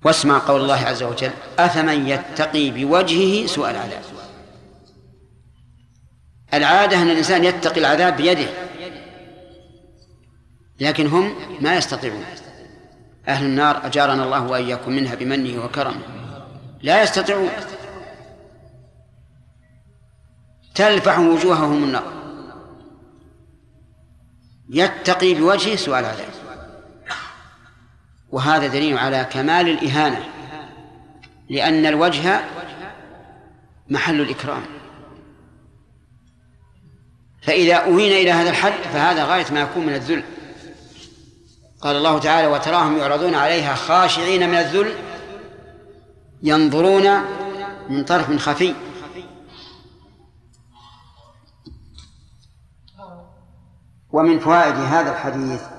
واسمع 0.04 0.40
قول 0.40 0.62
الله 0.62 0.86
عز 0.86 1.04
وجل 1.04 1.32
أفمن 1.60 2.08
يتقي 2.08 2.72
بوجهه 2.72 3.48
سوء 3.48 3.70
العذاب؟ 3.70 4.02
العادة 6.54 7.02
أن 7.02 7.10
الإنسان 7.10 7.44
يتقي 7.44 7.80
العذاب 7.80 8.18
بيده 8.18 8.48
لكن 10.80 11.08
هم 11.08 11.36
ما 11.62 11.76
يستطيعون. 11.76 12.24
أهل 13.28 13.46
النار 13.46 13.86
أجارنا 13.86 14.24
الله 14.24 14.48
وإياكم 14.48 14.92
منها 14.92 15.16
بمنه 15.16 15.66
وكرمه. 15.66 16.02
لا 16.82 17.04
يستطيعون. 17.04 17.50
تلفح 20.76 21.20
وجوههم 21.20 21.84
النار. 21.84 22.14
يتقي 24.70 25.34
بوجهه 25.34 25.76
سوء 25.76 26.00
العذاب. 26.00 26.43
وهذا 28.34 28.68
دليل 28.68 28.98
على 28.98 29.28
كمال 29.32 29.70
الإهانة 29.70 30.26
لأن 31.50 31.86
الوجه 31.86 32.42
محل 33.90 34.22
الإكرام. 34.22 34.64
فإذا 37.42 37.76
أهين 37.76 38.12
إلى 38.12 38.32
هذا 38.32 38.50
الحد 38.50 38.82
فهذا 38.94 39.26
غاية 39.26 39.46
ما 39.52 39.62
يكون 39.62 39.86
من 39.86 39.94
الذل. 39.94 40.24
قال 41.82 41.96
الله 41.96 42.20
تعالى 42.20 42.48
وتراهم 42.48 42.98
يعرضون 42.98 43.36
عليها 43.36 43.76
خاشعين 43.76 44.50
من 44.50 44.56
الذل 44.56 44.94
ينظرون 46.44 47.22
من 47.90 48.04
طرف 48.04 48.38
خفي. 48.38 48.76
ومن 54.12 54.40
فوائد 54.40 54.76
هذا 54.76 55.12
الحديث 55.12 55.73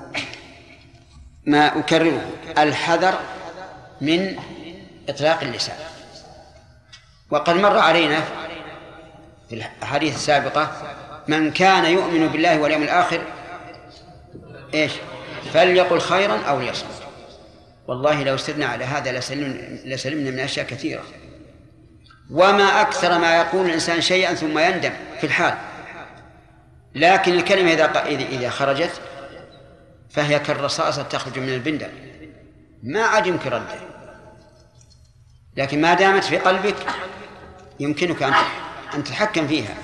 ما 1.47 1.79
أكرره 1.79 2.31
الحذر 2.59 3.15
من 4.01 4.37
إطلاق 5.09 5.41
اللسان. 5.43 5.77
وقد 7.31 7.57
مر 7.57 7.79
علينا 7.79 8.21
في 9.49 9.55
الأحاديث 9.55 10.15
السابقة 10.15 10.71
من 11.29 11.51
كان 11.51 11.85
يؤمن 11.85 12.29
بالله 12.29 12.59
واليوم 12.61 12.83
الآخر 12.83 13.23
إيش؟ 14.75 14.93
فليقل 15.53 16.01
خيرا 16.01 16.41
أو 16.49 16.61
ليصمت. 16.61 17.03
والله 17.89 18.23
لو 18.23 18.37
سرنا 18.37 18.67
على 18.67 18.85
هذا 18.85 19.13
لسلمنا 19.85 20.31
من 20.31 20.39
أشياء 20.39 20.67
كثيرة. 20.67 21.03
وما 22.31 22.81
أكثر 22.81 23.19
ما 23.19 23.37
يقول 23.37 23.67
الإنسان 23.67 24.01
شيئا 24.01 24.35
ثم 24.35 24.59
يندم 24.59 24.93
في 25.21 25.27
الحال. 25.27 25.55
لكن 26.95 27.35
الكلمة 27.35 27.73
إذا 27.73 28.05
إذا 28.09 28.51
خرجت 28.51 28.91
فهي 30.15 30.39
كالرصاصة 30.39 31.03
تخرج 31.03 31.39
من 31.39 31.49
البندة 31.49 31.91
ما 32.83 33.03
عاد 33.03 33.27
يمكن 33.27 33.51
رده 33.51 33.79
لكن 35.57 35.81
ما 35.81 35.95
دامت 35.95 36.25
في 36.25 36.39
قلبك 36.39 36.77
يمكنك 37.81 38.23
أن 38.95 39.05
تتحكم 39.05 39.47
فيها. 39.47 39.75